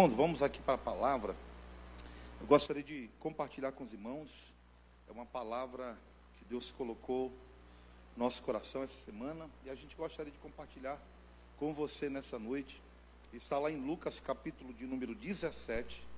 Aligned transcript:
Irmãos, 0.00 0.16
vamos 0.16 0.42
aqui 0.42 0.62
para 0.62 0.76
a 0.76 0.78
palavra. 0.78 1.36
Eu 2.40 2.46
gostaria 2.46 2.82
de 2.82 3.10
compartilhar 3.20 3.70
com 3.72 3.84
os 3.84 3.92
irmãos. 3.92 4.30
É 5.06 5.12
uma 5.12 5.26
palavra 5.26 5.94
que 6.38 6.44
Deus 6.46 6.70
colocou 6.70 7.30
no 8.16 8.24
nosso 8.24 8.42
coração 8.42 8.82
essa 8.82 8.98
semana 9.04 9.46
e 9.62 9.68
a 9.68 9.74
gente 9.74 9.94
gostaria 9.94 10.32
de 10.32 10.38
compartilhar 10.38 10.98
com 11.58 11.74
você 11.74 12.08
nessa 12.08 12.38
noite. 12.38 12.82
Está 13.30 13.58
lá 13.58 13.70
em 13.70 13.76
Lucas, 13.76 14.20
capítulo 14.20 14.72
de 14.72 14.86
número 14.86 15.14
17. 15.14 16.08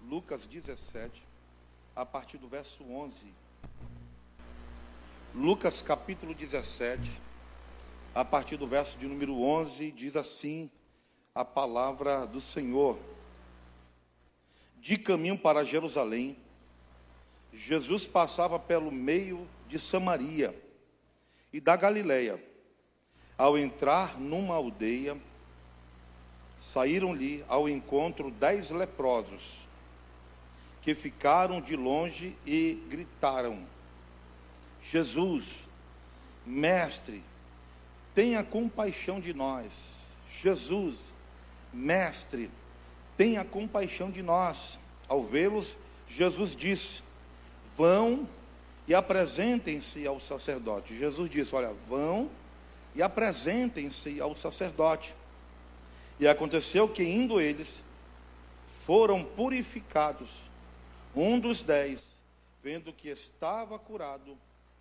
Lucas 0.00 0.46
17, 0.46 1.26
a 1.96 2.06
partir 2.06 2.38
do 2.38 2.46
verso 2.46 2.84
11. 2.84 3.34
Lucas, 5.34 5.82
capítulo 5.82 6.36
17, 6.36 7.20
a 8.14 8.24
partir 8.24 8.56
do 8.56 8.68
verso 8.68 8.96
de 8.96 9.08
número 9.08 9.42
11, 9.42 9.90
diz 9.90 10.14
assim: 10.14 10.70
a 11.34 11.44
palavra 11.44 12.26
do 12.26 12.40
Senhor. 12.40 12.98
De 14.80 14.96
caminho 14.96 15.38
para 15.38 15.64
Jerusalém, 15.64 16.36
Jesus 17.52 18.06
passava 18.06 18.58
pelo 18.58 18.92
meio 18.92 19.48
de 19.66 19.78
Samaria 19.78 20.54
e 21.52 21.60
da 21.60 21.76
Galileia. 21.76 22.42
Ao 23.36 23.56
entrar 23.56 24.18
numa 24.18 24.54
aldeia, 24.54 25.16
saíram-lhe 26.58 27.44
ao 27.48 27.68
encontro 27.68 28.30
dez 28.30 28.70
leprosos, 28.70 29.58
que 30.82 30.94
ficaram 30.94 31.60
de 31.60 31.76
longe 31.76 32.36
e 32.46 32.84
gritaram: 32.88 33.66
Jesus, 34.82 35.68
mestre, 36.44 37.22
tenha 38.14 38.42
compaixão 38.42 39.20
de 39.20 39.32
nós. 39.32 39.98
Jesus, 40.28 41.14
Mestre, 41.72 42.50
tenha 43.16 43.44
compaixão 43.44 44.10
de 44.10 44.22
nós. 44.22 44.78
Ao 45.06 45.22
vê-los, 45.22 45.76
Jesus 46.06 46.54
disse: 46.54 47.02
Vão 47.76 48.28
e 48.86 48.94
apresentem-se 48.94 50.06
ao 50.06 50.20
sacerdote. 50.20 50.96
Jesus 50.96 51.28
disse: 51.28 51.54
Olha, 51.54 51.74
vão 51.88 52.30
e 52.94 53.02
apresentem-se 53.02 54.20
ao 54.20 54.34
sacerdote. 54.34 55.14
E 56.18 56.26
aconteceu 56.26 56.88
que, 56.88 57.04
indo 57.04 57.40
eles, 57.40 57.84
foram 58.80 59.22
purificados. 59.22 60.28
Um 61.14 61.38
dos 61.38 61.62
dez, 61.62 62.04
vendo 62.62 62.92
que 62.92 63.08
estava 63.08 63.78
curado, 63.78 64.36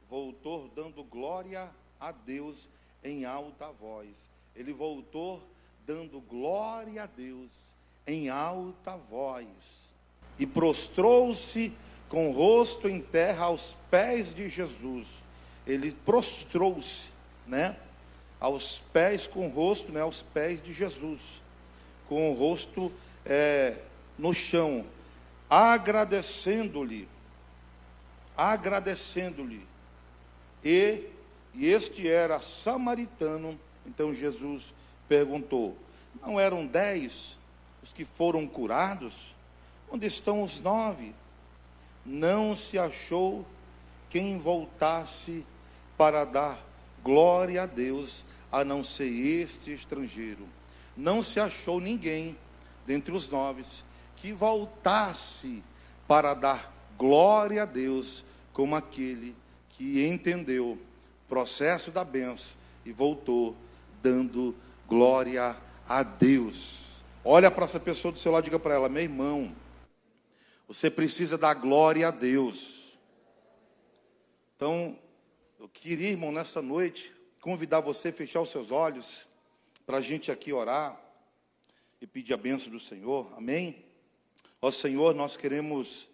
voltou 0.10 0.72
dando 0.76 1.04
glória 1.04 1.70
a 2.00 2.12
Deus 2.12 2.68
em 3.04 3.26
alta 3.26 3.72
voz. 3.72 4.18
Ele 4.56 4.74
voltou 4.74 5.44
dando 5.88 6.20
glória 6.20 7.04
a 7.04 7.06
Deus 7.06 7.50
em 8.06 8.30
alta 8.30 8.98
voz, 8.98 9.48
e 10.38 10.46
prostrou-se 10.46 11.74
com 12.10 12.30
o 12.30 12.34
rosto 12.34 12.90
em 12.90 13.00
terra 13.02 13.46
aos 13.46 13.78
pés 13.90 14.36
de 14.36 14.50
Jesus. 14.50 15.08
Ele 15.66 15.92
prostrou-se, 16.06 17.10
né? 17.48 17.78
Aos 18.40 18.80
pés, 18.94 19.28
com 19.28 19.48
o 19.48 19.50
rosto, 19.50 19.92
né? 19.92 20.02
Aos 20.02 20.22
pés 20.22 20.62
de 20.62 20.74
Jesus, 20.74 21.22
com 22.08 22.32
o 22.32 22.34
rosto 22.36 22.92
é, 23.26 23.78
no 24.18 24.34
chão, 24.34 24.86
agradecendo-lhe, 25.50 27.08
agradecendo-lhe. 28.36 29.66
E, 30.64 31.10
e 31.56 31.66
este 31.66 32.08
era 32.08 32.40
samaritano. 32.40 33.60
Então 33.86 34.14
Jesus 34.14 34.74
perguntou: 35.08 35.78
Não 36.22 36.40
eram 36.40 36.66
dez 36.66 37.38
os 37.82 37.94
que 37.94 38.06
foram 38.06 38.48
curados? 38.48 39.36
Onde 39.90 40.06
estão 40.06 40.44
os 40.44 40.60
nove? 40.62 41.16
Não 42.06 42.56
se 42.56 42.78
achou 42.78 43.46
quem 44.10 44.38
voltasse 44.38 45.46
para 45.98 46.26
dar 46.26 46.60
glória 47.04 47.64
a 47.64 47.66
Deus, 47.66 48.26
a 48.52 48.64
não 48.64 48.84
ser 48.84 49.10
este 49.10 49.74
estrangeiro. 49.74 50.46
Não 50.96 51.24
se 51.24 51.40
achou 51.40 51.80
ninguém 51.80 52.38
dentre 52.86 53.14
os 53.14 53.30
nove 53.30 53.64
que 54.16 54.34
voltasse 54.34 55.64
para 56.08 56.34
dar 56.34 56.74
glória 56.98 57.64
a 57.64 57.66
Deus, 57.66 58.24
como 58.52 58.76
aquele 58.76 59.36
que 59.70 60.06
entendeu 60.06 60.72
o 60.72 60.80
processo 61.30 61.92
da 61.92 62.04
benção 62.04 62.58
e 62.86 62.92
voltou 62.92 63.56
dando 64.02 64.56
Glória 64.56 64.67
a 65.88 66.04
Deus. 66.04 67.04
Olha 67.24 67.52
para 67.52 67.66
essa 67.66 67.80
pessoa 67.80 68.12
do 68.12 68.20
seu 68.20 68.32
lado 68.32 68.44
e 68.44 68.46
diga 68.46 68.60
para 68.60 68.76
ela: 68.76 68.90
meu 68.90 69.04
irmão, 69.04 69.56
você 70.68 70.90
precisa 70.90 71.38
dar 71.38 71.54
glória 71.56 72.08
a 72.08 72.12
Deus. 72.12 72.96
Então, 74.56 74.98
eu 75.60 75.70
queria, 75.70 76.10
irmão, 76.10 76.32
nessa 76.32 76.62
noite, 76.62 77.14
convidar 77.42 77.80
você 77.80 78.10
a 78.10 78.14
fechar 78.14 78.42
os 78.42 78.50
seus 78.50 78.72
olhos, 78.72 79.28
para 79.86 79.98
a 79.98 80.02
gente 80.02 80.32
aqui 80.32 80.52
orar 80.52 81.00
e 82.02 82.06
pedir 82.06 82.34
a 82.34 82.38
bênção 82.38 82.72
do 82.72 82.80
Senhor, 82.80 83.32
amém? 83.38 83.86
Ó 84.62 84.70
Senhor, 84.72 85.16
nós 85.16 85.38
queremos 85.38 86.10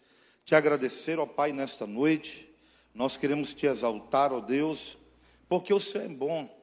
te 0.46 0.56
agradecer, 0.56 1.18
ó 1.18 1.26
Pai, 1.26 1.52
nesta 1.54 1.88
noite, 1.88 2.50
nós 2.94 3.18
queremos 3.18 3.54
te 3.54 3.66
exaltar, 3.66 4.32
ó 4.32 4.40
Deus, 4.40 4.98
porque 5.48 5.74
o 5.74 5.80
Senhor 5.80 6.06
é 6.06 6.10
bom. 6.10 6.63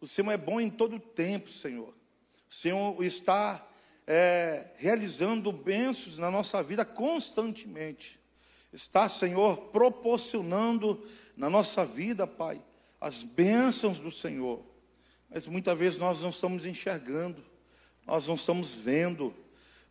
O 0.00 0.06
Senhor 0.06 0.30
é 0.30 0.36
bom 0.38 0.60
em 0.60 0.70
todo 0.70 0.98
tempo, 0.98 1.50
Senhor. 1.50 1.94
O 2.48 2.54
Senhor 2.54 3.04
está 3.04 3.64
é, 4.06 4.66
realizando 4.78 5.52
bênçãos 5.52 6.16
na 6.16 6.30
nossa 6.30 6.62
vida 6.62 6.84
constantemente. 6.84 8.18
Está, 8.72 9.08
Senhor, 9.08 9.56
proporcionando 9.68 11.06
na 11.36 11.50
nossa 11.50 11.84
vida, 11.84 12.26
Pai, 12.26 12.62
as 13.00 13.22
bênçãos 13.22 13.98
do 13.98 14.10
Senhor. 14.10 14.64
Mas 15.28 15.46
muitas 15.46 15.78
vezes 15.78 15.98
nós 15.98 16.22
não 16.22 16.30
estamos 16.30 16.64
enxergando, 16.64 17.44
nós 18.06 18.26
não 18.26 18.36
estamos 18.36 18.74
vendo, 18.74 19.34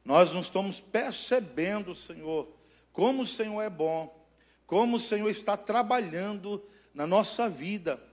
nós 0.03 0.33
não 0.33 0.41
estamos 0.41 0.79
percebendo, 0.79 1.93
Senhor, 1.93 2.51
como 2.91 3.23
o 3.23 3.27
Senhor 3.27 3.61
é 3.61 3.69
bom, 3.69 4.27
como 4.65 4.97
o 4.97 4.99
Senhor 4.99 5.29
está 5.29 5.55
trabalhando 5.55 6.63
na 6.93 7.05
nossa 7.05 7.47
vida. 7.47 8.08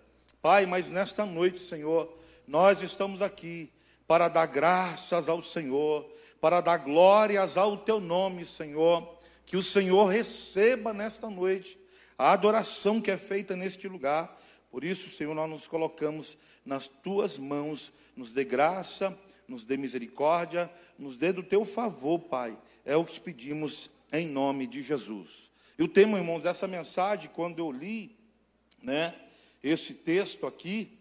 Pai, 0.47 0.65
mas 0.65 0.93
nesta 0.93 1.27
noite, 1.27 1.59
Senhor, 1.59 2.09
nós 2.47 2.81
estamos 2.81 3.21
aqui 3.21 3.69
para 4.07 4.29
dar 4.29 4.47
graças 4.47 5.29
ao 5.29 5.43
Senhor, 5.43 6.09
para 6.41 6.61
dar 6.61 6.77
glórias 6.77 7.57
ao 7.57 7.77
teu 7.77 7.99
nome, 7.99 8.47
Senhor. 8.47 9.19
Que 9.45 9.57
o 9.57 9.63
Senhor 9.63 10.07
receba 10.07 10.95
nesta 10.95 11.29
noite 11.29 11.77
a 12.17 12.31
adoração 12.31 13.01
que 13.01 13.11
é 13.11 13.17
feita 13.17 13.57
neste 13.57 13.89
lugar. 13.89 14.41
Por 14.71 14.85
isso, 14.85 15.11
Senhor, 15.11 15.35
nós 15.35 15.51
nos 15.51 15.67
colocamos 15.67 16.39
nas 16.65 16.87
tuas 16.87 17.37
mãos, 17.37 17.93
nos 18.15 18.33
dê 18.33 18.45
graça, 18.45 19.19
nos 19.49 19.65
dê 19.65 19.77
misericórdia, 19.77 20.71
nos 20.97 21.19
dê 21.19 21.33
do 21.33 21.43
teu 21.43 21.65
favor, 21.65 22.21
Pai. 22.21 22.57
É 22.85 22.95
o 22.97 23.05
que 23.05 23.15
te 23.15 23.21
pedimos 23.21 23.91
em 24.13 24.29
nome 24.29 24.69
de 24.69 24.81
Jesus. 24.81 25.51
E 25.77 25.83
o 25.83 25.89
tema, 25.89 26.19
irmãos, 26.19 26.45
dessa 26.45 26.69
mensagem, 26.69 27.33
quando 27.35 27.59
eu 27.59 27.73
li, 27.73 28.17
né? 28.81 29.13
Esse 29.69 29.95
texto 29.95 30.47
aqui, 30.47 30.97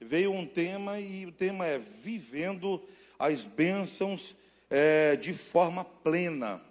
veio 0.00 0.32
um 0.32 0.46
tema 0.46 1.00
e 1.00 1.26
o 1.26 1.32
tema 1.32 1.66
é 1.66 1.78
vivendo 1.78 2.80
as 3.18 3.44
bênçãos 3.44 4.36
é, 4.70 5.16
de 5.16 5.34
forma 5.34 5.84
plena. 5.84 6.62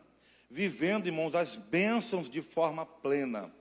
Vivendo, 0.49 1.07
irmãos, 1.07 1.35
as 1.35 1.55
bênçãos 1.55 2.29
de 2.29 2.41
forma 2.41 2.85
plena. 2.85 3.53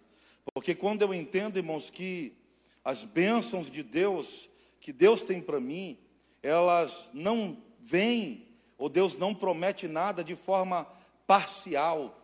Porque 0.53 0.75
quando 0.75 1.03
eu 1.03 1.13
entendo, 1.13 1.57
irmãos, 1.57 1.91
que 1.91 2.37
as 2.85 3.03
bênçãos 3.03 3.71
de 3.71 3.83
Deus, 3.83 4.49
que 4.81 4.93
Deus 4.93 5.25
tem 5.25 5.41
para 5.41 5.59
mim, 5.59 5.99
elas 6.43 7.09
não 7.13 7.57
vêm, 7.81 8.47
ou 8.79 8.89
Deus 8.89 9.17
não 9.17 9.35
promete 9.35 9.89
nada 9.89 10.23
de 10.23 10.37
forma 10.37 10.87
parcial, 11.27 12.21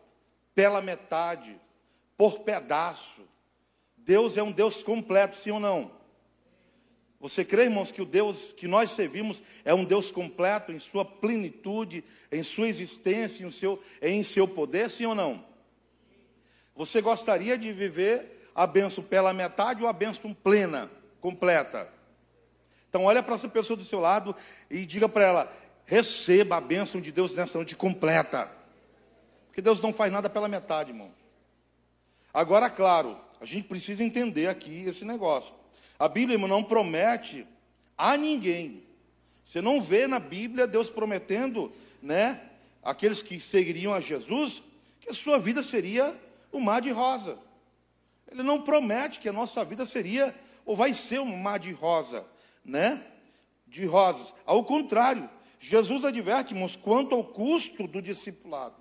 pela 0.54 0.82
metade, 0.82 1.58
por 2.16 2.40
pedaço. 2.40 3.22
Deus 4.04 4.36
é 4.36 4.42
um 4.42 4.52
Deus 4.52 4.82
completo, 4.82 5.36
sim 5.36 5.50
ou 5.50 5.60
não? 5.60 5.90
Você 7.20 7.44
crê, 7.44 7.64
irmãos, 7.64 7.92
que 7.92 8.00
o 8.00 8.06
Deus 8.06 8.52
que 8.56 8.66
nós 8.66 8.92
servimos 8.92 9.42
é 9.64 9.74
um 9.74 9.84
Deus 9.84 10.10
completo 10.10 10.72
em 10.72 10.78
sua 10.78 11.04
plenitude, 11.04 12.02
em 12.32 12.42
sua 12.42 12.66
existência, 12.66 13.44
em 13.44 13.50
seu, 13.50 13.82
em 14.00 14.22
seu 14.22 14.48
poder, 14.48 14.88
sim 14.88 15.04
ou 15.04 15.14
não? 15.14 15.44
Você 16.74 17.02
gostaria 17.02 17.58
de 17.58 17.72
viver 17.72 18.48
a 18.54 18.66
benção 18.66 19.04
pela 19.04 19.34
metade 19.34 19.82
ou 19.82 19.88
a 19.88 19.92
benção 19.92 20.32
plena, 20.32 20.90
completa? 21.20 21.92
Então, 22.88 23.04
olha 23.04 23.22
para 23.22 23.34
essa 23.34 23.48
pessoa 23.48 23.76
do 23.76 23.84
seu 23.84 24.00
lado 24.00 24.34
e 24.70 24.86
diga 24.86 25.06
para 25.06 25.24
ela: 25.24 25.56
receba 25.84 26.56
a 26.56 26.60
bênção 26.60 27.00
de 27.00 27.12
Deus 27.12 27.34
nessa 27.34 27.58
noite 27.58 27.76
completa. 27.76 28.50
Porque 29.46 29.60
Deus 29.60 29.80
não 29.80 29.92
faz 29.92 30.10
nada 30.10 30.30
pela 30.30 30.48
metade, 30.48 30.90
irmão. 30.90 31.12
Agora, 32.32 32.70
claro, 32.70 33.16
a 33.40 33.46
gente 33.46 33.66
precisa 33.66 34.04
entender 34.04 34.48
aqui 34.48 34.84
esse 34.84 35.04
negócio. 35.04 35.52
A 35.98 36.08
Bíblia 36.08 36.38
não 36.38 36.62
promete 36.62 37.46
a 37.96 38.16
ninguém. 38.16 38.82
Você 39.44 39.62
não 39.62 39.82
vê 39.82 40.06
na 40.06 40.18
Bíblia 40.18 40.66
Deus 40.66 40.90
prometendo, 40.90 41.72
né, 42.02 42.40
aqueles 42.82 43.22
que 43.22 43.40
seguiriam 43.40 43.94
a 43.94 44.00
Jesus, 44.00 44.62
que 45.00 45.10
a 45.10 45.14
sua 45.14 45.38
vida 45.38 45.62
seria 45.62 46.14
o 46.52 46.60
mar 46.60 46.80
de 46.82 46.90
rosa. 46.90 47.38
Ele 48.30 48.42
não 48.42 48.60
promete 48.60 49.20
que 49.20 49.28
a 49.28 49.32
nossa 49.32 49.64
vida 49.64 49.84
seria 49.86 50.34
ou 50.64 50.76
vai 50.76 50.92
ser 50.94 51.20
um 51.20 51.36
mar 51.36 51.58
de 51.58 51.72
rosa, 51.72 52.24
né? 52.64 53.04
De 53.66 53.86
rosas. 53.86 54.34
Ao 54.46 54.62
contrário, 54.62 55.28
Jesus 55.58 56.04
adverte-nos 56.04 56.76
quanto 56.76 57.14
ao 57.14 57.24
custo 57.24 57.86
do 57.86 58.00
discipulado, 58.00 58.76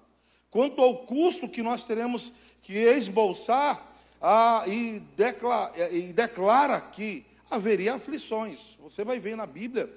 quanto 0.51 0.81
ao 0.81 0.97
custo 0.97 1.49
que 1.49 1.63
nós 1.63 1.83
teremos 1.83 2.31
que 2.61 2.73
esbolsar 2.73 3.89
ah, 4.21 4.63
e, 4.67 4.99
declara, 5.15 5.89
e 5.91 6.13
declara 6.13 6.79
que 6.81 7.25
haveria 7.49 7.95
aflições. 7.95 8.77
Você 8.79 9.03
vai 9.03 9.19
ver 9.19 9.35
na 9.35 9.45
Bíblia 9.45 9.89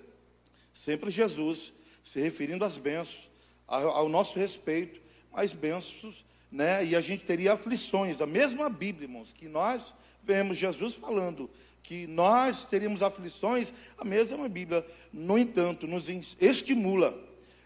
sempre 0.72 1.10
Jesus 1.10 1.72
se 2.02 2.20
referindo 2.20 2.64
às 2.64 2.76
bênçãos, 2.76 3.30
ao, 3.66 4.08
nosso 4.08 4.38
respeito, 4.38 5.00
as 5.32 5.52
bênçãos, 5.52 6.24
né? 6.50 6.84
E 6.84 6.94
a 6.96 7.00
gente 7.00 7.24
teria 7.24 7.54
aflições. 7.54 8.20
A 8.20 8.26
mesma 8.26 8.68
Bíblia, 8.68 9.06
irmãos, 9.06 9.32
que 9.32 9.48
nós 9.48 9.94
vemos 10.22 10.58
Jesus 10.58 10.94
falando 10.94 11.48
que 11.82 12.06
nós 12.06 12.64
teríamos 12.64 13.02
aflições, 13.02 13.72
a 13.98 14.04
mesma 14.04 14.48
Bíblia, 14.48 14.86
no 15.12 15.36
entanto, 15.36 15.86
nos 15.86 16.08
estimula, 16.40 17.12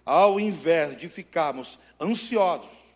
ao 0.04 0.40
invés 0.40 0.98
de 0.98 1.08
ficarmos 1.08 1.78
ansiosos 2.00 2.86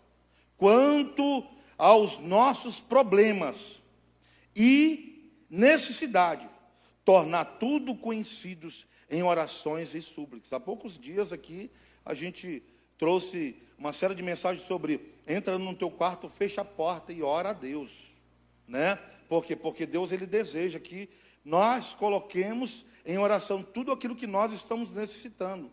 quanto 0.61 1.43
aos 1.81 2.19
nossos 2.19 2.79
problemas 2.79 3.81
e 4.55 5.33
necessidade, 5.49 6.47
tornar 7.07 7.45
tudo 7.59 7.97
conhecidos 7.97 8.87
em 9.11 9.23
orações 9.23 9.95
e 9.95 10.03
súplicas. 10.03 10.53
Há 10.53 10.61
poucos 10.61 10.99
dias 10.99 11.33
aqui 11.33 11.71
a 12.05 12.13
gente 12.13 12.63
trouxe 12.99 13.57
uma 13.79 13.95
série 13.95 14.15
de 14.15 14.23
mensagens 14.23 14.67
sobre 14.67 15.11
entra 15.27 15.57
no 15.59 15.75
teu 15.75 15.91
quarto, 15.91 16.29
fecha 16.29 16.61
a 16.61 16.65
porta 16.67 17.15
e 17.15 17.23
ora 17.23 17.49
a 17.49 17.55
Deus, 17.55 18.09
né? 18.69 18.97
Por 19.27 19.43
quê? 19.43 19.57
Porque 19.57 19.87
Deus 19.87 20.13
ele 20.13 20.27
deseja 20.27 20.79
que 20.79 21.09
nós 21.43 21.95
coloquemos 21.95 22.85
em 23.07 23.17
oração 23.17 23.63
tudo 23.63 23.91
aquilo 23.91 24.15
que 24.15 24.27
nós 24.27 24.53
estamos 24.53 24.95
necessitando. 24.95 25.73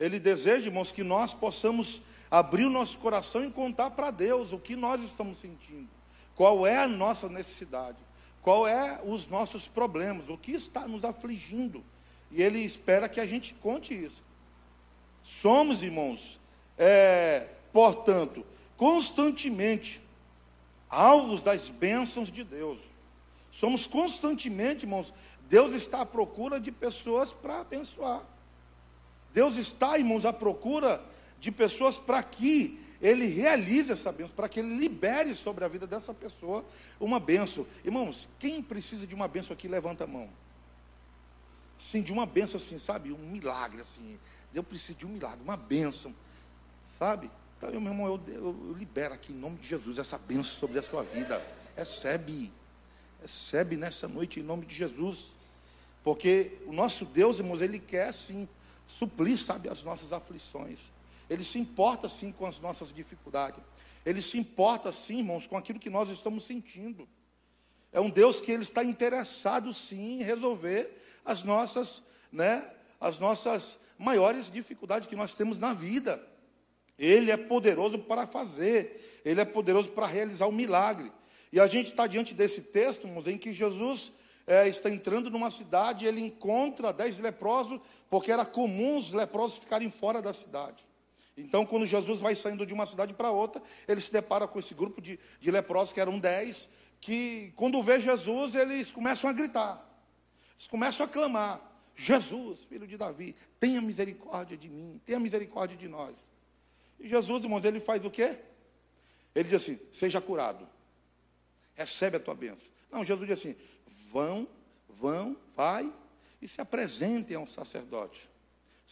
Ele 0.00 0.18
deseja, 0.18 0.68
irmãos, 0.68 0.92
que 0.92 1.02
nós 1.02 1.34
possamos 1.34 2.00
abrir 2.32 2.64
o 2.64 2.70
nosso 2.70 2.96
coração 2.96 3.44
e 3.44 3.50
contar 3.50 3.90
para 3.90 4.10
Deus 4.10 4.52
o 4.52 4.58
que 4.58 4.74
nós 4.74 5.02
estamos 5.02 5.36
sentindo, 5.36 5.90
qual 6.34 6.66
é 6.66 6.78
a 6.78 6.88
nossa 6.88 7.28
necessidade, 7.28 7.98
qual 8.40 8.66
é 8.66 9.02
os 9.04 9.28
nossos 9.28 9.68
problemas, 9.68 10.30
o 10.30 10.38
que 10.38 10.52
está 10.52 10.88
nos 10.88 11.04
afligindo. 11.04 11.84
E 12.30 12.40
Ele 12.40 12.60
espera 12.60 13.06
que 13.06 13.20
a 13.20 13.26
gente 13.26 13.52
conte 13.56 13.92
isso. 13.92 14.24
Somos, 15.22 15.82
irmãos, 15.82 16.40
é, 16.78 17.50
portanto, 17.70 18.46
constantemente 18.78 20.02
alvos 20.88 21.42
das 21.42 21.68
bênçãos 21.68 22.32
de 22.32 22.42
Deus. 22.42 22.78
Somos 23.50 23.86
constantemente, 23.86 24.86
irmãos, 24.86 25.12
Deus 25.50 25.74
está 25.74 26.00
à 26.00 26.06
procura 26.06 26.58
de 26.58 26.72
pessoas 26.72 27.30
para 27.30 27.60
abençoar. 27.60 28.22
Deus 29.34 29.56
está, 29.56 29.98
irmãos, 29.98 30.24
à 30.24 30.32
procura 30.32 31.11
de 31.42 31.50
pessoas 31.50 31.98
para 31.98 32.22
que 32.22 32.80
ele 33.00 33.26
realize 33.26 33.90
essa 33.90 34.12
bênção, 34.12 34.32
para 34.36 34.48
que 34.48 34.60
ele 34.60 34.76
libere 34.76 35.34
sobre 35.34 35.64
a 35.64 35.68
vida 35.68 35.88
dessa 35.88 36.14
pessoa 36.14 36.64
uma 37.00 37.18
bênção. 37.18 37.66
Irmãos, 37.84 38.28
quem 38.38 38.62
precisa 38.62 39.08
de 39.08 39.14
uma 39.14 39.26
bênção 39.26 39.52
aqui, 39.52 39.66
levanta 39.66 40.04
a 40.04 40.06
mão. 40.06 40.30
Sim, 41.76 42.00
de 42.00 42.12
uma 42.12 42.24
bênção 42.24 42.58
assim, 42.58 42.78
sabe? 42.78 43.10
Um 43.10 43.28
milagre 43.28 43.80
assim. 43.80 44.16
Eu 44.54 44.62
preciso 44.62 45.00
de 45.00 45.04
um 45.04 45.08
milagre, 45.08 45.40
uma 45.42 45.56
bênção, 45.56 46.14
sabe? 46.96 47.28
Então, 47.58 47.70
meu 47.80 47.92
irmão, 47.92 48.06
eu, 48.06 48.20
eu, 48.32 48.68
eu 48.68 48.76
libero 48.78 49.14
aqui 49.14 49.32
em 49.32 49.36
nome 49.36 49.56
de 49.56 49.66
Jesus 49.66 49.98
essa 49.98 50.16
bênção 50.16 50.44
sobre 50.44 50.78
a 50.78 50.82
sua 50.82 51.02
vida. 51.02 51.44
Recebe, 51.76 52.52
recebe 53.20 53.76
nessa 53.76 54.06
noite 54.06 54.38
em 54.38 54.44
nome 54.44 54.64
de 54.64 54.76
Jesus. 54.76 55.30
Porque 56.04 56.56
o 56.66 56.72
nosso 56.72 57.04
Deus, 57.04 57.40
irmãos, 57.40 57.62
Ele 57.62 57.80
quer 57.80 58.14
sim 58.14 58.48
suplir, 58.86 59.36
sabe, 59.36 59.68
as 59.68 59.82
nossas 59.82 60.12
aflições. 60.12 60.91
Ele 61.32 61.42
se 61.42 61.58
importa 61.58 62.10
sim 62.10 62.30
com 62.30 62.44
as 62.44 62.60
nossas 62.60 62.92
dificuldades. 62.92 63.58
Ele 64.04 64.20
se 64.20 64.36
importa 64.36 64.92
sim, 64.92 65.20
irmãos, 65.20 65.46
com 65.46 65.56
aquilo 65.56 65.78
que 65.78 65.88
nós 65.88 66.10
estamos 66.10 66.44
sentindo. 66.44 67.08
É 67.90 67.98
um 67.98 68.10
Deus 68.10 68.42
que 68.42 68.52
ele 68.52 68.62
está 68.62 68.84
interessado 68.84 69.72
sim 69.72 70.20
em 70.20 70.22
resolver 70.22 70.94
as 71.24 71.42
nossas, 71.42 72.02
né, 72.30 72.62
as 73.00 73.18
nossas 73.18 73.78
maiores 73.98 74.50
dificuldades 74.50 75.08
que 75.08 75.16
nós 75.16 75.32
temos 75.32 75.56
na 75.56 75.72
vida. 75.72 76.22
Ele 76.98 77.30
é 77.30 77.36
poderoso 77.38 77.98
para 78.00 78.26
fazer, 78.26 79.22
ele 79.24 79.40
é 79.40 79.44
poderoso 79.46 79.90
para 79.92 80.06
realizar 80.06 80.44
o 80.44 80.50
um 80.50 80.52
milagre. 80.52 81.10
E 81.50 81.58
a 81.58 81.66
gente 81.66 81.86
está 81.86 82.06
diante 82.06 82.34
desse 82.34 82.60
texto, 82.64 83.06
irmãos, 83.06 83.26
em 83.26 83.38
que 83.38 83.54
Jesus 83.54 84.12
é, 84.46 84.68
está 84.68 84.90
entrando 84.90 85.30
numa 85.30 85.50
cidade, 85.50 86.04
ele 86.04 86.20
encontra 86.20 86.92
dez 86.92 87.18
leprosos, 87.18 87.80
porque 88.10 88.30
era 88.30 88.44
comum 88.44 88.98
os 88.98 89.14
leprosos 89.14 89.56
ficarem 89.56 89.90
fora 89.90 90.20
da 90.20 90.34
cidade. 90.34 90.91
Então, 91.36 91.64
quando 91.64 91.86
Jesus 91.86 92.20
vai 92.20 92.34
saindo 92.34 92.66
de 92.66 92.74
uma 92.74 92.84
cidade 92.84 93.14
para 93.14 93.30
outra, 93.30 93.62
ele 93.88 94.00
se 94.00 94.12
depara 94.12 94.46
com 94.46 94.58
esse 94.58 94.74
grupo 94.74 95.00
de, 95.00 95.18
de 95.40 95.50
leprosos, 95.50 95.92
que 95.92 96.00
eram 96.00 96.18
dez, 96.18 96.68
que 97.00 97.52
quando 97.56 97.82
vê 97.82 98.00
Jesus, 98.00 98.54
eles 98.54 98.92
começam 98.92 99.30
a 99.30 99.32
gritar, 99.32 99.82
eles 100.54 100.66
começam 100.66 101.06
a 101.06 101.08
clamar: 101.08 101.60
Jesus, 101.96 102.60
filho 102.68 102.86
de 102.86 102.98
Davi, 102.98 103.34
tenha 103.58 103.80
misericórdia 103.80 104.56
de 104.56 104.68
mim, 104.68 105.00
tenha 105.06 105.18
misericórdia 105.18 105.76
de 105.76 105.88
nós. 105.88 106.14
E 107.00 107.08
Jesus, 107.08 107.44
irmãos, 107.44 107.64
ele 107.64 107.80
faz 107.80 108.04
o 108.04 108.10
quê? 108.10 108.38
Ele 109.34 109.48
diz 109.48 109.62
assim: 109.62 109.80
seja 109.90 110.20
curado, 110.20 110.68
recebe 111.74 112.18
a 112.18 112.20
tua 112.20 112.34
bênção. 112.34 112.70
Não, 112.90 113.02
Jesus 113.02 113.26
diz 113.26 113.38
assim: 113.38 113.56
vão, 114.10 114.46
vão, 114.86 115.34
vai 115.56 115.90
e 116.42 116.46
se 116.46 116.60
apresentem 116.60 117.36
ao 117.36 117.46
sacerdote 117.46 118.31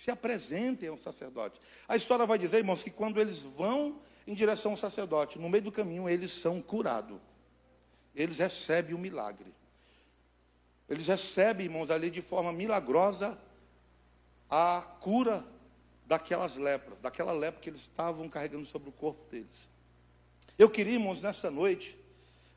se 0.01 0.11
apresentem 0.11 0.89
ao 0.89 0.97
sacerdote. 0.97 1.61
A 1.87 1.95
história 1.95 2.25
vai 2.25 2.39
dizer, 2.39 2.57
irmãos, 2.57 2.83
que 2.83 2.91
quando 2.91 3.21
eles 3.21 3.43
vão 3.43 4.01
em 4.27 4.35
direção 4.35 4.71
ao 4.71 4.79
sacerdote, 4.79 5.39
no 5.39 5.51
meio 5.51 5.65
do 5.65 5.71
caminho 5.71 6.09
eles 6.09 6.33
são 6.33 6.63
curados. 6.63 7.21
Eles 8.15 8.39
recebem 8.39 8.95
o 8.95 8.99
milagre. 8.99 9.53
Eles 10.89 11.07
recebem, 11.07 11.67
irmãos, 11.67 11.91
ali 11.91 12.09
de 12.11 12.23
forma 12.23 12.51
milagrosa 12.51 13.39
a 14.49 14.81
cura 15.01 15.45
daquelas 16.07 16.57
lepras, 16.57 17.03
daquela 17.03 17.33
lepra 17.33 17.61
que 17.61 17.69
eles 17.69 17.83
estavam 17.83 18.27
carregando 18.27 18.65
sobre 18.65 18.89
o 18.89 18.93
corpo 18.93 19.23
deles. 19.31 19.69
Eu 20.59 20.71
queria, 20.71 20.95
irmãos, 20.95 21.21
nessa 21.21 21.51
noite, 21.51 21.95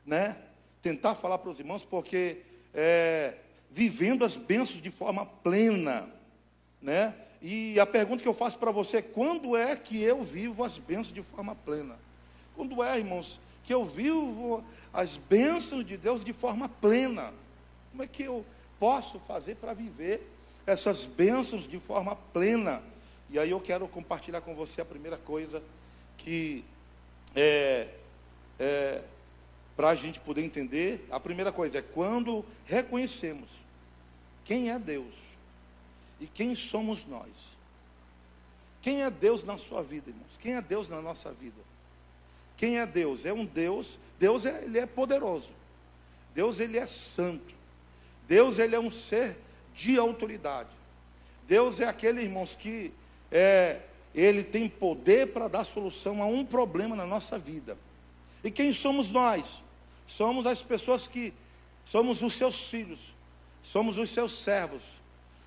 né, 0.06 0.42
tentar 0.80 1.14
falar 1.14 1.36
para 1.36 1.50
os 1.50 1.60
irmãos, 1.60 1.84
porque 1.84 2.42
é, 2.72 3.36
vivendo 3.70 4.24
as 4.24 4.34
bênçãos 4.34 4.82
de 4.82 4.90
forma 4.90 5.26
plena, 5.26 6.10
né, 6.80 7.20
e 7.46 7.78
a 7.78 7.84
pergunta 7.84 8.22
que 8.22 8.28
eu 8.28 8.32
faço 8.32 8.56
para 8.56 8.70
você 8.70 8.96
é: 8.96 9.02
quando 9.02 9.54
é 9.54 9.76
que 9.76 10.02
eu 10.02 10.22
vivo 10.22 10.64
as 10.64 10.78
bênçãos 10.78 11.12
de 11.12 11.22
forma 11.22 11.54
plena? 11.54 11.98
Quando 12.56 12.82
é, 12.82 12.96
irmãos, 12.96 13.38
que 13.64 13.74
eu 13.74 13.84
vivo 13.84 14.64
as 14.90 15.18
bênçãos 15.18 15.84
de 15.84 15.98
Deus 15.98 16.24
de 16.24 16.32
forma 16.32 16.70
plena? 16.70 17.34
Como 17.90 18.02
é 18.02 18.06
que 18.06 18.22
eu 18.22 18.46
posso 18.80 19.20
fazer 19.20 19.56
para 19.56 19.74
viver 19.74 20.26
essas 20.66 21.04
bênçãos 21.04 21.68
de 21.68 21.78
forma 21.78 22.16
plena? 22.16 22.82
E 23.28 23.38
aí 23.38 23.50
eu 23.50 23.60
quero 23.60 23.86
compartilhar 23.88 24.40
com 24.40 24.54
você 24.54 24.80
a 24.80 24.86
primeira 24.86 25.18
coisa 25.18 25.62
que 26.16 26.64
é, 27.36 27.88
é 28.58 29.02
para 29.76 29.90
a 29.90 29.94
gente 29.94 30.18
poder 30.18 30.42
entender. 30.42 31.06
A 31.10 31.20
primeira 31.20 31.52
coisa 31.52 31.76
é 31.76 31.82
quando 31.82 32.42
reconhecemos 32.64 33.50
quem 34.46 34.70
é 34.70 34.78
Deus 34.78 35.33
e 36.20 36.26
quem 36.26 36.54
somos 36.54 37.06
nós? 37.06 37.56
Quem 38.80 39.02
é 39.02 39.10
Deus 39.10 39.44
na 39.44 39.56
sua 39.56 39.82
vida, 39.82 40.10
irmãos? 40.10 40.36
Quem 40.38 40.56
é 40.56 40.62
Deus 40.62 40.88
na 40.90 41.00
nossa 41.00 41.32
vida? 41.32 41.56
Quem 42.56 42.78
é 42.78 42.86
Deus? 42.86 43.24
É 43.24 43.32
um 43.32 43.44
Deus, 43.44 43.98
Deus 44.18 44.44
é, 44.44 44.64
ele 44.64 44.78
é 44.78 44.86
poderoso. 44.86 45.52
Deus 46.34 46.60
ele 46.60 46.78
é 46.78 46.86
santo. 46.86 47.54
Deus 48.26 48.58
ele 48.58 48.74
é 48.74 48.80
um 48.80 48.90
ser 48.90 49.36
de 49.72 49.98
autoridade. 49.98 50.70
Deus 51.46 51.80
é 51.80 51.86
aquele, 51.86 52.22
irmãos, 52.22 52.56
que 52.56 52.92
é, 53.30 53.82
ele 54.14 54.42
tem 54.42 54.68
poder 54.68 55.32
para 55.32 55.48
dar 55.48 55.64
solução 55.64 56.22
a 56.22 56.26
um 56.26 56.44
problema 56.44 56.94
na 56.94 57.06
nossa 57.06 57.38
vida. 57.38 57.76
E 58.42 58.50
quem 58.50 58.72
somos 58.72 59.10
nós? 59.10 59.64
Somos 60.06 60.46
as 60.46 60.62
pessoas 60.62 61.06
que 61.06 61.32
somos 61.84 62.22
os 62.22 62.34
seus 62.34 62.68
filhos, 62.68 63.14
somos 63.62 63.98
os 63.98 64.10
seus 64.10 64.34
servos, 64.34 64.82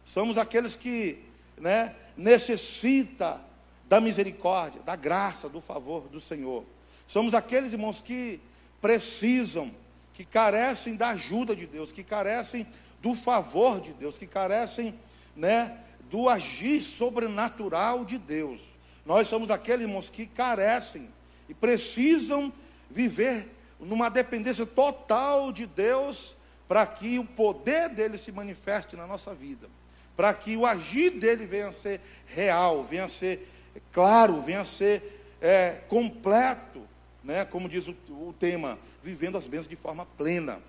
Somos 0.07 0.37
aqueles 0.37 0.77
que 0.77 1.21
né, 1.57 1.93
necessita 2.15 3.41
da 3.89 3.99
misericórdia, 3.99 4.81
da 4.81 4.95
graça, 4.95 5.49
do 5.49 5.59
favor 5.59 6.07
do 6.07 6.21
Senhor. 6.21 6.63
Somos 7.05 7.33
aqueles 7.33 7.73
irmãos 7.73 7.99
que 7.99 8.39
precisam, 8.81 9.69
que 10.13 10.23
carecem 10.23 10.95
da 10.95 11.09
ajuda 11.09 11.53
de 11.53 11.67
Deus, 11.67 11.91
que 11.91 12.05
carecem 12.05 12.65
do 13.01 13.13
favor 13.13 13.81
de 13.81 13.91
Deus, 13.91 14.17
que 14.17 14.25
carecem 14.25 14.97
né, 15.35 15.77
do 16.09 16.29
agir 16.29 16.81
sobrenatural 16.83 18.05
de 18.05 18.17
Deus. 18.17 18.61
Nós 19.05 19.27
somos 19.27 19.51
aqueles, 19.51 19.87
irmãos, 19.87 20.09
que 20.09 20.25
carecem 20.25 21.09
e 21.49 21.53
precisam 21.53 22.51
viver 22.89 23.53
numa 23.77 24.07
dependência 24.07 24.65
total 24.65 25.51
de 25.51 25.67
Deus 25.67 26.37
para 26.65 26.87
que 26.87 27.19
o 27.19 27.25
poder 27.25 27.89
dele 27.89 28.17
se 28.17 28.31
manifeste 28.31 28.95
na 28.95 29.05
nossa 29.05 29.35
vida, 29.35 29.69
para 30.17 30.33
que 30.33 30.57
o 30.57 30.65
agir 30.65 31.11
dele 31.11 31.45
venha 31.45 31.67
a 31.67 31.71
ser 31.71 32.01
real, 32.25 32.83
venha 32.83 33.05
a 33.05 33.09
ser 33.09 33.47
claro, 33.91 34.41
venha 34.41 34.61
a 34.61 34.65
ser 34.65 35.37
é, 35.39 35.83
completo, 35.87 36.81
né? 37.23 37.45
como 37.45 37.69
diz 37.69 37.87
o, 37.87 37.91
o 38.09 38.33
tema, 38.37 38.79
vivendo 39.03 39.37
as 39.37 39.45
bênçãos 39.45 39.67
de 39.67 39.75
forma 39.75 40.07
plena. 40.17 40.59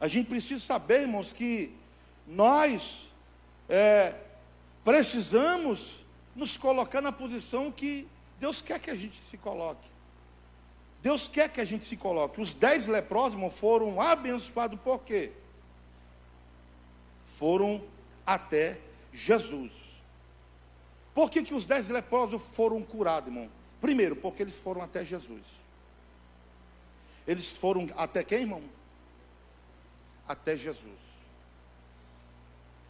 A 0.00 0.08
gente 0.08 0.28
precisa 0.28 0.60
saber, 0.60 1.02
irmãos, 1.02 1.32
que 1.32 1.72
nós 2.26 3.06
é, 3.68 4.12
precisamos 4.84 6.04
nos 6.34 6.56
colocar 6.56 7.00
na 7.00 7.12
posição 7.12 7.70
que 7.70 8.08
Deus 8.40 8.60
quer 8.60 8.80
que 8.80 8.90
a 8.90 8.96
gente 8.96 9.16
se 9.16 9.38
coloque. 9.38 9.88
Deus 11.00 11.28
quer 11.28 11.48
que 11.48 11.60
a 11.60 11.64
gente 11.64 11.84
se 11.84 11.96
coloque. 11.96 12.40
Os 12.40 12.52
dez 12.52 12.88
leprosos 12.88 13.38
foram 13.56 14.00
abençoados 14.00 14.80
por 14.80 14.98
quê? 15.04 15.32
Foram 17.24 17.80
até 18.26 18.78
Jesus. 19.12 19.72
Por 21.14 21.30
que, 21.30 21.42
que 21.42 21.54
os 21.54 21.64
dez 21.64 21.88
leprosos 21.88 22.42
foram 22.52 22.82
curados, 22.82 23.28
irmão? 23.28 23.50
Primeiro, 23.80 24.16
porque 24.16 24.42
eles 24.42 24.56
foram 24.56 24.82
até 24.82 25.04
Jesus. 25.04 25.42
Eles 27.26 27.52
foram 27.52 27.88
até 27.96 28.22
quem, 28.22 28.40
irmão? 28.40 28.62
Até 30.28 30.56
Jesus. 30.56 31.06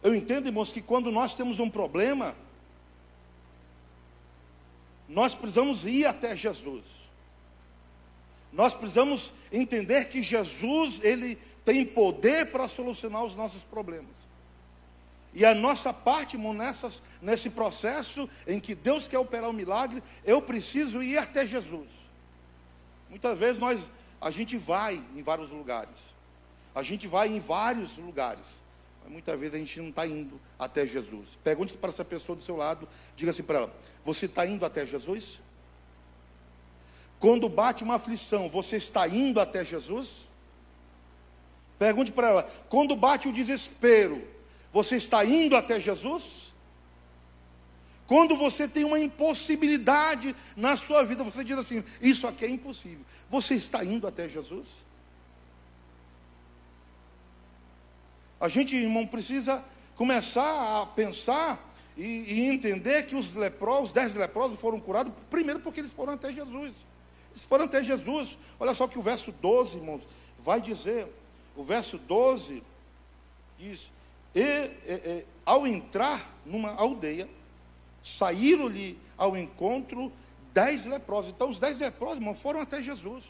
Eu 0.03 0.13
entendo, 0.13 0.47
irmãos, 0.47 0.71
que 0.71 0.81
quando 0.81 1.11
nós 1.11 1.35
temos 1.35 1.59
um 1.59 1.69
problema, 1.69 2.35
nós 5.07 5.33
precisamos 5.33 5.85
ir 5.85 6.05
até 6.05 6.35
Jesus. 6.35 6.85
Nós 8.51 8.73
precisamos 8.73 9.33
entender 9.51 10.05
que 10.05 10.21
Jesus, 10.21 11.01
ele 11.03 11.35
tem 11.63 11.85
poder 11.85 12.51
para 12.51 12.67
solucionar 12.67 13.23
os 13.23 13.35
nossos 13.35 13.63
problemas. 13.63 14.27
E 15.37 15.45
a 15.45 15.53
nossa 15.53 15.93
parte, 15.93 16.35
irmão, 16.35 16.51
nessas, 16.51 17.03
nesse 17.21 17.51
processo 17.51 18.27
em 18.47 18.59
que 18.59 18.73
Deus 18.73 19.07
quer 19.07 19.19
operar 19.19 19.45
o 19.45 19.51
um 19.51 19.53
milagre, 19.53 20.01
eu 20.25 20.41
preciso 20.41 21.03
ir 21.03 21.15
até 21.15 21.45
Jesus. 21.45 21.91
Muitas 23.07 23.37
vezes 23.37 23.59
nós, 23.59 23.91
a 24.19 24.31
gente 24.31 24.57
vai 24.57 24.95
em 25.15 25.21
vários 25.21 25.51
lugares. 25.51 25.93
A 26.73 26.81
gente 26.81 27.07
vai 27.07 27.27
em 27.27 27.39
vários 27.39 27.97
lugares. 27.97 28.45
Mas 29.03 29.13
muitas 29.13 29.39
vezes 29.39 29.53
a 29.53 29.59
gente 29.59 29.79
não 29.79 29.89
está 29.89 30.07
indo 30.07 30.41
até 30.57 30.87
Jesus. 30.87 31.37
Pergunte 31.43 31.77
para 31.77 31.91
essa 31.91 32.03
pessoa 32.03 32.35
do 32.35 32.41
seu 32.41 32.55
lado, 32.55 32.89
diga 33.15 33.29
assim 33.29 33.43
para 33.43 33.59
ela: 33.59 33.75
Você 34.03 34.25
está 34.25 34.43
indo 34.43 34.65
até 34.65 34.87
Jesus? 34.87 35.39
Quando 37.19 37.47
bate 37.47 37.83
uma 37.83 37.97
aflição, 37.97 38.49
você 38.49 38.77
está 38.77 39.07
indo 39.07 39.39
até 39.39 39.63
Jesus? 39.63 40.09
Pergunte 41.77 42.11
para 42.11 42.29
ela: 42.29 42.43
quando 42.69 42.95
bate 42.95 43.27
o 43.27 43.33
desespero, 43.33 44.35
você 44.77 44.95
está 44.95 45.25
indo 45.25 45.55
até 45.55 45.79
Jesus? 45.79 46.53
Quando 48.05 48.37
você 48.37 48.67
tem 48.67 48.83
uma 48.83 48.99
impossibilidade 48.99 50.35
na 50.55 50.77
sua 50.77 51.03
vida, 51.03 51.23
você 51.23 51.43
diz 51.43 51.57
assim: 51.57 51.83
Isso 51.99 52.27
aqui 52.27 52.45
é 52.45 52.49
impossível. 52.49 53.03
Você 53.27 53.55
está 53.55 53.83
indo 53.83 54.05
até 54.05 54.29
Jesus? 54.29 54.85
A 58.39 58.47
gente, 58.47 58.75
irmão, 58.75 59.07
precisa 59.07 59.65
começar 59.95 60.79
a 60.79 60.85
pensar 60.85 61.59
e, 61.97 62.03
e 62.03 62.41
entender 62.43 63.07
que 63.07 63.15
os 63.15 63.33
leprosos, 63.33 63.87
os 63.87 63.91
dez 63.93 64.13
leprosos 64.13 64.59
foram 64.59 64.79
curados, 64.79 65.11
primeiro 65.27 65.59
porque 65.61 65.79
eles 65.79 65.91
foram 65.91 66.13
até 66.13 66.31
Jesus. 66.31 66.75
Eles 67.31 67.41
foram 67.41 67.65
até 67.65 67.83
Jesus. 67.83 68.37
Olha 68.59 68.75
só 68.75 68.87
que 68.87 68.99
o 68.99 69.01
verso 69.01 69.31
12, 69.31 69.77
irmãos, 69.77 70.03
vai 70.37 70.61
dizer. 70.61 71.07
O 71.55 71.63
verso 71.63 71.97
12 71.97 72.61
diz: 73.57 73.96
e, 74.37 74.41
e, 74.41 74.93
e 74.93 75.25
ao 75.45 75.65
entrar 75.65 76.21
numa 76.45 76.71
aldeia, 76.75 77.27
saíram-lhe 78.03 78.97
ao 79.17 79.35
encontro 79.35 80.11
dez 80.53 80.85
leprosos. 80.85 81.31
Então, 81.31 81.49
os 81.49 81.59
dez 81.59 81.79
leprosos, 81.79 82.17
irmão, 82.17 82.35
foram 82.35 82.59
até 82.61 82.81
Jesus. 82.81 83.23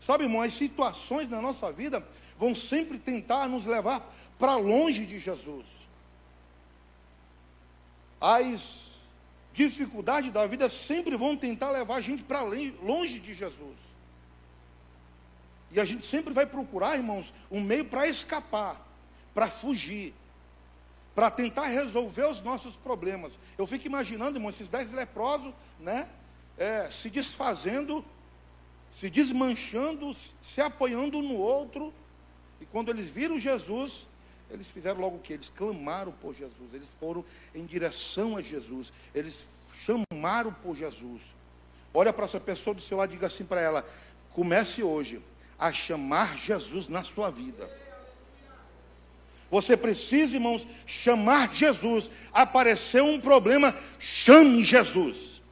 Sabe, 0.00 0.24
irmão, 0.24 0.40
as 0.40 0.52
situações 0.52 1.28
na 1.28 1.42
nossa 1.42 1.72
vida 1.72 2.06
vão 2.38 2.54
sempre 2.54 2.98
tentar 2.98 3.48
nos 3.48 3.66
levar 3.66 4.00
para 4.38 4.56
longe 4.56 5.04
de 5.04 5.18
Jesus. 5.18 5.66
As 8.20 8.92
dificuldades 9.52 10.30
da 10.30 10.46
vida 10.46 10.68
sempre 10.70 11.16
vão 11.16 11.36
tentar 11.36 11.70
levar 11.70 11.96
a 11.96 12.00
gente 12.00 12.22
para 12.22 12.42
longe 12.42 13.18
de 13.18 13.34
Jesus. 13.34 13.76
E 15.70 15.80
a 15.80 15.84
gente 15.84 16.04
sempre 16.04 16.32
vai 16.32 16.46
procurar, 16.46 16.96
irmãos, 16.96 17.32
um 17.50 17.60
meio 17.60 17.84
para 17.86 18.06
escapar, 18.06 18.85
para 19.36 19.50
fugir, 19.50 20.14
para 21.14 21.30
tentar 21.30 21.66
resolver 21.66 22.24
os 22.24 22.42
nossos 22.42 22.74
problemas. 22.74 23.38
Eu 23.58 23.66
fico 23.66 23.86
imaginando, 23.86 24.38
irmãos, 24.38 24.54
esses 24.54 24.70
dez 24.70 24.90
leprosos, 24.92 25.52
né, 25.78 26.08
é, 26.56 26.90
se 26.90 27.10
desfazendo, 27.10 28.02
se 28.90 29.10
desmanchando, 29.10 30.16
se 30.40 30.62
apoiando 30.62 31.18
um 31.18 31.22
no 31.22 31.36
outro. 31.36 31.92
E 32.62 32.64
quando 32.64 32.88
eles 32.88 33.10
viram 33.10 33.38
Jesus, 33.38 34.06
eles 34.50 34.68
fizeram 34.68 35.02
logo 35.02 35.16
o 35.16 35.20
que? 35.20 35.34
Eles 35.34 35.50
clamaram 35.50 36.12
por 36.12 36.34
Jesus, 36.34 36.72
eles 36.72 36.88
foram 36.98 37.22
em 37.54 37.66
direção 37.66 38.38
a 38.38 38.40
Jesus, 38.40 38.90
eles 39.14 39.46
chamaram 39.84 40.50
por 40.50 40.74
Jesus. 40.74 41.20
Olha 41.92 42.10
para 42.10 42.24
essa 42.24 42.40
pessoa 42.40 42.72
do 42.72 42.80
seu 42.80 42.96
lado 42.96 43.10
e 43.10 43.16
diga 43.16 43.26
assim 43.26 43.44
para 43.44 43.60
ela: 43.60 43.86
comece 44.30 44.82
hoje 44.82 45.22
a 45.58 45.74
chamar 45.74 46.38
Jesus 46.38 46.88
na 46.88 47.04
sua 47.04 47.30
vida. 47.30 47.70
Você 49.50 49.76
precisa, 49.76 50.36
irmãos, 50.36 50.66
chamar 50.86 51.52
Jesus. 51.52 52.10
Apareceu 52.32 53.06
um 53.06 53.20
problema, 53.20 53.74
chame 53.98 54.64
Jesus. 54.64 55.42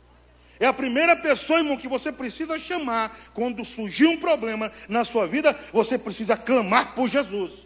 É 0.58 0.66
a 0.66 0.72
primeira 0.72 1.16
pessoa, 1.16 1.58
irmão, 1.58 1.76
que 1.76 1.88
você 1.88 2.12
precisa 2.12 2.58
chamar 2.58 3.16
quando 3.34 3.64
surgir 3.64 4.06
um 4.06 4.18
problema 4.18 4.70
na 4.88 5.04
sua 5.04 5.26
vida. 5.26 5.52
Você 5.72 5.98
precisa 5.98 6.36
clamar 6.36 6.94
por 6.94 7.08
Jesus 7.08 7.64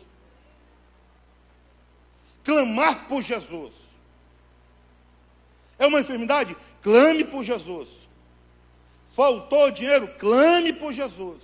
clamar 2.48 3.06
por 3.06 3.20
Jesus. 3.20 3.74
É 5.78 5.86
uma 5.86 6.00
enfermidade? 6.00 6.56
Clame 6.80 7.24
por 7.24 7.44
Jesus. 7.44 7.90
Faltou 9.06 9.70
dinheiro? 9.70 10.08
Clame 10.18 10.72
por 10.72 10.90
Jesus. 10.90 11.42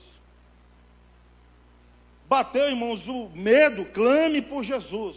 Bateu, 2.34 2.68
irmãos, 2.68 3.06
o 3.06 3.30
medo? 3.34 3.84
Clame 3.86 4.42
por 4.42 4.64
Jesus. 4.64 5.16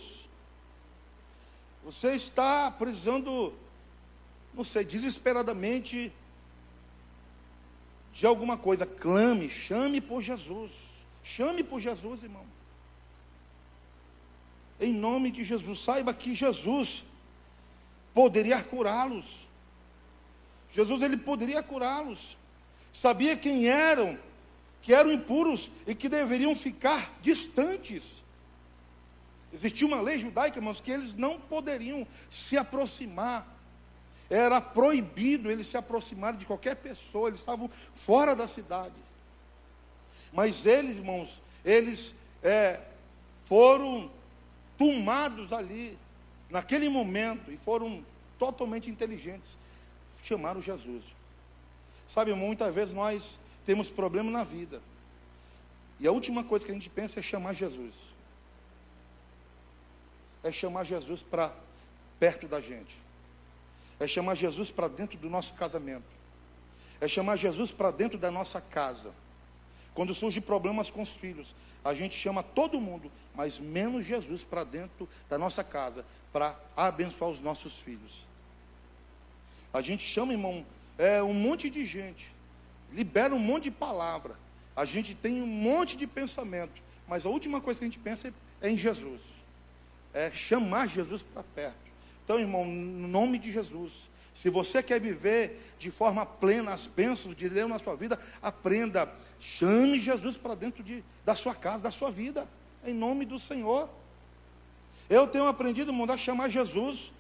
Você 1.84 2.14
está 2.14 2.70
precisando, 2.72 3.54
não 4.54 4.64
sei, 4.64 4.84
desesperadamente 4.84 6.14
de 8.14 8.26
alguma 8.26 8.58
coisa. 8.58 8.86
Clame, 8.86 9.50
chame 9.50 10.00
por 10.00 10.22
Jesus. 10.22 10.72
Chame 11.24 11.64
por 11.64 11.80
Jesus, 11.82 12.24
irmão 12.24 12.46
em 14.80 14.94
nome 14.94 15.32
de 15.32 15.44
Jesus. 15.44 15.80
Saiba 15.80 16.14
que 16.14 16.36
Jesus 16.36 17.06
poderia 18.14 18.62
curá-los. 18.62 19.26
Jesus 20.72 21.02
ele 21.02 21.18
poderia 21.18 21.64
curá-los. 21.64 22.38
Sabia 22.92 23.36
quem 23.36 23.68
eram, 23.68 24.18
que 24.82 24.94
eram 24.94 25.12
impuros 25.12 25.72
e 25.86 25.94
que 25.94 26.08
deveriam 26.08 26.56
ficar 26.56 27.20
distantes. 27.22 28.04
Existia 29.52 29.88
uma 29.88 30.02
lei 30.02 30.20
judaica, 30.20 30.60
irmãos, 30.60 30.80
que 30.80 30.92
eles 30.92 31.14
não 31.14 31.40
poderiam 31.40 32.06
se 32.30 32.58
aproximar. 32.58 33.48
Era 34.30 34.60
proibido 34.60 35.50
eles 35.50 35.68
se 35.68 35.78
aproximarem 35.78 36.40
de 36.40 36.46
qualquer 36.46 36.76
pessoa, 36.76 37.30
eles 37.30 37.40
estavam 37.40 37.70
fora 37.96 38.36
da 38.36 38.48
cidade. 38.48 38.96
Mas 40.34 40.66
eles, 40.66 40.98
irmãos, 40.98 41.42
eles 41.64 42.16
é, 42.44 42.82
foram 43.46 44.12
tomados 44.78 45.54
ali, 45.54 45.98
naquele 46.50 46.90
momento, 46.90 47.52
e 47.52 47.58
foram 47.58 48.06
totalmente 48.38 48.90
inteligentes, 48.90 49.58
chamaram 50.22 50.62
Jesus. 50.62 51.04
Sabe, 52.08 52.34
muitas 52.34 52.74
vezes 52.74 52.94
nós 52.94 53.40
temos 53.68 53.90
problema 53.90 54.32
na 54.32 54.46
vida, 54.46 54.82
e 56.00 56.08
a 56.08 56.12
última 56.12 56.42
coisa 56.42 56.66
que 56.66 56.72
a 56.72 56.74
gente 56.74 56.90
pensa 56.90 57.20
é 57.20 57.22
chamar 57.22 57.52
Jesus. 57.52 57.94
É 60.42 60.52
chamar 60.54 60.86
Jesus 60.86 61.22
para 61.22 61.54
perto 62.18 62.48
da 62.48 62.62
gente. 62.62 62.96
É 64.00 64.08
chamar 64.08 64.36
Jesus 64.36 64.72
para 64.72 64.88
dentro 64.88 65.18
do 65.18 65.30
nosso 65.30 65.54
casamento. 65.56 66.06
É 67.02 67.10
chamar 67.10 67.36
Jesus 67.36 67.70
para 67.70 67.92
dentro 67.92 68.18
da 68.18 68.32
nossa 68.32 68.62
casa. 68.62 69.14
Quando 69.94 70.16
surgem 70.16 70.42
problemas 70.42 70.90
com 70.90 71.02
os 71.02 71.10
filhos, 71.10 71.54
a 71.84 71.94
gente 71.94 72.16
chama 72.16 72.42
todo 72.42 72.80
mundo, 72.80 73.12
mas 73.36 73.60
menos 73.60 74.06
Jesus 74.06 74.44
para 74.44 74.64
dentro 74.64 75.10
da 75.28 75.38
nossa 75.38 75.64
casa, 75.64 76.06
para 76.32 76.58
abençoar 76.76 77.32
os 77.32 77.42
nossos 77.42 77.74
filhos. 77.74 78.26
A 79.74 79.82
gente 79.82 80.04
chama, 80.04 80.32
irmão, 80.32 80.66
é, 80.98 81.22
um 81.22 81.34
monte 81.34 81.70
de 81.70 81.86
gente, 81.86 82.37
libera 82.94 83.34
um 83.34 83.40
monte 83.40 83.66
de 83.66 83.72
palavra, 83.72 84.36
a 84.76 84.86
gente 84.86 85.16
tem 85.16 85.42
um 85.42 85.48
monte 85.48 85.98
de 85.98 86.06
pensamento, 86.06 86.74
mas 87.08 87.26
a 87.26 87.30
última 87.30 87.60
coisa 87.60 87.80
que 87.80 87.86
a 87.86 87.88
gente 87.88 88.00
pensa 88.00 88.34
é 88.62 88.70
em 88.70 88.78
Jesus, 88.78 89.22
é 90.14 90.32
chamar 90.32 90.88
Jesus 90.88 91.22
para 91.22 91.44
perto. 91.44 91.88
Então, 92.24 92.40
irmão, 92.40 92.66
no 92.66 93.08
nome 93.08 93.40
de 93.40 93.52
Jesus, 93.52 93.94
se 94.34 94.50
você 94.50 94.84
quer 94.84 95.00
viver 95.00 95.60
de 95.80 95.90
forma 95.90 96.26
plena 96.26 96.72
as 96.72 96.86
bênçãos 96.86 97.36
de 97.36 97.50
Deus 97.50 97.70
na 97.70 97.80
sua 97.80 97.96
vida, 97.96 98.20
aprenda, 98.42 99.12
chame 99.40 100.00
Jesus 100.00 100.38
para 100.38 100.54
dentro 100.54 100.84
de, 100.84 101.04
da 101.26 101.36
sua 101.36 101.56
casa, 101.56 101.84
da 101.84 101.92
sua 101.92 102.12
vida, 102.12 102.48
em 102.86 102.94
nome 102.94 103.26
do 103.26 103.40
Senhor. 103.40 103.90
Eu 105.10 105.26
tenho 105.26 105.48
aprendido, 105.48 105.92
irmão, 105.92 106.06
a 106.08 106.18
chamar 106.18 106.50
Jesus 106.50 107.12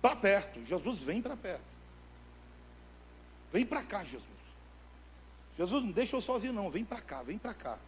para 0.00 0.14
perto. 0.14 0.64
Jesus 0.64 1.00
vem 1.00 1.20
para 1.20 1.36
perto. 1.36 1.64
Vem 3.52 3.66
para 3.66 3.82
cá, 3.82 4.04
Jesus. 4.04 4.31
Jesus 5.56 5.82
não 5.82 5.92
deixa 5.92 6.16
eu 6.16 6.20
sozinho, 6.20 6.52
não. 6.52 6.70
Vem 6.70 6.84
para 6.84 7.00
cá, 7.00 7.22
vem 7.22 7.38
para 7.38 7.54
cá. 7.54 7.78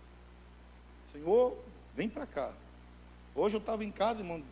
Senhor, 1.11 1.57
vem 1.95 2.09
para 2.09 2.27
cá. 2.27 2.53
Hoje 3.35 3.57
eu 3.57 3.61
estava 3.61 3.85
em 3.85 3.91
casa, 3.91 4.21
irmão. 4.21 4.43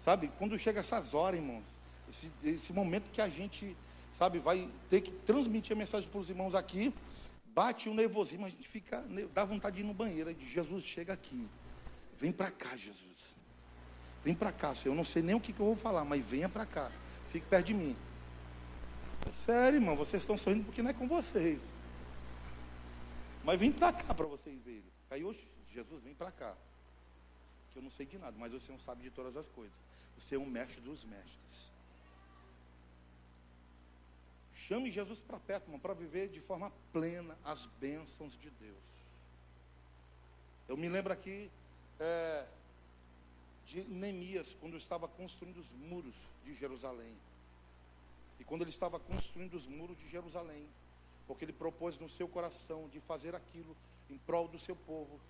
Sabe, 0.00 0.30
quando 0.38 0.58
chega 0.58 0.80
essas 0.80 1.14
horas, 1.14 1.40
irmãos, 1.40 1.64
esse, 2.08 2.32
esse 2.42 2.72
momento 2.72 3.10
que 3.10 3.20
a 3.20 3.28
gente, 3.28 3.76
sabe, 4.18 4.38
vai 4.38 4.68
ter 4.90 5.00
que 5.00 5.10
transmitir 5.10 5.74
a 5.74 5.78
mensagem 5.78 6.08
para 6.08 6.20
os 6.20 6.28
irmãos 6.28 6.54
aqui, 6.54 6.92
bate 7.54 7.88
um 7.88 7.94
nervosismo, 7.94 8.44
a 8.44 8.50
gente 8.50 8.68
fica, 8.68 9.02
dá 9.32 9.44
vontade 9.44 9.76
de 9.76 9.82
ir 9.82 9.84
no 9.84 9.94
banheiro, 9.94 10.34
de 10.34 10.46
Jesus 10.46 10.84
chega 10.84 11.12
aqui, 11.12 11.48
vem 12.18 12.32
para 12.32 12.50
cá, 12.50 12.76
Jesus, 12.76 13.36
vem 14.22 14.34
para 14.34 14.52
cá, 14.52 14.74
Senhor, 14.74 14.92
eu 14.92 14.96
não 14.96 15.04
sei 15.04 15.22
nem 15.22 15.34
o 15.34 15.40
que, 15.40 15.52
que 15.52 15.60
eu 15.60 15.66
vou 15.66 15.76
falar, 15.76 16.04
mas 16.04 16.22
venha 16.22 16.48
para 16.48 16.66
cá, 16.66 16.90
fique 17.28 17.46
perto 17.46 17.66
de 17.66 17.74
mim. 17.74 17.96
É 19.26 19.32
sério, 19.32 19.78
irmão, 19.78 19.96
vocês 19.96 20.22
estão 20.22 20.36
sorrindo 20.36 20.64
porque 20.64 20.82
não 20.82 20.90
é 20.90 20.92
com 20.92 21.08
vocês, 21.08 21.60
mas 23.44 23.60
vem 23.60 23.70
para 23.70 23.92
cá 23.92 24.14
para 24.14 24.26
vocês 24.26 24.58
verem. 24.62 24.92
Aí 25.10 25.22
hoje, 25.22 25.48
Jesus, 25.68 26.02
vem 26.02 26.14
para 26.14 26.32
cá, 26.32 26.56
que 27.72 27.78
eu 27.78 27.82
não 27.82 27.90
sei 27.90 28.06
de 28.06 28.18
nada, 28.18 28.36
mas 28.38 28.52
o 28.52 28.58
Senhor 28.58 28.78
sabe 28.80 29.02
de 29.02 29.10
todas 29.10 29.36
as 29.36 29.46
coisas. 29.48 29.74
Você 30.18 30.36
é 30.36 30.38
um 30.38 30.46
mestre 30.46 30.80
dos 30.80 31.04
mestres. 31.04 31.74
Chame 34.52 34.90
Jesus 34.90 35.20
para 35.20 35.38
perto, 35.38 35.64
irmão, 35.64 35.78
para 35.78 35.92
viver 35.94 36.28
de 36.28 36.40
forma 36.40 36.72
plena 36.92 37.36
as 37.44 37.66
bênçãos 37.66 38.38
de 38.38 38.50
Deus. 38.50 38.94
Eu 40.66 40.76
me 40.76 40.88
lembro 40.88 41.12
aqui 41.12 41.50
é, 42.00 42.46
de 43.66 43.82
Neemias, 43.84 44.56
quando 44.60 44.76
estava 44.76 45.06
construindo 45.06 45.58
os 45.58 45.70
muros 45.70 46.14
de 46.44 46.54
Jerusalém. 46.54 47.16
E 48.38 48.44
quando 48.44 48.62
ele 48.62 48.70
estava 48.70 48.98
construindo 48.98 49.54
os 49.54 49.66
muros 49.66 49.98
de 49.98 50.08
Jerusalém, 50.08 50.66
porque 51.26 51.44
ele 51.44 51.52
propôs 51.52 51.98
no 51.98 52.08
seu 52.08 52.28
coração 52.28 52.88
de 52.88 53.00
fazer 53.00 53.34
aquilo 53.34 53.76
em 54.10 54.18
prol 54.18 54.48
do 54.48 54.58
seu 54.58 54.76
povo, 54.76 55.20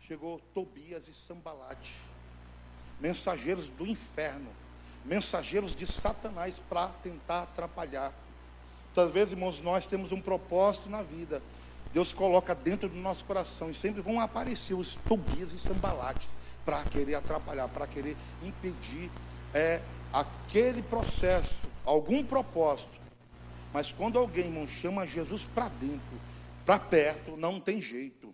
chegou 0.00 0.40
Tobias 0.54 1.08
e 1.08 1.14
Sambalate, 1.14 1.94
mensageiros 3.00 3.68
do 3.70 3.86
inferno, 3.86 4.50
mensageiros 5.04 5.74
de 5.74 5.86
Satanás 5.86 6.58
para 6.68 6.88
tentar 7.02 7.44
atrapalhar 7.44 8.14
Muitas 8.90 9.12
vezes, 9.12 9.32
irmãos, 9.32 9.62
nós 9.62 9.86
temos 9.86 10.10
um 10.10 10.20
propósito 10.20 10.88
na 10.88 11.00
vida. 11.00 11.40
Deus 11.92 12.12
coloca 12.12 12.56
dentro 12.56 12.88
do 12.88 12.96
nosso 12.96 13.24
coração 13.24 13.70
e 13.70 13.74
sempre 13.74 14.02
vão 14.02 14.18
aparecer 14.18 14.74
os 14.74 14.96
Tobias 15.08 15.52
e 15.52 15.58
Sambalates 15.58 16.28
para 16.64 16.82
querer 16.84 17.14
atrapalhar, 17.14 17.68
para 17.68 17.86
querer 17.86 18.16
impedir 18.42 19.08
é, 19.54 19.80
aquele 20.12 20.82
processo, 20.82 21.54
algum 21.84 22.24
propósito. 22.24 22.99
Mas 23.72 23.92
quando 23.92 24.18
alguém, 24.18 24.46
irmão, 24.46 24.66
chama 24.66 25.06
Jesus 25.06 25.42
para 25.54 25.68
dentro, 25.68 26.20
para 26.66 26.78
perto, 26.78 27.36
não 27.36 27.60
tem 27.60 27.80
jeito. 27.80 28.32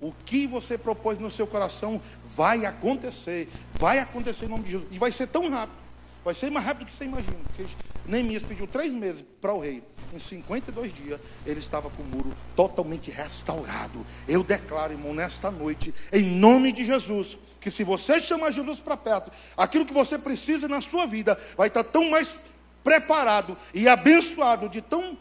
O 0.00 0.12
que 0.12 0.46
você 0.46 0.78
propôs 0.78 1.18
no 1.18 1.30
seu 1.30 1.46
coração 1.46 2.00
vai 2.24 2.64
acontecer, 2.64 3.48
vai 3.74 3.98
acontecer 3.98 4.46
em 4.46 4.48
nome 4.48 4.64
de 4.64 4.72
Jesus. 4.72 4.88
E 4.92 4.98
vai 4.98 5.10
ser 5.10 5.26
tão 5.26 5.50
rápido 5.50 5.88
Vai 6.28 6.34
ser 6.34 6.50
mais 6.50 6.66
rápido 6.66 6.84
do 6.84 6.90
que 6.90 6.96
você 6.96 7.04
imagina. 7.04 7.38
Porque 7.44 7.64
Neemias 8.06 8.42
pediu 8.42 8.66
três 8.66 8.92
meses 8.92 9.24
para 9.40 9.54
o 9.54 9.60
rei. 9.60 9.82
Em 10.12 10.18
52 10.18 10.92
dias, 10.92 11.18
ele 11.46 11.58
estava 11.58 11.88
com 11.88 12.02
o 12.02 12.06
muro 12.06 12.30
totalmente 12.56 13.10
restaurado. 13.10 14.04
Eu 14.28 14.44
declaro, 14.44 14.92
irmão, 14.92 15.14
nesta 15.14 15.50
noite, 15.50 15.94
em 16.12 16.38
nome 16.38 16.70
de 16.70 16.84
Jesus, 16.84 17.38
que 17.60 17.70
se 17.70 17.82
você 17.82 18.20
chamar 18.20 18.50
Jesus 18.50 18.78
para 18.78 18.94
perto, 18.94 19.30
aquilo 19.56 19.86
que 19.86 19.92
você 19.92 20.18
precisa 20.18 20.68
na 20.68 20.82
sua 20.82 21.06
vida 21.06 21.38
vai 21.56 21.68
estar 21.68 21.84
tão 21.84 22.10
mais 22.10 22.36
preparado 22.82 23.56
e 23.74 23.88
abençoado 23.88 24.68
de 24.68 24.80
tão 24.80 25.16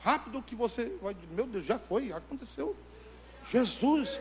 rápido 0.00 0.42
que 0.42 0.54
você 0.54 0.96
vai. 1.02 1.16
Meu 1.32 1.46
Deus, 1.46 1.66
já 1.66 1.78
foi, 1.78 2.12
aconteceu. 2.12 2.76
Jesus, 3.50 4.20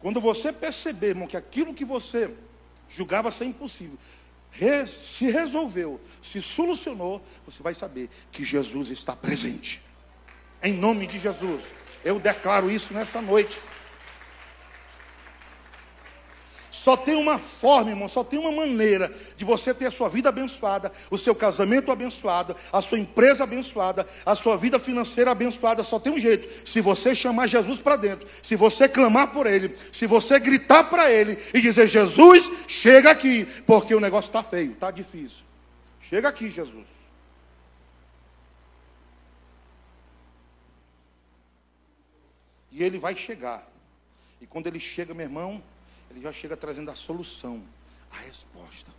quando 0.00 0.20
você 0.20 0.52
perceber, 0.52 1.08
irmão, 1.08 1.26
que 1.26 1.36
aquilo 1.36 1.74
que 1.74 1.84
você 1.84 2.34
julgava 2.88 3.30
ser 3.30 3.44
impossível, 3.44 3.98
se 4.86 5.30
resolveu, 5.30 6.00
se 6.22 6.42
solucionou, 6.42 7.22
você 7.44 7.62
vai 7.62 7.74
saber 7.74 8.08
que 8.32 8.44
Jesus 8.44 8.90
está 8.90 9.14
presente. 9.14 9.82
Em 10.62 10.72
nome 10.72 11.06
de 11.06 11.18
Jesus. 11.18 11.62
Eu 12.04 12.18
declaro 12.18 12.70
isso 12.70 12.92
nessa 12.94 13.20
noite. 13.20 13.60
Só 16.88 16.96
tem 16.96 17.16
uma 17.16 17.38
forma, 17.38 17.90
irmão, 17.90 18.08
só 18.08 18.24
tem 18.24 18.38
uma 18.38 18.50
maneira 18.50 19.14
de 19.36 19.44
você 19.44 19.74
ter 19.74 19.84
a 19.84 19.90
sua 19.90 20.08
vida 20.08 20.30
abençoada, 20.30 20.90
o 21.10 21.18
seu 21.18 21.34
casamento 21.34 21.92
abençoado, 21.92 22.56
a 22.72 22.80
sua 22.80 22.98
empresa 22.98 23.44
abençoada, 23.44 24.08
a 24.24 24.34
sua 24.34 24.56
vida 24.56 24.78
financeira 24.80 25.32
abençoada. 25.32 25.84
Só 25.84 26.00
tem 26.00 26.10
um 26.10 26.18
jeito: 26.18 26.66
se 26.66 26.80
você 26.80 27.14
chamar 27.14 27.46
Jesus 27.46 27.78
para 27.78 27.96
dentro, 27.96 28.26
se 28.42 28.56
você 28.56 28.88
clamar 28.88 29.34
por 29.34 29.46
Ele, 29.46 29.76
se 29.92 30.06
você 30.06 30.40
gritar 30.40 30.84
para 30.84 31.12
Ele 31.12 31.36
e 31.52 31.60
dizer: 31.60 31.88
Jesus, 31.88 32.50
chega 32.66 33.10
aqui, 33.10 33.44
porque 33.66 33.94
o 33.94 34.00
negócio 34.00 34.28
está 34.30 34.42
feio, 34.42 34.72
está 34.72 34.90
difícil. 34.90 35.44
Chega 36.00 36.30
aqui, 36.30 36.48
Jesus. 36.48 36.86
E 42.72 42.82
Ele 42.82 42.98
vai 42.98 43.14
chegar. 43.14 43.70
E 44.40 44.46
quando 44.46 44.68
Ele 44.68 44.80
chega, 44.80 45.12
meu 45.12 45.26
irmão, 45.26 45.62
ele 46.10 46.20
já 46.20 46.32
chega 46.32 46.56
trazendo 46.56 46.90
a 46.90 46.94
solução, 46.94 47.62
a 48.10 48.16
resposta. 48.18 48.90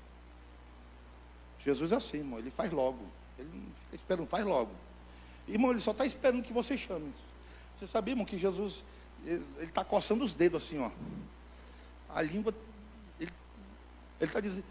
Jesus 1.58 1.92
é 1.92 1.96
assim, 1.96 2.18
irmão, 2.18 2.40
ele 2.40 2.52
faz 2.52 2.72
logo. 2.72 3.06
Ele 3.38 3.50
não 3.54 3.66
fica 3.86 3.96
esperando, 3.96 4.28
faz 4.28 4.46
logo. 4.46 4.72
Irmão, 5.48 5.72
ele 5.72 5.80
só 5.80 5.92
está 5.92 6.06
esperando 6.06 6.44
que 6.44 6.54
você 6.54 6.78
chame. 6.78 7.14
Você 7.78 7.88
sabia, 7.88 8.14
irmão, 8.14 8.26
que 8.26 8.38
Jesus, 8.38 8.84
ele 9.26 9.44
está 9.62 9.84
coçando 9.84 10.24
os 10.24 10.34
dedos 10.34 10.64
assim, 10.64 10.80
ó. 10.80 10.92
A 12.10 12.22
língua, 12.22 12.54
ele 13.20 13.32
está 14.20 14.40
dizendo, 14.40 14.66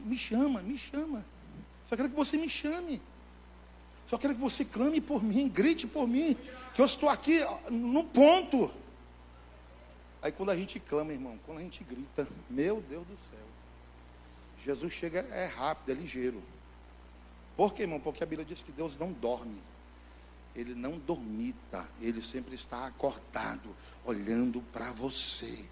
me 0.00 0.16
chama, 0.16 0.62
me 0.62 0.76
chama. 0.76 1.24
Só 1.86 1.96
quero 1.96 2.10
que 2.10 2.16
você 2.16 2.36
me 2.36 2.48
chame. 2.48 3.00
Só 4.06 4.16
quero 4.16 4.34
que 4.34 4.40
você 4.40 4.64
clame 4.64 5.00
por 5.00 5.22
mim, 5.22 5.48
grite 5.48 5.86
por 5.86 6.08
mim, 6.08 6.36
que 6.74 6.80
eu 6.80 6.86
estou 6.86 7.08
aqui 7.08 7.40
no 7.70 8.04
ponto. 8.04 8.70
Aí 10.20 10.32
quando 10.32 10.50
a 10.50 10.56
gente 10.56 10.80
clama, 10.80 11.12
irmão, 11.12 11.38
quando 11.46 11.58
a 11.58 11.62
gente 11.62 11.84
grita, 11.84 12.26
meu 12.50 12.80
Deus 12.80 13.06
do 13.06 13.16
céu, 13.16 13.46
Jesus 14.64 14.92
chega, 14.92 15.20
é 15.20 15.46
rápido, 15.46 15.92
é 15.92 15.94
ligeiro. 15.94 16.42
Por 17.56 17.72
quê, 17.72 17.82
irmão? 17.82 18.00
Porque 18.00 18.22
a 18.22 18.26
Bíblia 18.26 18.46
diz 18.46 18.62
que 18.62 18.72
Deus 18.72 18.98
não 18.98 19.12
dorme. 19.12 19.62
Ele 20.54 20.74
não 20.74 20.98
dormita, 20.98 21.88
ele 22.00 22.20
sempre 22.20 22.54
está 22.54 22.86
acordado, 22.86 23.74
olhando 24.04 24.60
para 24.72 24.90
você, 24.90 25.66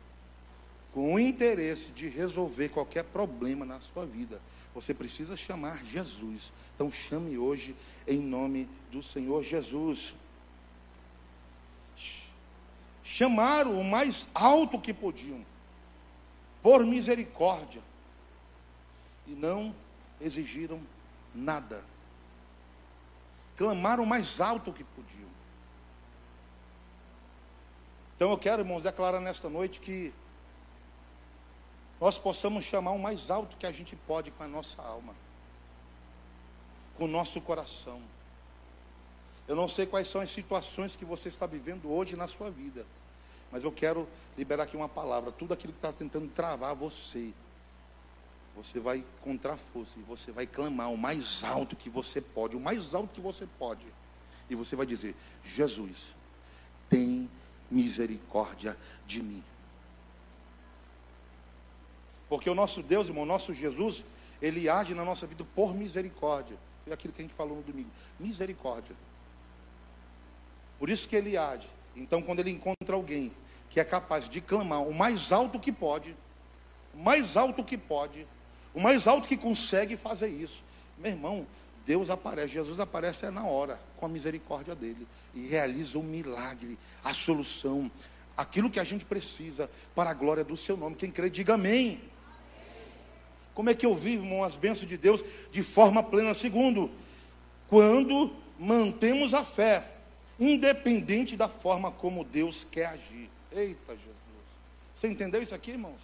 com 0.93 1.15
o 1.15 1.19
interesse 1.19 1.91
de 1.91 2.09
resolver 2.09 2.69
qualquer 2.69 3.05
problema 3.05 3.65
na 3.65 3.81
sua 3.81 4.07
vida. 4.07 4.41
Você 4.75 4.95
precisa 4.95 5.37
chamar 5.37 5.85
Jesus. 5.85 6.53
Então 6.75 6.93
chame 6.93 7.37
hoje 7.37 7.75
em 8.07 8.19
nome 8.19 8.69
do 8.93 9.03
Senhor 9.03 9.43
Jesus 9.43 10.15
chamaram 13.07 13.81
o 13.81 13.85
mais 13.85 14.29
alto 14.35 14.81
que 14.81 14.93
podiam, 14.93 15.47
por 16.61 16.85
misericórdia, 16.85 17.81
e 19.29 19.31
não 19.31 19.73
exigiram 20.21 20.85
nada. 21.33 21.85
Clamaram 23.57 24.03
o 24.03 24.07
mais 24.07 24.41
alto 24.41 24.73
que 24.73 24.83
podiam. 24.83 25.31
Então 28.17 28.31
eu 28.31 28.39
quero, 28.39 28.63
irmãos, 28.63 28.83
declarar 28.83 29.21
nesta 29.21 29.49
noite 29.49 29.81
que 29.81 30.13
nós 32.01 32.19
possamos 32.19 32.65
chamar 32.65 32.91
o 32.91 32.99
mais 32.99 33.31
alto 33.31 33.57
que 33.57 33.67
a 33.67 33.73
gente 33.73 33.95
pode 33.95 34.33
com 34.33 34.43
a 34.43 34.49
nossa 34.49 34.83
alma, 34.83 35.15
com 36.97 37.05
o 37.05 37.09
nosso 37.09 37.41
coração. 37.41 38.03
Eu 39.49 39.55
não 39.55 39.69
sei 39.69 39.87
quais 39.87 40.09
são 40.09 40.21
as 40.21 40.31
situações 40.31 40.97
que 40.97 41.05
você 41.05 41.29
está 41.29 41.47
vivendo 41.47 41.91
hoje 41.91 42.17
na 42.17 42.27
sua 42.27 42.51
vida. 42.51 42.85
Mas 43.51 43.63
eu 43.63 43.71
quero 43.71 44.09
liberar 44.37 44.65
aqui 44.65 44.77
uma 44.77 44.89
palavra. 44.89 45.31
Tudo 45.31 45.55
aquilo 45.55 45.73
que 45.73 45.79
está 45.79 45.93
tentando 45.93 46.29
travar 46.29 46.75
você. 46.75 47.33
você 48.57 48.81
vai 48.81 48.99
encontrar 48.99 49.57
força 49.57 49.93
e 49.99 50.03
você 50.03 50.33
vai 50.33 50.47
clamar 50.47 50.91
o 50.91 50.99
mais 50.99 51.45
alto 51.45 51.77
que 51.77 51.89
você 51.89 52.21
pode, 52.21 52.57
o 52.57 52.61
mais 52.61 52.95
alto 52.95 53.15
que 53.15 53.21
você 53.21 53.47
pode. 53.59 53.87
E 54.51 54.55
você 54.57 54.75
vai 54.75 54.87
dizer: 54.87 55.15
Jesus, 55.45 56.15
tem 56.89 57.31
misericórdia 57.71 58.77
de 59.07 59.23
mim. 59.23 59.45
Porque 62.29 62.51
o 62.51 62.55
nosso 62.55 62.83
Deus, 62.83 63.07
irmão, 63.07 63.23
o 63.23 63.27
nosso 63.27 63.55
Jesus, 63.55 64.05
ele 64.43 64.69
age 64.69 64.95
na 64.95 65.05
nossa 65.05 65.27
vida 65.27 65.45
por 65.55 65.73
misericórdia. 65.73 66.59
Foi 66.85 66.93
aquilo 66.93 67.13
que 67.13 67.23
a 67.23 67.25
gente 67.25 67.35
falou 67.35 67.57
no 67.57 67.63
domingo. 67.63 67.91
Misericórdia. 68.19 68.97
Por 70.79 70.91
isso 70.91 71.09
que 71.09 71.17
ele 71.17 71.37
age. 71.37 71.69
Então, 71.95 72.21
quando 72.21 72.41
ele 72.41 72.51
encontra 72.51 72.95
alguém 72.95 73.33
que 73.71 73.81
é 73.81 73.85
capaz 73.85 74.29
de 74.29 74.41
clamar 74.41 74.83
o 74.83 74.95
mais 74.95 75.33
alto 75.33 75.59
que 75.59 75.73
pode, 75.73 76.15
o 76.95 76.99
mais 76.99 77.37
alto 77.37 77.65
que 77.65 77.77
pode, 77.77 78.27
o 78.75 78.81
mais 78.81 79.07
alto 79.07 79.27
que 79.27 79.37
consegue 79.37 79.97
fazer 79.97 80.29
isso. 80.29 80.63
Meu 80.99 81.13
irmão, 81.13 81.47
Deus 81.85 82.11
aparece, 82.11 82.55
Jesus 82.55 82.81
aparece 82.81 83.27
é 83.27 83.31
na 83.31 83.45
hora, 83.45 83.81
com 83.97 84.07
a 84.07 84.09
misericórdia 84.09 84.75
dele, 84.75 85.07
e 85.35 85.47
realiza 85.47 85.99
o 85.99 86.01
um 86.01 86.05
milagre, 86.05 86.79
a 87.05 87.15
solução, 87.15 87.91
aquilo 88.37 88.69
que 88.69 88.81
a 88.81 88.85
gente 88.85 89.05
precisa 89.05 89.71
para 89.95 90.11
a 90.11 90.15
glória 90.15 90.45
do 90.45 90.57
seu 90.57 90.77
nome. 90.77 90.97
Quem 90.97 91.11
crê, 91.11 91.31
diga 91.31 91.55
amém. 91.55 92.01
Como 93.55 93.71
é 93.71 93.75
que 93.75 93.87
eu 93.87 93.95
vivo, 93.95 94.25
irmão, 94.25 94.45
as 94.45 94.57
bênçãos 94.57 94.89
de 94.89 94.99
Deus 94.99 95.25
de 95.51 95.63
forma 95.63 96.03
plena? 96.03 96.35
Segundo, 96.35 96.91
quando 97.69 98.35
mantemos 98.59 99.33
a 99.33 99.45
fé, 99.45 99.96
independente 100.39 101.37
da 101.37 101.49
forma 101.49 101.91
como 101.91 102.25
Deus 102.25 102.65
quer 102.65 102.87
agir. 102.87 103.31
Eita 103.53 103.95
Jesus. 103.95 104.17
Você 104.95 105.09
entendeu 105.09 105.43
isso 105.43 105.55
aqui, 105.55 105.73
irmãos? 105.73 106.01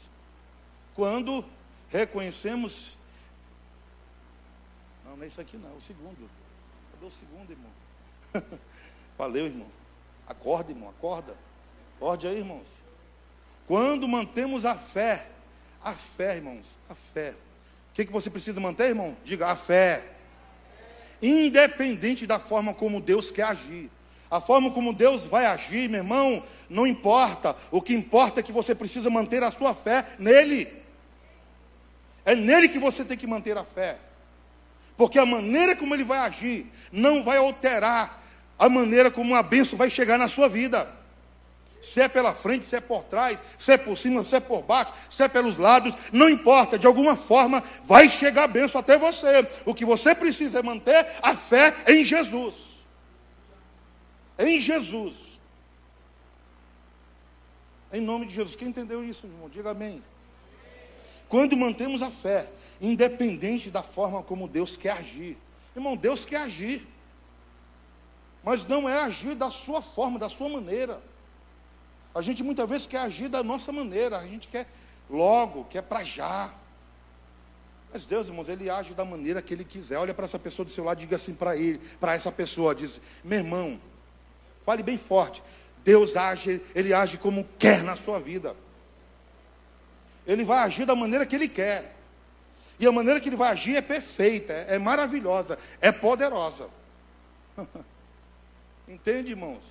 Quando 0.94 1.44
reconhecemos. 1.88 2.98
Não, 5.04 5.16
não 5.16 5.24
é 5.24 5.26
isso 5.28 5.40
aqui 5.40 5.56
não, 5.56 5.70
é 5.70 5.76
o 5.76 5.80
segundo. 5.80 6.30
Cadê 6.92 7.06
o 7.06 7.10
segundo, 7.10 7.50
irmão? 7.50 7.70
Valeu, 9.16 9.46
irmão. 9.46 9.68
Acorda, 10.26 10.72
irmão, 10.72 10.88
acorda. 10.88 11.36
Acorde 11.96 12.26
aí, 12.26 12.38
irmãos. 12.38 12.68
Quando 13.66 14.08
mantemos 14.08 14.64
a 14.64 14.74
fé, 14.74 15.26
a 15.82 15.92
fé, 15.92 16.36
irmãos, 16.36 16.64
a 16.88 16.94
fé. 16.94 17.30
O 17.30 17.94
que, 17.94 18.04
que 18.04 18.12
você 18.12 18.30
precisa 18.30 18.58
manter, 18.60 18.88
irmão? 18.88 19.16
Diga 19.24 19.48
a 19.48 19.56
fé. 19.56 20.16
Independente 21.22 22.26
da 22.26 22.38
forma 22.38 22.74
como 22.74 23.00
Deus 23.00 23.30
quer 23.30 23.44
agir. 23.44 23.90
A 24.32 24.40
forma 24.40 24.70
como 24.70 24.94
Deus 24.94 25.26
vai 25.26 25.44
agir, 25.44 25.90
meu 25.90 26.00
irmão, 26.00 26.42
não 26.70 26.86
importa. 26.86 27.54
O 27.70 27.82
que 27.82 27.92
importa 27.92 28.40
é 28.40 28.42
que 28.42 28.50
você 28.50 28.74
precisa 28.74 29.10
manter 29.10 29.42
a 29.42 29.50
sua 29.50 29.74
fé 29.74 30.06
nele. 30.18 30.72
É 32.24 32.34
nele 32.34 32.66
que 32.70 32.78
você 32.78 33.04
tem 33.04 33.18
que 33.18 33.26
manter 33.26 33.58
a 33.58 33.62
fé. 33.62 33.98
Porque 34.96 35.18
a 35.18 35.26
maneira 35.26 35.76
como 35.76 35.94
ele 35.94 36.02
vai 36.02 36.16
agir 36.16 36.64
não 36.90 37.22
vai 37.22 37.36
alterar 37.36 38.22
a 38.58 38.70
maneira 38.70 39.10
como 39.10 39.34
a 39.34 39.42
bênção 39.42 39.76
vai 39.76 39.90
chegar 39.90 40.16
na 40.16 40.28
sua 40.28 40.48
vida. 40.48 40.88
Se 41.82 42.00
é 42.00 42.08
pela 42.08 42.32
frente, 42.32 42.64
se 42.64 42.76
é 42.76 42.80
por 42.80 43.02
trás, 43.02 43.38
se 43.58 43.72
é 43.72 43.76
por 43.76 43.98
cima, 43.98 44.24
se 44.24 44.34
é 44.34 44.40
por 44.40 44.62
baixo, 44.62 44.94
se 45.10 45.22
é 45.22 45.28
pelos 45.28 45.58
lados, 45.58 45.94
não 46.10 46.30
importa, 46.30 46.78
de 46.78 46.86
alguma 46.86 47.16
forma 47.16 47.62
vai 47.84 48.08
chegar 48.08 48.44
a 48.44 48.48
bênção 48.48 48.80
até 48.80 48.96
você. 48.96 49.46
O 49.66 49.74
que 49.74 49.84
você 49.84 50.14
precisa 50.14 50.60
é 50.60 50.62
manter 50.62 51.06
a 51.20 51.36
fé 51.36 51.74
em 51.86 52.02
Jesus. 52.02 52.61
Em 54.42 54.60
Jesus. 54.60 55.14
Em 57.92 58.00
nome 58.00 58.26
de 58.26 58.34
Jesus. 58.34 58.56
Quem 58.56 58.68
entendeu 58.68 59.04
isso, 59.04 59.26
irmão? 59.26 59.48
Diga 59.48 59.70
amém. 59.70 60.02
Quando 61.28 61.56
mantemos 61.56 62.02
a 62.02 62.10
fé, 62.10 62.50
independente 62.80 63.70
da 63.70 63.82
forma 63.82 64.22
como 64.22 64.48
Deus 64.48 64.76
quer 64.76 64.92
agir. 64.92 65.38
Irmão, 65.74 65.96
Deus 65.96 66.26
quer 66.26 66.42
agir. 66.42 66.86
Mas 68.42 68.66
não 68.66 68.88
é 68.88 69.00
agir 69.00 69.34
da 69.34 69.50
sua 69.50 69.80
forma, 69.80 70.18
da 70.18 70.28
sua 70.28 70.48
maneira. 70.48 71.00
A 72.14 72.20
gente 72.20 72.42
muitas 72.42 72.68
vezes 72.68 72.86
quer 72.86 72.98
agir 72.98 73.28
da 73.28 73.42
nossa 73.42 73.72
maneira, 73.72 74.18
a 74.18 74.26
gente 74.26 74.48
quer 74.48 74.66
logo, 75.08 75.64
quer 75.64 75.82
para 75.82 76.02
já. 76.04 76.52
Mas 77.92 78.04
Deus, 78.04 78.26
irmãos, 78.26 78.48
Ele 78.48 78.68
age 78.68 78.94
da 78.94 79.04
maneira 79.04 79.40
que 79.40 79.54
Ele 79.54 79.64
quiser. 79.64 79.98
Olha 79.98 80.12
para 80.12 80.24
essa 80.24 80.38
pessoa 80.38 80.66
do 80.66 80.72
seu 80.72 80.84
lado, 80.84 80.98
diga 80.98 81.16
assim 81.16 81.34
para 81.34 81.56
ele, 81.56 81.78
para 82.00 82.14
essa 82.14 82.32
pessoa, 82.32 82.74
diz: 82.74 83.00
meu 83.22 83.38
irmão, 83.38 83.80
fale 84.64 84.82
bem 84.82 84.98
forte. 84.98 85.42
Deus 85.84 86.16
age, 86.16 86.62
Ele 86.74 86.94
age 86.94 87.18
como 87.18 87.46
quer 87.58 87.82
na 87.82 87.96
sua 87.96 88.20
vida. 88.20 88.54
Ele 90.26 90.44
vai 90.44 90.58
agir 90.58 90.86
da 90.86 90.94
maneira 90.94 91.26
que 91.26 91.34
ele 91.34 91.48
quer. 91.48 91.96
E 92.78 92.86
a 92.86 92.92
maneira 92.92 93.20
que 93.20 93.28
ele 93.28 93.36
vai 93.36 93.50
agir 93.50 93.76
é 93.76 93.82
perfeita, 93.82 94.52
é, 94.52 94.78
maravilhosa, 94.78 95.58
é 95.80 95.92
poderosa. 95.92 96.68
Entende, 98.88 99.30
irmãos? 99.30 99.62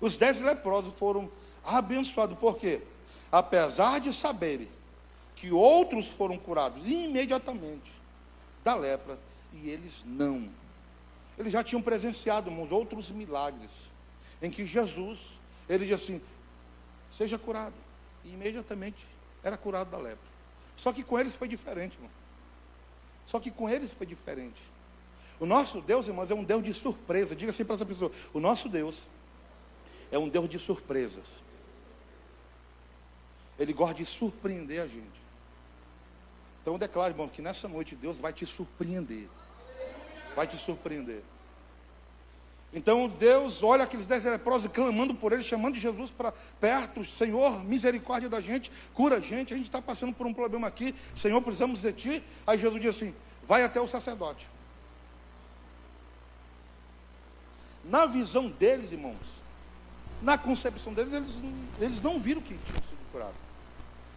Os 0.00 0.16
dez 0.16 0.40
leprosos 0.40 0.94
foram 0.94 1.30
abençoados, 1.64 2.38
por 2.38 2.56
quê? 2.56 2.82
Apesar 3.30 4.00
de 4.00 4.12
saberem 4.12 4.68
que 5.34 5.50
outros 5.50 6.08
foram 6.08 6.36
curados 6.36 6.86
imediatamente 6.86 7.92
da 8.62 8.74
lepra, 8.74 9.18
e 9.52 9.70
eles 9.70 10.04
não. 10.06 10.48
Eles 11.38 11.52
já 11.52 11.64
tinham 11.64 11.82
presenciado, 11.82 12.50
irmãos, 12.50 12.70
outros 12.70 13.10
milagres, 13.10 13.90
em 14.40 14.50
que 14.50 14.64
Jesus, 14.64 15.32
ele 15.68 15.86
disse 15.86 16.12
assim: 16.12 16.22
seja 17.10 17.38
curado. 17.38 17.74
E 18.24 18.32
imediatamente 18.32 19.06
era 19.42 19.56
curado 19.56 19.90
da 19.90 19.98
lepra. 19.98 20.34
Só 20.76 20.92
que 20.92 21.02
com 21.02 21.18
eles 21.18 21.34
foi 21.34 21.46
diferente, 21.46 21.94
irmão. 21.94 22.10
Só 23.26 23.38
que 23.38 23.50
com 23.50 23.68
eles 23.68 23.92
foi 23.92 24.06
diferente. 24.06 24.62
O 25.38 25.46
nosso 25.46 25.80
Deus, 25.80 26.06
irmãos, 26.06 26.30
é 26.30 26.34
um 26.34 26.44
Deus 26.44 26.62
de 26.62 26.72
surpresa. 26.72 27.34
Diga 27.34 27.50
assim 27.50 27.64
para 27.64 27.74
essa 27.74 27.86
pessoa: 27.86 28.10
o 28.32 28.40
nosso 28.40 28.68
Deus 28.68 29.08
é 30.10 30.18
um 30.18 30.28
Deus 30.28 30.48
de 30.48 30.58
surpresas. 30.58 31.44
Ele 33.58 33.72
gosta 33.72 33.94
de 33.94 34.04
surpreender 34.04 34.80
a 34.80 34.86
gente. 34.86 35.22
Então 36.62 36.78
declaro, 36.78 37.12
irmão, 37.12 37.28
que 37.28 37.42
nessa 37.42 37.68
noite 37.68 37.94
Deus 37.94 38.18
vai 38.18 38.32
te 38.32 38.46
surpreender. 38.46 39.28
Vai 40.34 40.46
te 40.46 40.56
surpreender. 40.56 41.22
Então 42.74 43.08
Deus 43.08 43.62
olha 43.62 43.84
aqueles 43.84 44.04
dez 44.04 44.24
leprosos 44.24 44.68
clamando 44.68 45.14
por 45.14 45.32
ele, 45.32 45.44
chamando 45.44 45.76
Jesus 45.76 46.10
para 46.10 46.32
perto. 46.60 47.04
Senhor, 47.04 47.62
misericórdia 47.64 48.28
da 48.28 48.40
gente, 48.40 48.70
cura 48.92 49.18
a 49.18 49.20
gente. 49.20 49.54
A 49.54 49.56
gente 49.56 49.66
está 49.66 49.80
passando 49.80 50.12
por 50.12 50.26
um 50.26 50.34
problema 50.34 50.66
aqui. 50.66 50.92
Senhor, 51.14 51.40
precisamos 51.40 51.82
de 51.82 51.92
ti. 51.92 52.24
Aí 52.44 52.58
Jesus 52.58 52.80
diz 52.80 52.96
assim: 52.96 53.14
vai 53.46 53.62
até 53.62 53.80
o 53.80 53.86
sacerdote. 53.86 54.50
Na 57.84 58.06
visão 58.06 58.48
deles, 58.48 58.90
irmãos, 58.90 59.20
na 60.20 60.36
concepção 60.36 60.92
deles, 60.92 61.12
eles, 61.12 61.30
eles 61.78 62.02
não 62.02 62.18
viram 62.18 62.40
que 62.40 62.54
tinham 62.58 62.82
sido 62.82 63.12
curados. 63.12 63.36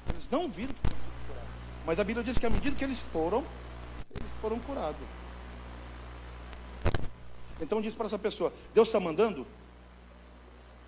Eles 0.10 0.28
não 0.32 0.48
viram 0.48 0.74
que 0.74 0.90
tinham 0.90 1.02
sido 1.02 1.28
curados. 1.28 1.50
Mas 1.86 2.00
a 2.00 2.04
Bíblia 2.04 2.24
diz 2.24 2.40
que 2.40 2.46
à 2.46 2.50
medida 2.50 2.76
que 2.76 2.84
eles 2.84 3.00
foram, 3.00 3.46
eles 4.16 4.32
foram 4.42 4.58
curados. 4.60 5.17
Então 7.60 7.82
diz 7.82 7.94
para 7.94 8.08
essa 8.08 8.20
pessoa: 8.20 8.54
Deus 8.74 8.88
está 8.88 9.00
mandando? 9.00 9.46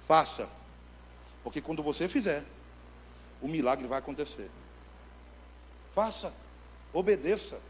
Faça. 0.02 0.50
Porque 1.44 1.62
quando 1.62 1.82
você 1.82 2.08
fizer, 2.08 2.44
o 3.42 3.48
milagre 3.48 3.88
vai 3.88 4.00
acontecer. 4.00 4.50
Faça. 5.94 6.34
Obedeça. 6.94 7.62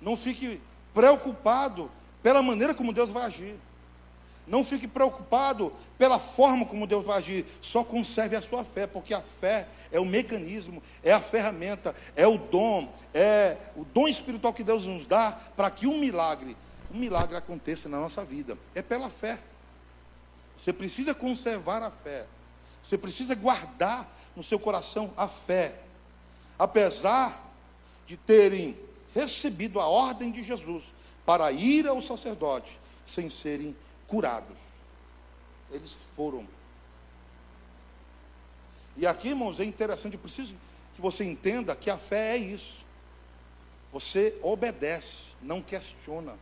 Não 0.00 0.16
fique 0.16 0.60
preocupado 0.92 1.90
pela 2.22 2.42
maneira 2.42 2.74
como 2.74 2.92
Deus 2.92 3.10
vai 3.10 3.24
agir. 3.24 3.58
Não 4.46 4.64
fique 4.64 4.88
preocupado 4.88 5.72
pela 5.96 6.18
forma 6.18 6.66
como 6.66 6.86
Deus 6.86 7.04
vai 7.04 7.18
agir. 7.18 7.46
Só 7.60 7.84
conserve 7.84 8.34
a 8.34 8.42
sua 8.42 8.64
fé, 8.64 8.86
porque 8.86 9.14
a 9.14 9.20
fé 9.20 9.68
é 9.90 10.00
o 10.00 10.04
mecanismo, 10.04 10.82
é 11.02 11.12
a 11.12 11.20
ferramenta, 11.20 11.94
é 12.16 12.26
o 12.26 12.36
dom, 12.36 12.92
é 13.14 13.56
o 13.76 13.84
dom 13.84 14.08
espiritual 14.08 14.52
que 14.52 14.64
Deus 14.64 14.84
nos 14.84 15.06
dá 15.06 15.32
para 15.56 15.70
que 15.70 15.86
um 15.86 15.98
milagre 15.98 16.56
um 16.92 16.98
milagre 16.98 17.36
aconteça 17.36 17.88
na 17.88 17.98
nossa 17.98 18.24
vida. 18.24 18.58
É 18.74 18.82
pela 18.82 19.08
fé. 19.08 19.40
Você 20.56 20.72
precisa 20.72 21.14
conservar 21.14 21.82
a 21.82 21.90
fé. 21.90 22.26
Você 22.82 22.98
precisa 22.98 23.34
guardar 23.34 24.08
no 24.36 24.42
seu 24.42 24.58
coração 24.58 25.12
a 25.16 25.26
fé. 25.26 25.80
Apesar 26.58 27.50
de 28.06 28.16
terem 28.16 28.78
recebido 29.14 29.80
a 29.80 29.86
ordem 29.86 30.30
de 30.30 30.42
Jesus 30.42 30.92
para 31.24 31.50
ir 31.52 31.86
ao 31.86 32.02
sacerdote 32.02 32.78
sem 33.06 33.30
serem 33.30 33.76
curados. 34.06 34.56
Eles 35.70 35.98
foram. 36.14 36.46
E 38.96 39.06
aqui, 39.06 39.28
irmãos, 39.28 39.60
é 39.60 39.64
interessante, 39.64 40.14
eu 40.14 40.20
preciso 40.20 40.54
que 40.94 41.00
você 41.00 41.24
entenda 41.24 41.74
que 41.74 41.88
a 41.88 41.96
fé 41.96 42.36
é 42.36 42.36
isso. 42.36 42.84
Você 43.92 44.38
obedece, 44.42 45.28
não 45.40 45.62
questiona. 45.62 46.36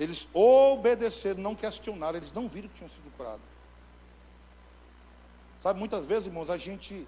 Eles 0.00 0.26
obedeceram, 0.32 1.42
não 1.42 1.54
questionaram, 1.54 2.16
eles 2.16 2.32
não 2.32 2.48
viram 2.48 2.70
que 2.70 2.76
tinham 2.76 2.88
sido 2.88 3.14
curados. 3.18 3.44
Sabe, 5.60 5.78
muitas 5.78 6.06
vezes, 6.06 6.26
irmãos, 6.26 6.48
a 6.48 6.56
gente 6.56 7.06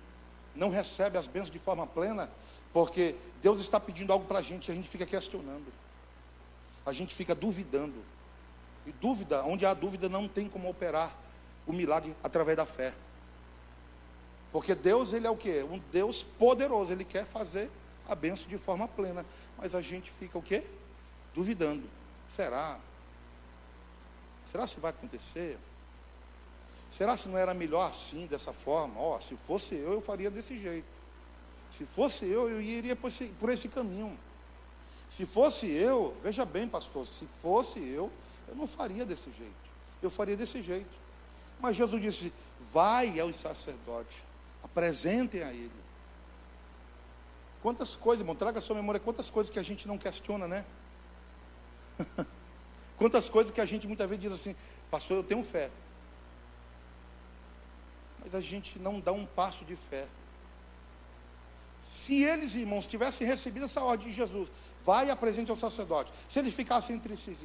não 0.55 0.68
recebe 0.68 1.16
as 1.16 1.26
bênçãos 1.26 1.50
de 1.50 1.59
forma 1.59 1.87
plena, 1.87 2.31
porque 2.70 3.16
Deus 3.40 3.61
está 3.61 3.81
pedindo 3.81 4.12
algo 4.12 4.26
para 4.26 4.40
a 4.40 4.42
gente 4.42 4.68
e 4.68 4.72
a 4.72 4.74
gente 4.74 4.90
fica 4.90 5.07
questionando. 5.07 5.72
A 6.85 6.92
gente 6.92 7.14
fica 7.14 7.35
duvidando. 7.35 8.05
E 8.85 8.92
dúvida, 8.92 9.42
onde 9.44 9.64
há 9.64 9.72
dúvida, 9.72 10.07
não 10.07 10.28
tem 10.28 10.46
como 10.46 10.68
operar 10.68 11.16
o 11.66 11.72
milagre 11.72 12.14
através 12.22 12.59
da 12.59 12.66
fé. 12.66 12.92
Porque 14.52 14.74
Deus, 14.74 15.14
ele 15.14 15.26
é 15.26 15.31
o 15.31 15.37
que? 15.37 15.62
Um 15.62 15.81
Deus 15.90 16.22
poderoso, 16.22 16.92
ele 16.92 17.05
quer 17.05 17.24
fazer 17.24 17.70
a 18.07 18.14
bênção 18.14 18.48
de 18.48 18.59
forma 18.59 18.87
plena. 18.87 19.24
Mas 19.57 19.74
a 19.74 19.81
gente 19.81 20.11
fica 20.11 20.37
o 20.37 20.42
quê? 20.42 20.62
Duvidando. 21.33 22.02
Será? 22.35 22.81
Será 24.51 24.66
se 24.66 24.81
vai 24.81 24.90
acontecer? 24.90 25.59
Será 26.90 27.16
se 27.16 27.29
não 27.29 27.38
era 27.38 27.55
melhor 27.55 27.88
assim, 27.88 28.27
dessa 28.27 28.53
forma? 28.53 29.01
Ó, 29.01 29.16
oh, 29.16 29.21
se 29.21 29.37
fosse 29.37 29.75
eu, 29.75 29.92
eu 29.92 30.01
faria 30.01 30.31
desse 30.31 30.59
jeito. 30.59 30.87
Se 31.71 31.87
fosse 31.87 32.27
eu, 32.27 32.51
eu 32.51 32.61
iria 32.61 32.95
por 32.95 33.09
esse, 33.09 33.29
por 33.29 33.49
esse 33.49 33.68
caminho. 33.68 34.18
Se 35.09 35.25
fosse 35.25 35.71
eu, 35.71 36.16
veja 36.23 36.45
bem, 36.45 36.68
pastor, 36.68 37.07
se 37.07 37.27
fosse 37.40 37.79
eu, 37.79 38.11
eu 38.49 38.55
não 38.55 38.66
faria 38.66 39.07
desse 39.07 39.31
jeito. 39.31 39.55
Eu 40.03 40.11
faria 40.11 40.37
desse 40.37 40.62
jeito. 40.62 40.90
Mas 41.61 41.77
Jesus 41.77 42.01
disse: 42.03 42.33
vai 42.61 43.18
aos 43.21 43.37
sacerdotes, 43.37 44.23
apresentem 44.62 45.42
a 45.42 45.53
ele. 45.53 45.83
Quantas 47.62 47.97
coisas, 47.97 48.21
irmão, 48.21 48.35
traga 48.35 48.59
a 48.59 48.62
sua 48.62 48.77
memória, 48.77 49.01
quantas 49.01 49.31
coisas 49.31 49.51
que 49.51 49.59
a 49.59 49.62
gente 49.62 49.87
não 49.87 49.97
questiona, 49.97 50.49
né? 50.49 50.64
quantas 52.96 53.28
coisas 53.28 53.52
que 53.52 53.61
a 53.61 53.64
gente 53.64 53.87
muitas 53.87 54.09
vezes 54.09 54.22
diz 54.22 54.33
assim, 54.33 54.55
pastor, 54.90 55.18
eu 55.18 55.24
tenho 55.24 55.44
fé. 55.44 55.70
Mas 58.24 58.35
a 58.35 58.40
gente 58.40 58.78
não 58.78 59.00
dá 59.00 59.12
um 59.12 59.26
passo 59.26 59.64
de 59.64 59.74
fé. 59.74 60.07
Se 61.83 62.22
eles, 62.22 62.55
irmãos, 62.55 62.87
tivessem 62.87 63.26
recebido 63.26 63.64
essa 63.64 63.83
ordem 63.83 64.09
de 64.09 64.12
Jesus, 64.12 64.48
vai 64.83 65.09
e 65.09 65.11
apresente 65.11 65.50
ao 65.50 65.59
sacerdote. 65.59 66.12
Se 66.28 66.38
eles 66.38 66.55
ficassem 66.55 66.96
entre 66.96 67.16
si, 67.16 67.37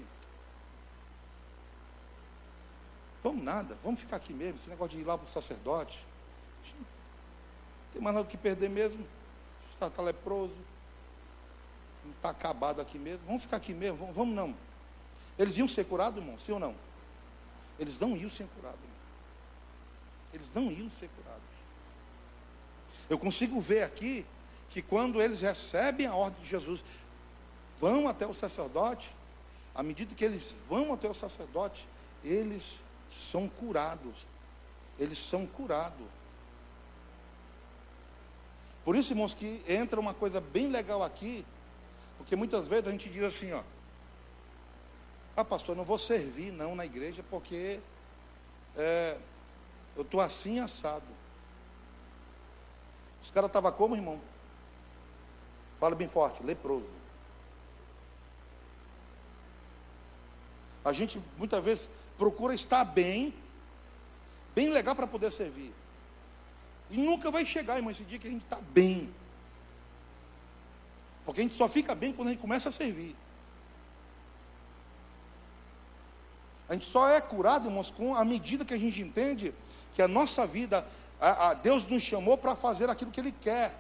vamos 3.24 3.44
nada, 3.44 3.78
vamos 3.84 4.00
ficar 4.00 4.18
aqui 4.18 4.34
mesmo, 4.34 4.56
esse 4.56 4.70
negócio 4.70 4.96
de 4.96 5.04
ir 5.04 5.06
lá 5.06 5.18
para 5.18 5.26
o 5.26 5.30
sacerdote. 5.30 6.06
Não 6.78 6.86
tem 7.94 8.02
mais 8.02 8.16
nada 8.16 8.28
que 8.28 8.38
perder 8.38 8.70
mesmo. 8.70 9.06
Está, 9.72 9.88
está 9.88 10.02
leproso. 10.02 10.56
Está 12.16 12.30
acabado 12.30 12.82
aqui 12.82 12.98
mesmo. 12.98 13.26
Vamos 13.26 13.44
ficar 13.44 13.58
aqui 13.58 13.74
mesmo, 13.74 13.98
vamos, 13.98 14.16
vamos 14.16 14.36
não. 14.36 14.56
Eles 15.38 15.58
iam 15.58 15.68
ser 15.68 15.86
curados, 15.86 16.20
irmão, 16.20 16.38
sim 16.40 16.52
ou 16.52 16.60
não? 16.60 16.76
Eles 17.80 18.00
não 18.00 18.16
iam 18.16 18.30
ser 18.30 18.48
curados. 18.56 18.80
Eles 20.34 20.52
não 20.54 20.72
iam 20.72 20.90
ser 20.90 21.10
curados. 21.10 21.44
Eu 23.10 23.18
consigo 23.18 23.60
ver 23.62 23.84
aqui 23.84 24.26
que 24.70 24.82
quando 24.82 25.22
eles 25.22 25.42
recebem 25.42 26.08
a 26.08 26.16
ordem 26.16 26.42
de 26.42 26.50
Jesus, 26.50 26.84
vão 27.78 28.08
até 28.08 28.26
o 28.26 28.34
sacerdote, 28.34 29.16
à 29.74 29.84
medida 29.84 30.14
que 30.14 30.26
eles 30.26 30.54
vão 30.68 30.94
até 30.94 31.08
o 31.08 31.14
sacerdote, 31.14 31.88
eles 32.24 32.82
são 33.10 33.48
curados. 33.48 34.28
Eles 35.00 35.18
são 35.18 35.46
curados. 35.46 36.08
Por 38.84 38.96
isso, 38.96 39.14
irmãos, 39.14 39.34
que 39.34 39.62
entra 39.68 40.00
uma 40.00 40.14
coisa 40.14 40.42
bem 40.42 40.70
legal 40.70 41.04
aqui, 41.04 41.46
porque 42.18 42.36
muitas 42.36 42.66
vezes 42.66 42.88
a 42.88 42.92
gente 42.92 43.10
diz 43.10 43.24
assim, 43.24 43.52
ó, 43.54 43.64
ah 45.36 45.46
pastor, 45.46 45.76
não 45.76 45.86
vou 45.86 45.98
servir 45.98 46.52
não 46.52 46.76
na 46.76 46.86
igreja 46.86 47.24
porque 47.30 47.80
é, 48.76 49.18
eu 49.96 50.02
estou 50.02 50.20
assim 50.20 50.60
assado. 50.60 51.06
Os 53.22 53.32
caras 53.32 53.50
estavam 53.50 53.72
como, 53.72 53.96
irmão? 53.96 54.20
Fala 55.80 55.96
bem 55.96 56.08
forte, 56.08 56.44
leproso. 56.44 56.90
A 60.84 60.92
gente 60.92 61.22
muitas 61.38 61.64
vezes 61.64 61.90
procura 62.18 62.56
estar 62.56 62.84
bem, 62.86 63.34
bem 64.56 64.70
legal 64.70 64.96
para 64.96 65.06
poder 65.06 65.32
servir. 65.32 65.74
E 66.90 66.98
nunca 66.98 67.30
vai 67.30 67.46
chegar, 67.46 67.76
irmão, 67.76 67.92
esse 67.92 68.04
dia 68.04 68.18
que 68.18 68.28
a 68.28 68.32
gente 68.32 68.44
está 68.44 68.62
bem. 68.62 69.14
Porque 71.28 71.42
a 71.42 71.44
gente 71.44 71.58
só 71.58 71.68
fica 71.68 71.94
bem 71.94 72.14
quando 72.14 72.30
a 72.30 72.32
gente 72.32 72.40
começa 72.40 72.70
a 72.70 72.72
servir. 72.72 73.14
A 76.70 76.74
gente 76.74 76.86
só 76.86 77.10
é 77.10 77.20
curado, 77.20 77.68
irmãos, 77.68 77.92
com 77.92 78.16
a 78.16 78.24
medida 78.24 78.64
que 78.64 78.74
a 78.74 78.78
gente 78.78 79.02
entende 79.02 79.54
que 79.94 80.02
a 80.02 80.08
nossa 80.08 80.48
vida, 80.48 80.88
a, 81.20 81.50
a 81.50 81.54
Deus 81.54 81.86
nos 81.86 82.02
chamou 82.02 82.38
para 82.38 82.56
fazer 82.56 82.90
aquilo 82.90 83.12
que 83.12 83.20
Ele 83.20 83.34
quer. 83.34 83.78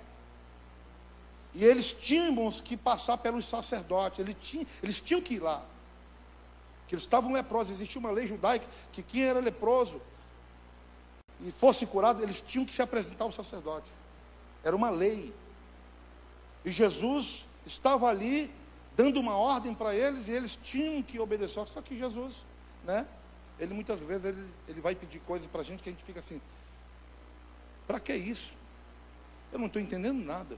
E 1.55 1.63
eles 1.63 1.93
tínhamos 1.93 2.59
que 2.59 2.75
passar 2.75 3.17
pelos 3.17 3.45
sacerdotes, 3.45 4.19
eles 4.19 4.35
tinham, 4.41 4.67
eles 4.83 4.99
tinham 4.99 5.21
que 5.21 5.35
ir 5.35 5.39
lá. 5.39 5.63
Que 6.85 6.95
eles 6.95 7.03
estavam 7.03 7.31
leprosos, 7.31 7.75
existia 7.75 7.97
uma 8.01 8.11
lei 8.11 8.27
judaica 8.27 8.67
que 8.91 9.01
quem 9.01 9.23
era 9.23 9.39
leproso 9.39 10.01
e 11.39 11.49
fosse 11.49 11.85
curado, 11.85 12.21
eles 12.21 12.41
tinham 12.41 12.65
que 12.65 12.73
se 12.73 12.81
apresentar 12.81 13.23
ao 13.23 13.31
sacerdote. 13.31 13.89
Era 14.65 14.75
uma 14.75 14.89
lei. 14.89 15.33
E 16.65 16.71
Jesus 16.71 17.45
estava 17.65 18.07
ali 18.07 18.51
dando 18.95 19.19
uma 19.19 19.35
ordem 19.35 19.73
para 19.73 19.95
eles 19.95 20.27
e 20.27 20.31
eles 20.31 20.55
tinham 20.55 21.01
que 21.03 21.19
obedecer. 21.19 21.65
Só 21.67 21.81
que 21.81 21.97
Jesus, 21.97 22.35
né? 22.83 23.07
Ele 23.59 23.73
muitas 23.73 24.01
vezes 24.01 24.25
ele, 24.25 24.53
ele 24.67 24.81
vai 24.81 24.95
pedir 24.95 25.19
coisas 25.19 25.47
para 25.47 25.61
a 25.61 25.63
gente 25.63 25.81
que 25.81 25.89
a 25.89 25.91
gente 25.91 26.03
fica 26.03 26.19
assim: 26.19 26.41
para 27.87 27.99
que 27.99 28.13
isso? 28.13 28.53
Eu 29.51 29.59
não 29.59 29.67
estou 29.67 29.81
entendendo 29.81 30.23
nada. 30.23 30.57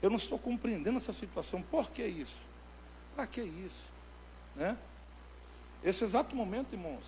Eu 0.00 0.10
não 0.10 0.16
estou 0.16 0.38
compreendendo 0.38 0.98
essa 0.98 1.12
situação. 1.12 1.62
Por 1.62 1.90
que 1.90 2.04
isso? 2.04 2.36
Para 3.14 3.26
que 3.26 3.40
isso? 3.40 3.84
Né? 4.56 4.76
Esse 5.82 6.04
exato 6.04 6.34
momento, 6.34 6.72
irmãos, 6.72 7.04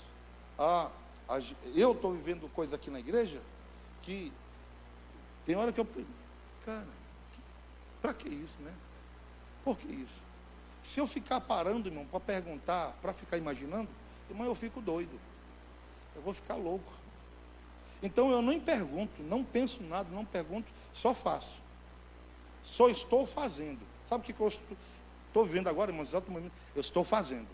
a, 0.59 0.91
a, 1.29 1.39
eu 1.75 1.93
estou 1.93 2.12
vivendo 2.12 2.49
coisa 2.53 2.77
aqui 2.77 2.91
na 2.91 3.01
igreja 3.01 3.41
que 4.03 4.33
tem 5.45 5.57
hora 5.57 5.73
que 5.73 5.81
eu. 5.81 5.87
Cara, 6.65 6.87
para 8.01 8.15
que 8.15 8.29
isso, 8.29 8.61
né? 8.61 8.73
Por 9.65 9.77
que 9.77 9.89
isso? 9.89 10.27
Se 10.83 11.01
eu 11.01 11.07
ficar 11.07 11.41
parando, 11.41 11.89
irmão, 11.89 12.07
para 12.07 12.21
perguntar, 12.21 12.97
para 13.03 13.13
ficar 13.13 13.37
imaginando, 13.37 13.89
irmão, 14.31 14.47
eu 14.47 14.55
fico 14.55 14.81
doido. 14.81 15.19
Eu 16.15 16.23
vou 16.23 16.33
ficar 16.33 16.55
louco. 16.55 16.93
Então 18.03 18.31
eu 18.31 18.41
nem 18.41 18.61
pergunto, 18.61 19.23
não 19.23 19.43
penso 19.43 19.83
nada, 19.83 20.09
não 20.15 20.25
pergunto, 20.25 20.71
só 20.93 21.15
faço. 21.15 21.59
Só 22.63 22.89
estou 22.89 23.27
fazendo. 23.27 23.81
Sabe 24.09 24.23
o 24.23 24.35
que 24.35 24.41
eu 24.41 24.49
estou, 24.49 24.77
estou 25.29 25.47
vendo 25.47 25.69
agora, 25.69 25.91
irmão? 25.91 26.05
Exato 26.05 26.31
momento. 26.31 26.53
Eu 26.75 26.81
estou 26.81 27.05
fazendo. 27.05 27.49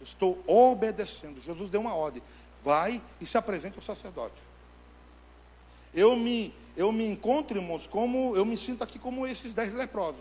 Eu 0.00 0.04
estou 0.06 0.44
obedecendo. 0.46 1.40
Jesus 1.40 1.70
deu 1.70 1.80
uma 1.80 1.94
ordem. 1.94 2.22
Vai 2.62 3.02
e 3.20 3.26
se 3.26 3.36
apresente 3.38 3.76
ao 3.76 3.82
sacerdote. 3.82 4.42
Eu 5.94 6.14
me, 6.16 6.54
eu 6.76 6.92
me 6.92 7.06
encontro, 7.06 7.58
irmãos, 7.58 7.86
como 7.86 8.36
eu 8.36 8.44
me 8.44 8.56
sinto 8.56 8.84
aqui 8.84 8.98
como 8.98 9.26
esses 9.26 9.54
dez 9.54 9.72
leprosos. 9.72 10.20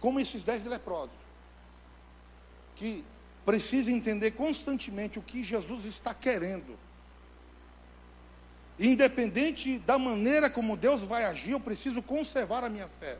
Como 0.00 0.18
esses 0.18 0.42
dez 0.42 0.64
leprosos. 0.64 1.14
Que 2.74 3.04
precisam 3.44 3.94
entender 3.94 4.32
constantemente 4.32 5.18
o 5.18 5.22
que 5.22 5.42
Jesus 5.42 5.84
está 5.84 6.12
querendo. 6.12 6.76
Independente 8.78 9.78
da 9.78 9.96
maneira 9.96 10.50
como 10.50 10.76
Deus 10.76 11.04
vai 11.04 11.24
agir, 11.24 11.52
eu 11.52 11.60
preciso 11.60 12.02
conservar 12.02 12.64
a 12.64 12.68
minha 12.68 12.88
fé. 13.00 13.16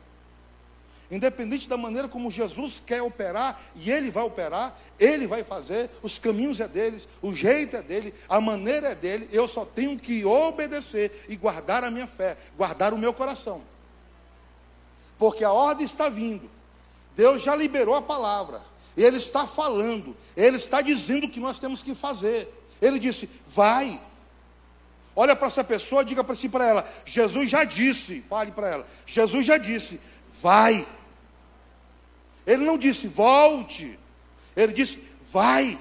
Independente 1.09 1.69
da 1.69 1.77
maneira 1.77 2.07
como 2.07 2.29
Jesus 2.29 2.81
quer 2.85 3.01
operar, 3.01 3.59
e 3.75 3.91
Ele 3.91 4.11
vai 4.11 4.23
operar, 4.23 4.77
Ele 4.99 5.25
vai 5.25 5.43
fazer, 5.43 5.89
os 6.01 6.19
caminhos 6.19 6.59
é 6.59 6.67
deles, 6.67 7.07
o 7.21 7.33
jeito 7.33 7.77
é 7.77 7.81
dele, 7.81 8.13
a 8.27 8.41
maneira 8.41 8.89
é 8.89 8.95
dele, 8.95 9.29
eu 9.31 9.47
só 9.47 9.63
tenho 9.65 9.97
que 9.97 10.25
obedecer 10.25 11.25
e 11.29 11.35
guardar 11.37 11.83
a 11.83 11.91
minha 11.91 12.07
fé, 12.07 12.35
guardar 12.57 12.93
o 12.93 12.97
meu 12.97 13.13
coração. 13.13 13.63
Porque 15.17 15.43
a 15.43 15.51
ordem 15.51 15.85
está 15.85 16.09
vindo, 16.09 16.49
Deus 17.15 17.41
já 17.41 17.55
liberou 17.55 17.95
a 17.95 18.01
palavra, 18.01 18.61
Ele 18.95 19.15
está 19.15 19.47
falando, 19.47 20.15
Ele 20.35 20.57
está 20.57 20.81
dizendo 20.81 21.27
o 21.27 21.31
que 21.31 21.39
nós 21.39 21.57
temos 21.57 21.81
que 21.81 21.95
fazer. 21.95 22.53
Ele 22.81 22.99
disse: 22.99 23.29
vai, 23.47 23.99
Olha 25.19 25.35
para 25.35 25.47
essa 25.47 25.63
pessoa, 25.63 26.05
diga 26.05 26.23
para 26.23 26.35
si 26.35 26.47
para 26.47 26.63
ela: 26.63 26.87
Jesus 27.03 27.49
já 27.49 27.63
disse, 27.63 28.21
fale 28.29 28.51
para 28.51 28.69
ela, 28.69 28.87
Jesus 29.03 29.47
já 29.47 29.57
disse, 29.57 29.99
vai. 30.43 30.85
Ele 32.47 32.63
não 32.63 32.77
disse 32.77 33.09
volte, 33.09 33.99
ele 34.55 34.71
disse 34.71 35.03
vai. 35.31 35.77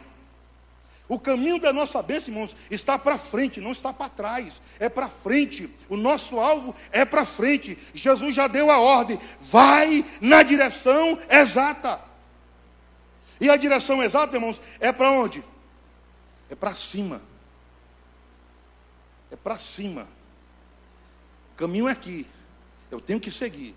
O 1.08 1.20
caminho 1.20 1.60
da 1.60 1.72
nossa 1.72 2.02
bênção, 2.02 2.34
irmãos, 2.34 2.56
está 2.68 2.98
para 2.98 3.16
frente, 3.16 3.60
não 3.60 3.70
está 3.70 3.92
para 3.92 4.08
trás, 4.08 4.60
é 4.80 4.88
para 4.88 5.08
frente. 5.08 5.72
O 5.88 5.96
nosso 5.96 6.40
alvo 6.40 6.74
é 6.90 7.04
para 7.04 7.24
frente. 7.24 7.78
Jesus 7.94 8.34
já 8.34 8.48
deu 8.48 8.72
a 8.72 8.80
ordem, 8.80 9.16
vai 9.40 10.04
na 10.20 10.42
direção 10.42 11.16
exata. 11.30 12.00
E 13.40 13.48
a 13.48 13.56
direção 13.56 14.02
exata, 14.02 14.36
irmãos, 14.36 14.60
é 14.80 14.90
para 14.90 15.12
onde? 15.12 15.44
É 16.50 16.56
para 16.56 16.74
cima. 16.74 17.22
É 19.30 19.36
para 19.36 19.58
cima. 19.58 20.08
O 21.52 21.56
caminho 21.56 21.88
é 21.88 21.92
aqui. 21.92 22.26
Eu 22.90 23.00
tenho 23.00 23.20
que 23.20 23.30
seguir. 23.30 23.76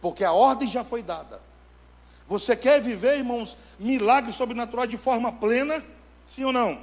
Porque 0.00 0.24
a 0.24 0.32
ordem 0.32 0.68
já 0.68 0.82
foi 0.82 1.02
dada. 1.02 1.40
Você 2.26 2.56
quer 2.56 2.80
viver, 2.80 3.18
irmãos, 3.18 3.58
milagres 3.78 4.36
sobrenaturais 4.36 4.88
de 4.88 4.96
forma 4.96 5.32
plena? 5.32 5.82
Sim 6.24 6.44
ou 6.44 6.52
não? 6.52 6.80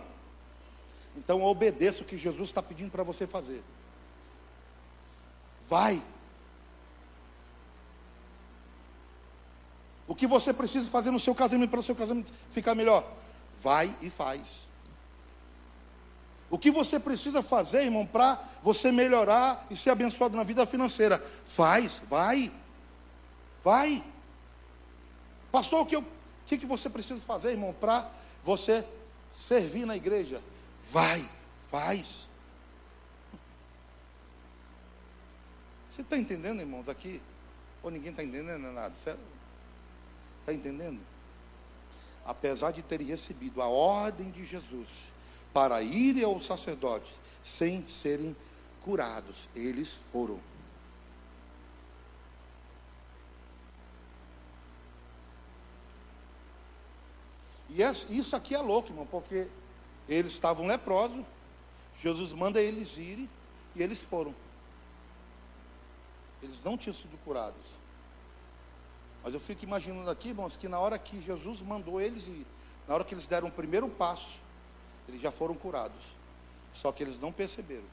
Então 1.16 1.44
obedeça 1.44 2.04
o 2.04 2.06
que 2.06 2.18
Jesus 2.18 2.50
está 2.50 2.62
pedindo 2.62 2.92
para 2.92 3.04
você 3.04 3.26
fazer. 3.26 3.64
Vai. 5.68 6.02
O 10.08 10.16
que 10.16 10.28
você 10.28 10.54
precisa 10.54 10.90
fazer 10.90 11.12
no 11.12 11.20
seu 11.20 11.34
casamento 11.34 11.70
para 11.70 11.80
o 11.80 11.84
seu 11.84 11.96
casamento 11.96 12.32
ficar 12.52 12.76
melhor? 12.76 13.06
Vai 13.58 13.96
e 14.02 14.10
faz. 14.10 14.68
O 16.50 16.58
que 16.58 16.72
você 16.72 16.98
precisa 16.98 17.42
fazer, 17.42 17.84
irmão, 17.84 18.06
para 18.06 18.42
você 18.64 18.92
melhorar 18.92 19.66
e 19.70 19.76
ser 19.76 19.90
abençoado 19.90 20.38
na 20.38 20.44
vida 20.44 20.66
financeira? 20.66 21.22
Faz, 21.46 22.02
vai. 22.10 22.52
Vai. 23.68 24.02
Pastor, 25.52 25.82
o 25.82 25.86
que, 25.86 25.98
eu, 25.98 26.06
que, 26.46 26.58
que 26.58 26.66
você 26.66 26.90
precisa 26.90 27.20
fazer, 27.20 27.52
irmão, 27.52 27.74
para 27.74 28.10
você 28.42 28.88
servir 29.30 29.86
na 29.86 29.94
igreja? 29.94 30.42
Vai, 30.90 31.22
faz. 31.70 32.30
Você 35.92 36.02
está 36.02 36.18
entendendo, 36.18 36.62
irmãos, 36.62 36.88
aqui? 36.88 37.22
Ou 37.84 37.92
ninguém 37.92 38.12
está 38.12 38.24
entendendo 38.24 38.72
nada? 38.72 38.96
Está 38.96 40.54
entendendo? 40.54 41.02
Apesar 42.24 42.72
de 42.72 42.82
terem 42.82 43.08
recebido 43.08 43.62
a 43.62 43.68
ordem 43.68 44.32
de 44.32 44.46
Jesus 44.46 44.88
para 45.54 45.82
irem 45.82 46.24
ao 46.24 46.40
sacerdote 46.40 47.14
sem 47.44 47.86
serem 47.90 48.34
curados, 48.82 49.50
eles 49.54 50.00
foram. 50.10 50.40
E 57.78 58.18
isso 58.18 58.36
aqui 58.36 58.56
é 58.56 58.60
louco, 58.60 58.90
irmão, 58.90 59.06
porque 59.06 59.48
eles 60.10 60.32
estavam 60.32 60.66
leprosos, 60.66 61.24
Jesus 61.96 62.34
manda 62.34 62.60
eles 62.60 62.98
irem 62.98 63.30
e 63.76 63.84
eles 63.84 64.02
foram. 64.02 64.34
Eles 66.42 66.64
não 66.64 66.76
tinham 66.76 66.96
sido 66.96 67.16
curados. 67.24 67.62
Mas 69.24 69.34
eu 69.36 69.40
fico 69.40 69.64
imaginando 69.64 70.10
aqui, 70.10 70.30
irmãos, 70.30 70.58
que 70.58 70.68
na 70.68 70.80
hora 70.80 70.98
que 70.98 71.22
Jesus 71.22 71.62
mandou 71.62 72.02
eles 72.02 72.28
ir, 72.28 72.48
na 72.88 72.96
hora 72.96 73.04
que 73.04 73.14
eles 73.14 73.28
deram 73.28 73.50
o 73.50 73.52
primeiro 73.52 73.88
passo, 73.88 74.40
eles 75.08 75.22
já 75.22 75.32
foram 75.32 75.54
curados. 75.54 76.04
Só 76.74 76.92
que 76.92 77.04
eles 77.04 77.20
não 77.20 77.32
perceberam. 77.32 77.86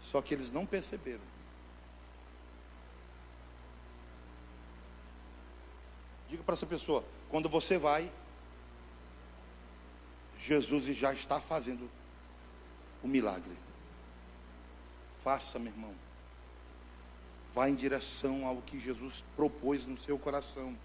Só 0.00 0.20
que 0.20 0.34
eles 0.34 0.50
não 0.50 0.66
perceberam. 0.66 1.22
Diga 6.28 6.42
para 6.42 6.54
essa 6.54 6.66
pessoa: 6.66 7.04
quando 7.28 7.48
você 7.48 7.78
vai, 7.78 8.10
Jesus 10.38 10.84
já 10.96 11.12
está 11.12 11.40
fazendo 11.40 11.90
o 13.02 13.08
milagre. 13.08 13.52
Faça, 15.22 15.58
meu 15.58 15.72
irmão. 15.72 15.94
Vá 17.54 17.68
em 17.68 17.74
direção 17.74 18.46
ao 18.46 18.58
que 18.58 18.78
Jesus 18.78 19.24
propôs 19.34 19.86
no 19.86 19.98
seu 19.98 20.18
coração. 20.18 20.76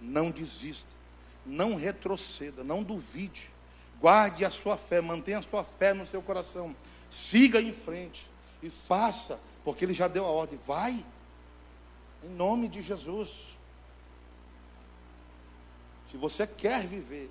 Não 0.00 0.30
desista. 0.30 0.94
Não 1.46 1.76
retroceda. 1.76 2.62
Não 2.62 2.82
duvide. 2.82 3.50
Guarde 4.00 4.44
a 4.44 4.50
sua 4.50 4.76
fé. 4.76 5.00
Mantenha 5.00 5.38
a 5.38 5.42
sua 5.42 5.64
fé 5.64 5.94
no 5.94 6.06
seu 6.06 6.20
coração. 6.20 6.76
Siga 7.08 7.62
em 7.62 7.72
frente. 7.72 8.28
E 8.62 8.68
faça. 8.68 9.40
Porque 9.64 9.84
Ele 9.84 9.94
já 9.94 10.08
deu 10.08 10.24
a 10.24 10.28
ordem. 10.28 10.58
Vai. 10.66 11.04
Em 12.22 12.30
nome 12.30 12.68
de 12.68 12.82
Jesus. 12.82 13.47
Se 16.08 16.16
você 16.16 16.46
quer 16.46 16.86
viver 16.86 17.30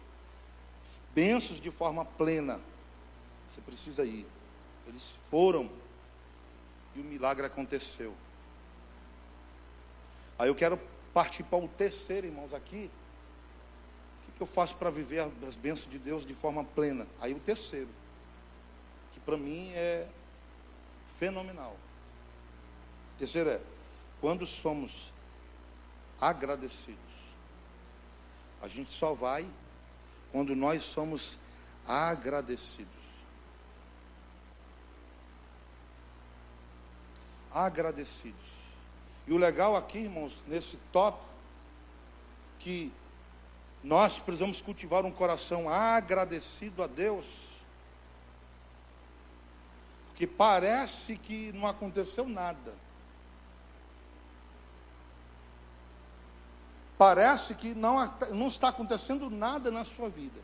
bênçãos 1.15 1.59
de 1.59 1.71
forma 1.71 2.05
plena, 2.05 2.61
você 3.47 3.59
precisa 3.59 4.05
ir. 4.05 4.23
Eles 4.85 5.15
foram 5.31 5.67
e 6.93 7.01
o 7.01 7.03
milagre 7.03 7.43
aconteceu. 7.43 8.13
Aí 10.37 10.47
eu 10.47 10.53
quero 10.53 10.79
partir 11.11 11.41
para 11.43 11.57
o 11.57 11.67
terceiro, 11.67 12.27
irmãos, 12.27 12.53
aqui. 12.53 12.91
O 14.29 14.31
que 14.33 14.43
eu 14.43 14.47
faço 14.47 14.75
para 14.77 14.91
viver 14.91 15.27
as 15.47 15.55
bênçãos 15.55 15.89
de 15.89 15.97
Deus 15.97 16.23
de 16.23 16.35
forma 16.35 16.63
plena? 16.63 17.07
Aí 17.19 17.33
o 17.33 17.39
terceiro, 17.39 17.89
que 19.11 19.19
para 19.19 19.37
mim 19.37 19.71
é 19.73 20.07
fenomenal. 21.07 21.75
O 23.15 23.17
terceiro 23.17 23.49
é, 23.49 23.59
quando 24.21 24.45
somos 24.45 25.11
agradecidos, 26.21 27.06
a 28.61 28.67
gente 28.67 28.91
só 28.91 29.13
vai 29.13 29.47
quando 30.31 30.55
nós 30.55 30.83
somos 30.83 31.37
agradecidos. 31.87 32.87
Agradecidos. 37.51 38.47
E 39.25 39.33
o 39.33 39.37
legal 39.37 39.75
aqui, 39.75 39.99
irmãos, 39.99 40.33
nesse 40.47 40.77
top, 40.91 41.19
que 42.59 42.91
nós 43.83 44.19
precisamos 44.19 44.61
cultivar 44.61 45.05
um 45.05 45.11
coração 45.11 45.69
agradecido 45.69 46.83
a 46.83 46.87
Deus. 46.87 47.25
Que 50.15 50.25
parece 50.25 51.17
que 51.17 51.51
não 51.53 51.67
aconteceu 51.67 52.27
nada. 52.27 52.75
Parece 56.97 57.55
que 57.55 57.75
não, 57.75 57.97
não 58.33 58.47
está 58.47 58.69
acontecendo 58.69 59.29
nada 59.29 59.69
na 59.69 59.85
sua 59.85 60.09
vida. 60.09 60.39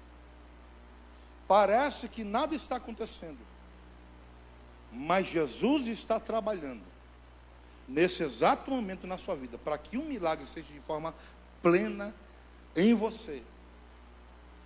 Parece 1.48 2.08
que 2.08 2.24
nada 2.24 2.56
está 2.56 2.76
acontecendo. 2.76 3.40
Mas 4.92 5.28
Jesus 5.28 5.88
está 5.88 6.20
trabalhando 6.20 6.84
nesse 7.88 8.24
exato 8.24 8.70
momento 8.70 9.08
na 9.08 9.18
sua 9.18 9.36
vida, 9.36 9.58
para 9.58 9.78
que 9.78 9.98
um 9.98 10.06
milagre 10.06 10.46
seja 10.46 10.72
de 10.72 10.80
forma 10.82 11.14
plena 11.62 12.14
em 12.76 12.94
você. 12.94 13.44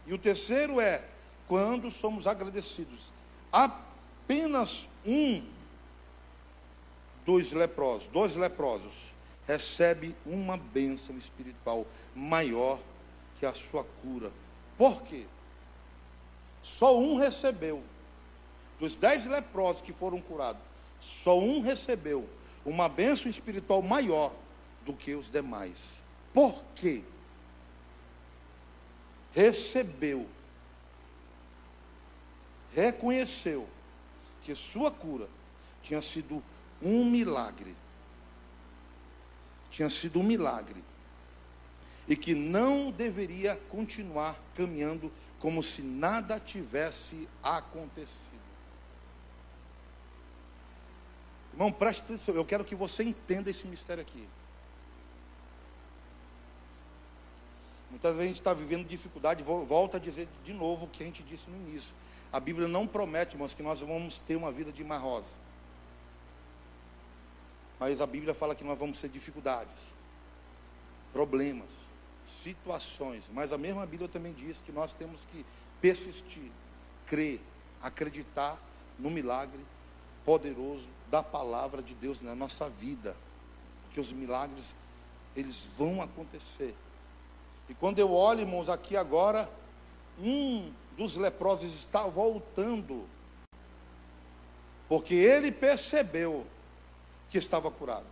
E 0.06 0.14
o 0.14 0.18
terceiro 0.18 0.80
é 0.80 1.04
quando 1.48 1.90
somos 1.90 2.28
agradecidos. 2.28 3.12
Apenas 3.52 4.88
um 5.06 5.46
dos 7.26 7.52
leprosos, 7.52 8.08
dois 8.08 8.36
leprosos, 8.36 8.94
recebe 9.48 10.16
uma 10.26 10.58
bênção 10.58 11.18
espiritual 11.18 11.88
maior 12.14 12.80
que 13.40 13.46
a 13.46 13.54
sua 13.54 13.84
cura. 14.02 14.32
Por 14.78 15.02
quê? 15.04 15.26
Só 16.62 17.00
um 17.00 17.18
recebeu. 17.18 17.82
Dos 18.80 18.96
dez 18.96 19.26
leprosos 19.26 19.82
que 19.82 19.94
foram 19.94 20.22
curados, 20.22 20.62
só 21.00 21.40
um 21.40 21.62
recebeu 21.62 22.30
uma 22.66 22.90
bênção 22.90 23.30
espiritual 23.30 23.82
maior 23.82 24.36
do 24.86 24.94
que 24.94 25.16
os 25.16 25.32
demais. 25.32 25.78
Por 26.34 26.64
quê? 26.76 27.04
Recebeu, 29.32 30.28
reconheceu 32.74 33.68
que 34.44 34.54
sua 34.54 34.92
cura 34.92 35.28
tinha 35.82 36.02
sido 36.02 36.44
um 36.82 37.06
milagre. 37.06 37.76
Tinha 39.78 39.92
sido 39.92 40.20
um 40.20 40.24
milagre. 40.24 40.84
E 42.08 42.16
que 42.16 42.34
não 42.34 42.90
deveria 42.90 43.56
continuar 43.70 44.36
caminhando 44.56 45.14
como 45.38 45.62
se 45.62 45.84
nada 45.84 46.40
tivesse 46.40 47.30
acontecido. 47.44 48.42
Irmão, 51.54 51.72
preste 51.72 52.06
atenção, 52.06 52.34
eu 52.34 52.44
quero 52.44 52.66
que 52.66 52.74
você 52.74 53.04
entenda 53.04 53.52
esse 53.52 53.68
mistério 53.68 54.02
aqui. 54.02 54.28
Muitas 57.92 58.14
vezes 58.14 58.26
a 58.26 58.28
gente 58.30 58.42
está 58.42 58.56
vivendo 58.56 58.88
dificuldade, 58.88 59.44
volta 59.44 59.98
a 59.98 60.00
dizer 60.00 60.28
de 60.44 60.54
novo 60.54 60.86
o 60.86 60.90
que 60.90 61.04
a 61.04 61.06
gente 61.06 61.22
disse 61.22 61.48
no 61.48 61.56
início. 61.56 61.94
A 62.34 62.40
Bíblia 62.40 62.68
não 62.68 62.88
promete, 62.88 63.36
irmãos, 63.36 63.54
que 63.54 63.62
nós 63.62 63.82
vamos 63.82 64.22
ter 64.22 64.38
uma 64.38 64.52
vida 64.52 64.72
de 64.72 64.84
mar 64.84 64.98
rosa. 64.98 65.47
Mas 67.80 68.02
a 68.02 68.08
Bíblia 68.08 68.34
fala 68.34 68.56
que 68.56 68.64
nós 68.64 68.78
vamos 68.78 69.00
ter 69.00 69.10
dificuldades, 69.10 69.96
problemas, 71.14 71.70
situações. 72.26 73.26
Mas 73.32 73.54
a 73.54 73.58
mesma 73.58 73.86
Bíblia 73.86 74.10
também 74.10 74.34
diz 74.34 74.62
que 74.62 74.72
nós 74.72 74.94
temos 74.94 75.26
que 75.26 75.46
persistir, 75.80 76.52
crer, 77.06 77.40
acreditar 77.82 78.60
no 78.98 79.10
milagre 79.10 79.64
poderoso 80.26 80.88
da 81.10 81.22
palavra 81.22 81.82
de 81.82 81.94
Deus 81.94 82.22
na 82.22 82.36
nossa 82.36 82.70
vida. 82.70 83.16
Porque 83.84 84.00
os 84.00 84.12
milagres, 84.12 84.76
eles 85.36 85.68
vão 85.78 86.02
acontecer. 86.02 86.76
E 87.70 87.74
quando 87.74 88.00
eu 88.00 88.12
olho, 88.12 88.42
irmãos, 88.42 88.70
aqui 88.70 88.98
agora, 88.98 89.50
um 90.20 90.72
dos 90.98 91.16
leprosos 91.16 91.74
está 91.76 92.04
voltando, 92.08 93.08
porque 94.90 95.14
ele 95.14 95.52
percebeu 95.52 96.46
que 97.30 97.38
estava 97.38 97.70
curado. 97.70 98.06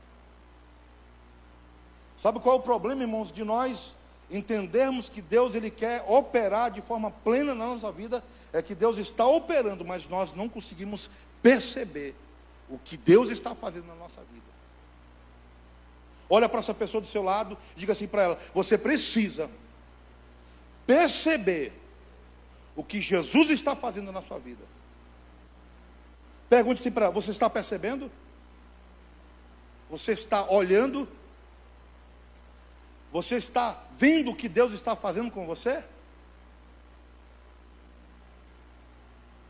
Sabe 2.17 2.39
qual 2.39 2.55
é 2.55 2.59
o 2.59 2.61
problema, 2.61 3.01
irmãos, 3.01 3.31
de 3.31 3.43
nós 3.43 3.95
entendermos 4.29 5.09
que 5.09 5.21
Deus 5.21 5.53
ele 5.53 5.69
quer 5.69 6.03
operar 6.07 6.71
de 6.71 6.81
forma 6.81 7.11
plena 7.11 7.53
na 7.53 7.65
nossa 7.67 7.91
vida, 7.91 8.23
é 8.51 8.61
que 8.61 8.73
Deus 8.73 8.97
está 8.97 9.25
operando, 9.25 9.85
mas 9.85 10.07
nós 10.07 10.33
não 10.33 10.49
conseguimos 10.49 11.09
perceber 11.41 12.15
o 12.69 12.79
que 12.79 12.97
Deus 12.97 13.29
está 13.29 13.53
fazendo 13.53 13.87
na 13.87 13.95
nossa 13.95 14.21
vida. 14.31 14.45
Olha 16.29 16.49
para 16.49 16.59
essa 16.59 16.73
pessoa 16.73 17.01
do 17.01 17.07
seu 17.07 17.21
lado, 17.21 17.57
diga 17.75 17.93
assim 17.93 18.07
para 18.07 18.23
ela: 18.23 18.39
você 18.53 18.77
precisa 18.77 19.49
perceber 20.87 21.73
o 22.75 22.83
que 22.83 22.99
Jesus 22.99 23.49
está 23.49 23.75
fazendo 23.75 24.11
na 24.11 24.21
sua 24.21 24.39
vida. 24.39 24.65
Pergunte-se 26.49 26.89
para 26.89 27.05
ela: 27.05 27.13
você 27.13 27.31
está 27.31 27.49
percebendo? 27.49 28.09
Você 29.89 30.13
está 30.13 30.49
olhando? 30.49 31.07
Você 33.11 33.35
está 33.35 33.87
vendo 33.93 34.31
o 34.31 34.35
que 34.35 34.49
Deus 34.49 34.73
está 34.73 34.95
fazendo 34.95 35.31
com 35.31 35.45
você? 35.45 35.83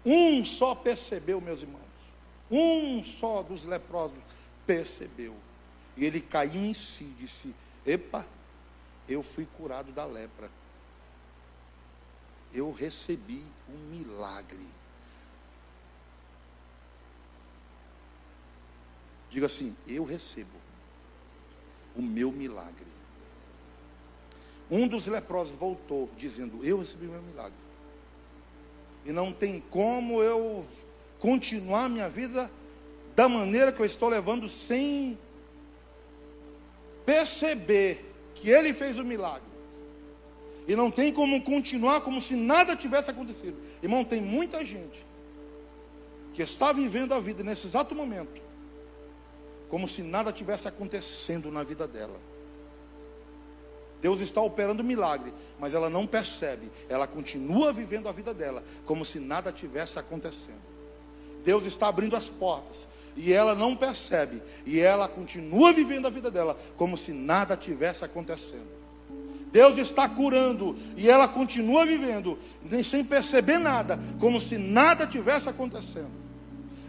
Um 0.06 0.46
só 0.46 0.76
percebeu, 0.76 1.42
meus 1.42 1.64
irmãos. 1.64 1.82
Um 2.52 3.04
só 3.04 3.42
dos 3.42 3.66
leprosos 3.66 4.20
percebeu. 4.68 5.36
E 5.98 6.06
ele 6.06 6.22
caiu 6.22 6.64
em 6.64 6.74
si, 6.74 7.06
disse: 7.18 7.56
Epa, 7.86 8.26
eu 9.10 9.24
fui 9.24 9.48
curado 9.58 9.92
da 9.92 10.06
lepra. 10.06 10.52
Eu 12.54 12.72
recebi 12.72 13.44
um 13.68 13.78
milagre. 13.90 14.66
Diga 19.30 19.46
assim: 19.48 19.76
Eu 19.88 20.04
recebo 20.04 20.56
o 21.96 22.02
meu 22.02 22.32
milagre. 22.32 22.86
Um 24.70 24.88
dos 24.88 25.08
leprosos 25.08 25.56
voltou, 25.56 26.10
dizendo: 26.18 26.64
Eu 26.64 26.80
recebi 26.80 27.08
o 27.08 27.12
meu 27.12 27.22
milagre. 27.22 27.58
E 29.06 29.12
não 29.12 29.32
tem 29.32 29.60
como 29.70 30.24
eu 30.24 30.66
continuar 31.20 31.90
minha 31.90 32.10
vida 32.10 32.50
da 33.16 33.30
maneira 33.30 33.72
que 33.72 33.80
eu 33.80 33.86
estou 33.86 34.10
levando 34.10 34.48
sem 34.50 35.18
perceber 37.06 38.14
que 38.34 38.50
ele 38.50 38.74
fez 38.74 38.98
o 38.98 39.06
milagre. 39.06 39.48
E 40.68 40.76
não 40.76 40.90
tem 40.90 41.14
como 41.14 41.42
continuar 41.44 42.02
como 42.02 42.22
se 42.22 42.36
nada 42.36 42.76
tivesse 42.76 43.12
acontecido. 43.12 43.56
Irmão, 43.84 44.04
tem 44.04 44.20
muita 44.20 44.66
gente 44.66 45.06
que 46.34 46.42
está 46.42 46.74
vivendo 46.74 47.14
a 47.14 47.20
vida 47.20 47.44
nesse 47.44 47.68
exato 47.68 47.94
momento, 47.94 48.42
como 49.70 49.88
se 49.88 50.04
nada 50.04 50.32
tivesse 50.32 50.68
acontecendo 50.68 51.52
na 51.52 51.64
vida 51.64 51.88
dela. 51.88 52.20
Deus 54.02 54.22
está 54.22 54.42
operando 54.42 54.84
milagre, 54.84 55.34
mas 55.60 55.74
ela 55.74 55.90
não 55.90 56.06
percebe, 56.06 56.72
ela 56.88 57.08
continua 57.08 57.74
vivendo 57.74 58.08
a 58.08 58.12
vida 58.12 58.34
dela, 58.34 58.64
como 58.86 59.04
se 59.04 59.20
nada 59.20 59.52
tivesse 59.52 59.98
acontecendo. 59.98 60.62
Deus 61.44 61.66
está 61.66 61.88
abrindo 61.88 62.16
as 62.16 62.30
portas, 62.30 62.88
e 63.16 63.34
ela 63.34 63.56
não 63.56 63.76
percebe, 63.76 64.42
e 64.66 64.80
ela 64.80 65.08
continua 65.08 65.72
vivendo 65.72 66.06
a 66.06 66.10
vida 66.10 66.30
dela 66.30 66.58
como 66.76 66.98
se 66.98 67.14
nada 67.14 67.56
tivesse 67.56 68.04
acontecendo. 68.04 68.76
Deus 69.52 69.78
está 69.78 70.10
curando 70.10 70.76
e 70.98 71.10
ela 71.10 71.30
continua 71.30 71.86
vivendo, 71.86 72.38
sem 72.84 73.06
perceber 73.06 73.58
nada, 73.58 73.98
como 74.20 74.42
se 74.42 74.58
nada 74.58 75.08
tivesse 75.08 75.48
acontecendo. 75.48 76.25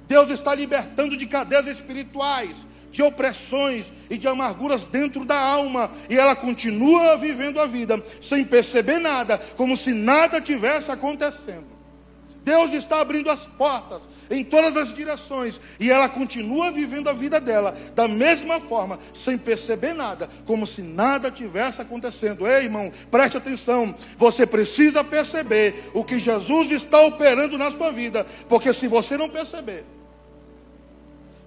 Deus 0.06 0.30
está 0.30 0.54
libertando 0.54 1.16
de 1.16 1.26
cadeias 1.26 1.66
espirituais, 1.66 2.54
de 2.90 3.02
opressões 3.02 3.86
e 4.08 4.16
de 4.16 4.26
amarguras 4.26 4.84
dentro 4.84 5.24
da 5.24 5.38
alma, 5.38 5.90
e 6.08 6.16
ela 6.16 6.36
continua 6.36 7.16
vivendo 7.16 7.60
a 7.60 7.66
vida 7.66 8.02
sem 8.20 8.44
perceber 8.44 8.98
nada, 8.98 9.38
como 9.56 9.76
se 9.76 9.92
nada 9.92 10.40
tivesse 10.40 10.90
acontecendo. 10.90 11.76
Deus 12.46 12.72
está 12.72 13.00
abrindo 13.00 13.28
as 13.28 13.40
portas 13.44 14.08
em 14.30 14.44
todas 14.44 14.76
as 14.76 14.94
direções 14.94 15.60
e 15.80 15.90
ela 15.90 16.08
continua 16.08 16.70
vivendo 16.70 17.08
a 17.08 17.12
vida 17.12 17.40
dela 17.40 17.76
da 17.92 18.06
mesma 18.06 18.60
forma, 18.60 19.00
sem 19.12 19.36
perceber 19.36 19.94
nada, 19.94 20.28
como 20.44 20.64
se 20.64 20.80
nada 20.80 21.28
tivesse 21.28 21.82
acontecendo. 21.82 22.46
Ei, 22.46 22.66
irmão, 22.66 22.92
preste 23.10 23.36
atenção. 23.36 23.92
Você 24.16 24.46
precisa 24.46 25.02
perceber 25.02 25.90
o 25.92 26.04
que 26.04 26.20
Jesus 26.20 26.70
está 26.70 27.00
operando 27.00 27.58
na 27.58 27.68
sua 27.72 27.90
vida, 27.90 28.24
porque 28.48 28.72
se 28.72 28.86
você 28.86 29.16
não 29.16 29.28
perceber, 29.28 29.84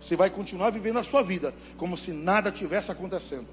você 0.02 0.16
vai 0.16 0.30
continuar 0.30 0.70
vivendo 0.70 1.00
a 1.00 1.04
sua 1.04 1.22
vida 1.22 1.54
como 1.78 1.98
se 1.98 2.12
nada 2.12 2.52
tivesse 2.52 2.92
acontecendo. 2.92 3.48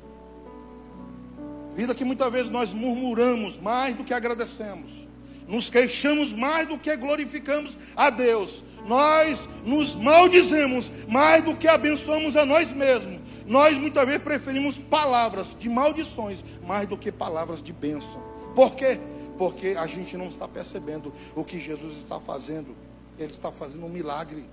Vida 1.75 1.95
que 1.95 2.05
muitas 2.05 2.33
vezes 2.33 2.51
nós 2.51 2.73
murmuramos 2.73 3.59
mais 3.61 3.95
do 3.95 4.05
que 4.05 4.15
agradecemos 4.15 5.07
nos 5.49 5.71
queixamos 5.71 6.33
mais 6.33 6.69
do 6.69 6.79
que 6.79 6.95
glorificamos 6.97 7.79
a 7.95 8.11
Deus. 8.11 8.65
Nós 8.87 9.49
nos 9.65 9.95
maldizemos 9.95 10.91
mais 11.09 11.43
do 11.43 11.57
que 11.57 11.69
abençoamos 11.69 12.37
a 12.37 12.45
nós 12.45 12.73
mesmos. 12.73 13.21
Nós 13.47 13.79
muitas 13.79 14.05
vezes 14.05 14.23
preferimos 14.23 14.77
palavras 14.77 15.57
de 15.59 15.69
maldições 15.69 16.43
mais 16.67 16.89
do 16.89 16.97
que 16.97 17.13
palavras 17.13 17.63
de 17.63 17.73
bênção. 17.73 18.23
Por 18.55 18.75
quê? 18.75 18.99
Porque 19.39 19.77
a 19.79 19.87
gente 19.87 20.17
não 20.17 20.27
está 20.27 20.49
percebendo 20.49 21.13
o 21.35 21.45
que 21.45 21.61
Jesus 21.61 21.99
está 21.99 22.19
fazendo. 22.19 22.77
Ele 23.19 23.33
está 23.33 23.53
fazendo 23.53 23.87
um 23.87 23.89
milagre. 23.89 24.45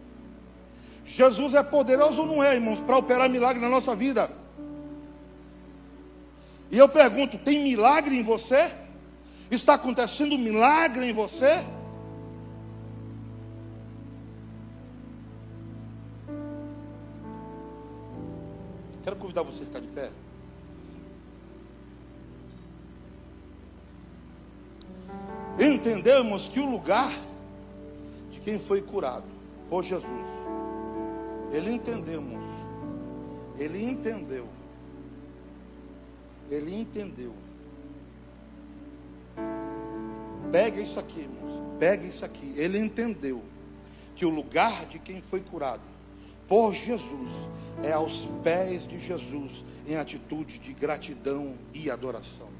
Jesus 1.05 1.53
é 1.53 1.63
poderoso 1.63 2.21
ou 2.21 2.27
não 2.27 2.43
é, 2.43 2.55
irmãos, 2.55 2.79
para 2.79 2.97
operar 2.97 3.29
milagre 3.29 3.61
na 3.61 3.69
nossa 3.69 3.95
vida? 3.95 4.29
E 6.71 6.77
eu 6.77 6.89
pergunto: 6.89 7.37
tem 7.37 7.63
milagre 7.63 8.15
em 8.17 8.23
você? 8.23 8.71
Está 9.51 9.75
acontecendo 9.75 10.37
milagre 10.37 11.05
em 11.05 11.13
você? 11.13 11.63
Quero 19.03 19.17
convidar 19.17 19.43
você 19.43 19.63
a 19.63 19.65
ficar 19.65 19.81
de 19.81 19.87
pé. 19.87 20.09
Entendemos 25.59 26.49
que 26.49 26.59
o 26.59 26.69
lugar 26.69 27.11
de 28.31 28.39
quem 28.39 28.57
foi 28.57 28.81
curado 28.81 29.25
por 29.69 29.83
Jesus, 29.83 30.42
ele 31.53 31.71
entendemos, 31.71 32.43
ele 33.57 33.83
entendeu, 33.89 34.47
ele 36.49 36.75
entendeu 36.75 37.33
Pega 40.53 40.79
isso 40.79 40.99
aqui, 40.99 41.21
irmãos. 41.21 41.63
Pega 41.79 42.05
isso 42.05 42.23
aqui. 42.23 42.53
Ele 42.55 42.77
entendeu 42.77 43.41
que 44.15 44.23
o 44.23 44.29
lugar 44.29 44.85
de 44.85 44.99
quem 44.99 45.19
foi 45.19 45.39
curado 45.39 45.81
por 46.47 46.75
Jesus 46.75 47.31
é 47.83 47.91
aos 47.91 48.27
pés 48.43 48.87
de 48.87 48.99
Jesus, 48.99 49.65
em 49.87 49.95
atitude 49.95 50.59
de 50.59 50.71
gratidão 50.71 51.57
e 51.73 51.89
adoração. 51.89 52.52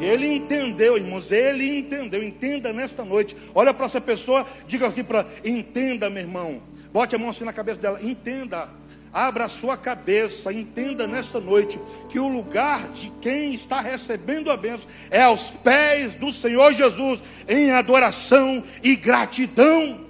Ele 0.00 0.26
entendeu, 0.26 0.96
irmãos, 0.96 1.30
ele 1.30 1.78
entendeu. 1.78 2.22
Entenda 2.22 2.72
nesta 2.72 3.04
noite. 3.04 3.36
Olha 3.54 3.72
para 3.72 3.86
essa 3.86 4.00
pessoa, 4.00 4.46
diga 4.66 4.86
assim 4.86 5.04
para, 5.04 5.26
entenda, 5.44 6.10
meu 6.10 6.22
irmão. 6.22 6.62
Bote 6.92 7.16
a 7.16 7.18
mão 7.18 7.30
assim 7.30 7.44
na 7.44 7.52
cabeça 7.52 7.80
dela, 7.80 7.98
entenda. 8.02 8.68
Abra 9.12 9.44
a 9.44 9.48
sua 9.48 9.76
cabeça, 9.76 10.50
entenda 10.52 11.06
nesta 11.06 11.38
noite 11.38 11.78
que 12.08 12.18
o 12.18 12.28
lugar 12.28 12.88
de 12.88 13.10
quem 13.20 13.52
está 13.52 13.80
recebendo 13.80 14.50
a 14.50 14.56
bênção 14.56 14.88
é 15.10 15.22
aos 15.22 15.50
pés 15.50 16.14
do 16.14 16.32
Senhor 16.32 16.72
Jesus, 16.72 17.20
em 17.46 17.70
adoração 17.72 18.64
e 18.82 18.96
gratidão. 18.96 20.06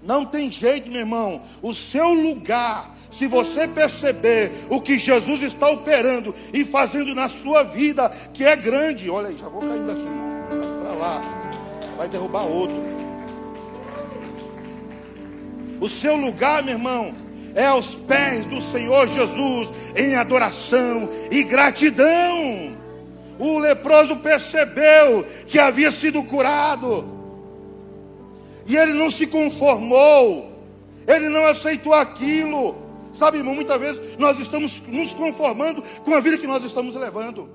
Não 0.00 0.24
tem 0.24 0.50
jeito, 0.50 0.90
meu 0.90 1.00
irmão, 1.00 1.42
o 1.60 1.74
seu 1.74 2.12
lugar, 2.12 2.91
se 3.12 3.26
você 3.26 3.68
perceber 3.68 4.50
o 4.70 4.80
que 4.80 4.98
Jesus 4.98 5.42
está 5.42 5.68
operando 5.68 6.34
e 6.52 6.64
fazendo 6.64 7.14
na 7.14 7.28
sua 7.28 7.62
vida, 7.62 8.08
que 8.32 8.42
é 8.42 8.56
grande, 8.56 9.10
olha 9.10 9.28
aí, 9.28 9.36
já 9.36 9.48
vou 9.48 9.60
caindo 9.60 9.90
aqui, 9.90 10.06
para 10.82 10.92
lá, 10.94 11.22
vai 11.98 12.08
derrubar 12.08 12.44
outro. 12.44 12.74
O 15.78 15.88
seu 15.90 16.16
lugar, 16.16 16.62
meu 16.62 16.74
irmão, 16.74 17.14
é 17.54 17.66
aos 17.66 17.94
pés 17.94 18.46
do 18.46 18.62
Senhor 18.62 19.06
Jesus, 19.06 19.68
em 19.94 20.14
adoração 20.14 21.10
e 21.30 21.42
gratidão. 21.42 22.78
O 23.38 23.58
leproso 23.58 24.16
percebeu 24.20 25.26
que 25.48 25.58
havia 25.58 25.90
sido 25.90 26.22
curado, 26.22 27.04
e 28.66 28.74
ele 28.74 28.94
não 28.94 29.10
se 29.10 29.26
conformou, 29.26 30.50
ele 31.06 31.28
não 31.28 31.44
aceitou 31.44 31.92
aquilo. 31.92 32.91
Sabe, 33.12 33.38
irmão, 33.38 33.54
muitas 33.54 33.78
vezes 33.78 34.16
nós 34.18 34.38
estamos 34.38 34.82
nos 34.88 35.12
conformando 35.12 35.82
com 36.04 36.14
a 36.14 36.20
vida 36.20 36.38
que 36.38 36.46
nós 36.46 36.64
estamos 36.64 36.94
levando. 36.94 37.48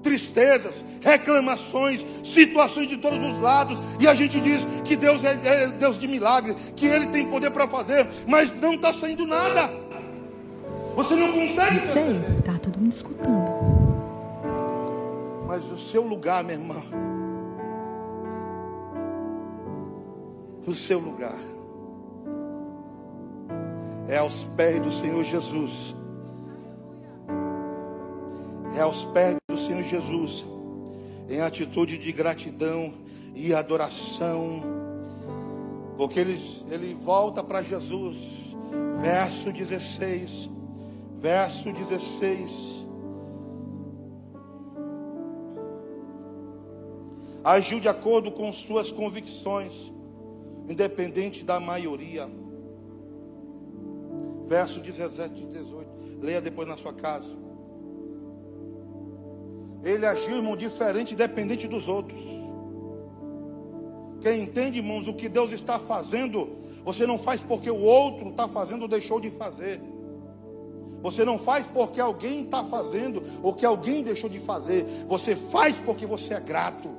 tristezas, 0.00 0.84
reclamações, 1.02 2.06
situações 2.22 2.88
de 2.88 2.96
todos 2.96 3.18
os 3.18 3.40
lados, 3.40 3.80
e 3.98 4.06
a 4.06 4.14
gente 4.14 4.40
diz 4.40 4.66
que 4.84 4.94
Deus 4.94 5.24
é, 5.24 5.38
é 5.44 5.68
Deus 5.68 5.98
de 5.98 6.06
milagre, 6.06 6.54
que 6.76 6.86
Ele 6.86 7.06
tem 7.08 7.26
poder 7.26 7.50
para 7.50 7.66
fazer, 7.66 8.06
mas 8.26 8.52
não 8.60 8.74
está 8.74 8.92
saindo 8.92 9.26
nada. 9.26 9.68
Você 10.94 11.16
não 11.16 11.32
consegue. 11.32 11.80
Sei, 11.92 12.20
tá 12.44 12.58
todo 12.62 12.78
mundo 12.78 12.92
escutando. 12.92 13.50
Mas 15.46 15.64
o 15.70 15.78
seu 15.78 16.02
lugar, 16.02 16.44
minha 16.44 16.56
irmã, 16.56 16.76
o 20.66 20.74
seu 20.74 20.98
lugar 20.98 21.38
é 24.08 24.16
aos 24.16 24.44
pés 24.56 24.82
do 24.82 24.90
Senhor 24.90 25.22
Jesus. 25.22 25.94
É 28.74 28.80
aos 28.80 29.04
pés 29.04 29.36
do 29.48 29.56
Senhor 29.56 29.82
Jesus, 29.82 30.44
em 31.28 31.40
atitude 31.40 31.98
de 31.98 32.10
gratidão 32.12 32.92
e 33.34 33.54
adoração, 33.54 34.62
porque 35.96 36.20
ele, 36.20 36.38
ele 36.70 36.94
volta 36.94 37.42
para 37.42 37.62
Jesus, 37.62 38.56
verso 39.00 39.52
16, 39.52 40.48
verso 41.20 41.72
16. 41.72 42.78
Agiu 47.44 47.80
de 47.80 47.88
acordo 47.88 48.30
com 48.30 48.52
suas 48.52 48.90
convicções, 48.90 49.92
independente 50.68 51.44
da 51.44 51.58
maioria. 51.58 52.28
Verso 54.48 54.80
17 54.80 55.42
e 55.42 55.46
18. 55.46 55.90
Leia 56.22 56.40
depois 56.40 56.66
na 56.66 56.76
sua 56.76 56.92
casa. 56.92 57.28
Ele 59.84 60.06
agiu, 60.06 60.36
irmão, 60.36 60.56
diferente, 60.56 61.14
independente 61.14 61.68
dos 61.68 61.86
outros. 61.86 62.20
Quem 64.20 64.42
entende, 64.42 64.78
irmãos, 64.78 65.06
o 65.06 65.14
que 65.14 65.28
Deus 65.28 65.52
está 65.52 65.78
fazendo, 65.78 66.48
você 66.84 67.06
não 67.06 67.18
faz 67.18 67.40
porque 67.40 67.70
o 67.70 67.80
outro 67.80 68.30
está 68.30 68.48
fazendo 68.48 68.82
ou 68.82 68.88
deixou 68.88 69.20
de 69.20 69.30
fazer. 69.30 69.80
Você 71.02 71.24
não 71.24 71.38
faz 71.38 71.66
porque 71.66 72.00
alguém 72.00 72.44
está 72.44 72.64
fazendo 72.64 73.22
ou 73.42 73.54
que 73.54 73.64
alguém 73.64 74.02
deixou 74.02 74.28
de 74.28 74.40
fazer. 74.40 74.84
Você 75.06 75.36
faz 75.36 75.76
porque 75.78 76.06
você 76.06 76.34
é 76.34 76.40
grato. 76.40 76.97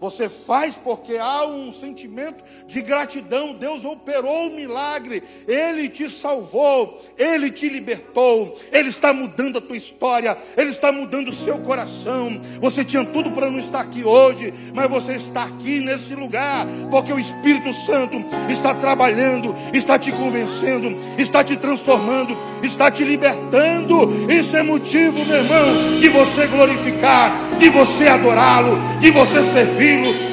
Você 0.00 0.30
faz 0.30 0.76
porque 0.82 1.18
há 1.18 1.44
um 1.44 1.74
sentimento 1.74 2.42
de 2.66 2.80
gratidão. 2.80 3.52
Deus 3.52 3.84
operou 3.84 4.46
o 4.46 4.50
milagre, 4.50 5.22
Ele 5.46 5.90
te 5.90 6.08
salvou, 6.10 7.02
Ele 7.18 7.50
te 7.50 7.68
libertou, 7.68 8.56
Ele 8.72 8.88
está 8.88 9.12
mudando 9.12 9.58
a 9.58 9.60
tua 9.60 9.76
história, 9.76 10.36
Ele 10.56 10.70
está 10.70 10.90
mudando 10.90 11.28
o 11.28 11.34
seu 11.34 11.58
coração. 11.58 12.40
Você 12.62 12.82
tinha 12.82 13.04
tudo 13.04 13.30
para 13.32 13.50
não 13.50 13.58
estar 13.58 13.80
aqui 13.80 14.02
hoje, 14.02 14.54
mas 14.74 14.88
você 14.88 15.16
está 15.16 15.44
aqui 15.44 15.80
nesse 15.80 16.14
lugar, 16.14 16.66
porque 16.90 17.12
o 17.12 17.18
Espírito 17.18 17.70
Santo 17.84 18.16
está 18.48 18.74
trabalhando, 18.74 19.54
está 19.74 19.98
te 19.98 20.12
convencendo, 20.12 20.96
está 21.18 21.44
te 21.44 21.58
transformando, 21.58 22.34
está 22.62 22.90
te 22.90 23.04
libertando. 23.04 24.08
Isso 24.32 24.56
é 24.56 24.62
motivo, 24.62 25.22
meu 25.26 25.36
irmão, 25.36 26.00
de 26.00 26.08
você 26.08 26.46
glorificar, 26.46 27.58
de 27.58 27.68
você 27.68 28.08
adorá-lo, 28.08 28.78
de 28.98 29.10
você 29.10 29.42
servir 29.52 29.89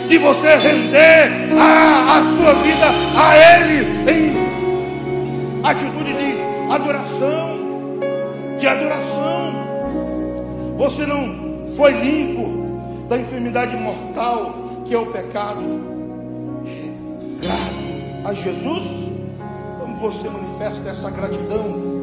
de 0.08 0.18
você 0.18 0.56
render 0.56 1.32
a, 1.58 2.18
a 2.18 2.22
sua 2.38 2.54
vida 2.64 2.86
a 3.16 3.38
Ele 3.38 3.86
em 4.12 5.64
atitude 5.64 6.14
de 6.14 6.74
adoração, 6.74 7.58
de 8.58 8.68
adoração. 8.68 9.68
Você 10.78 11.06
não 11.06 11.66
foi 11.76 11.92
limpo 11.92 13.06
da 13.10 13.18
enfermidade 13.18 13.76
mortal 13.78 14.84
que 14.86 14.94
é 14.94 14.98
o 14.98 15.08
pecado. 15.08 15.62
Grato 17.42 17.88
a 18.26 18.34
Jesus, 18.34 18.84
como 19.80 19.96
você 19.98 20.30
manifesta 20.30 20.90
essa 20.90 21.10
gratidão 21.10 21.98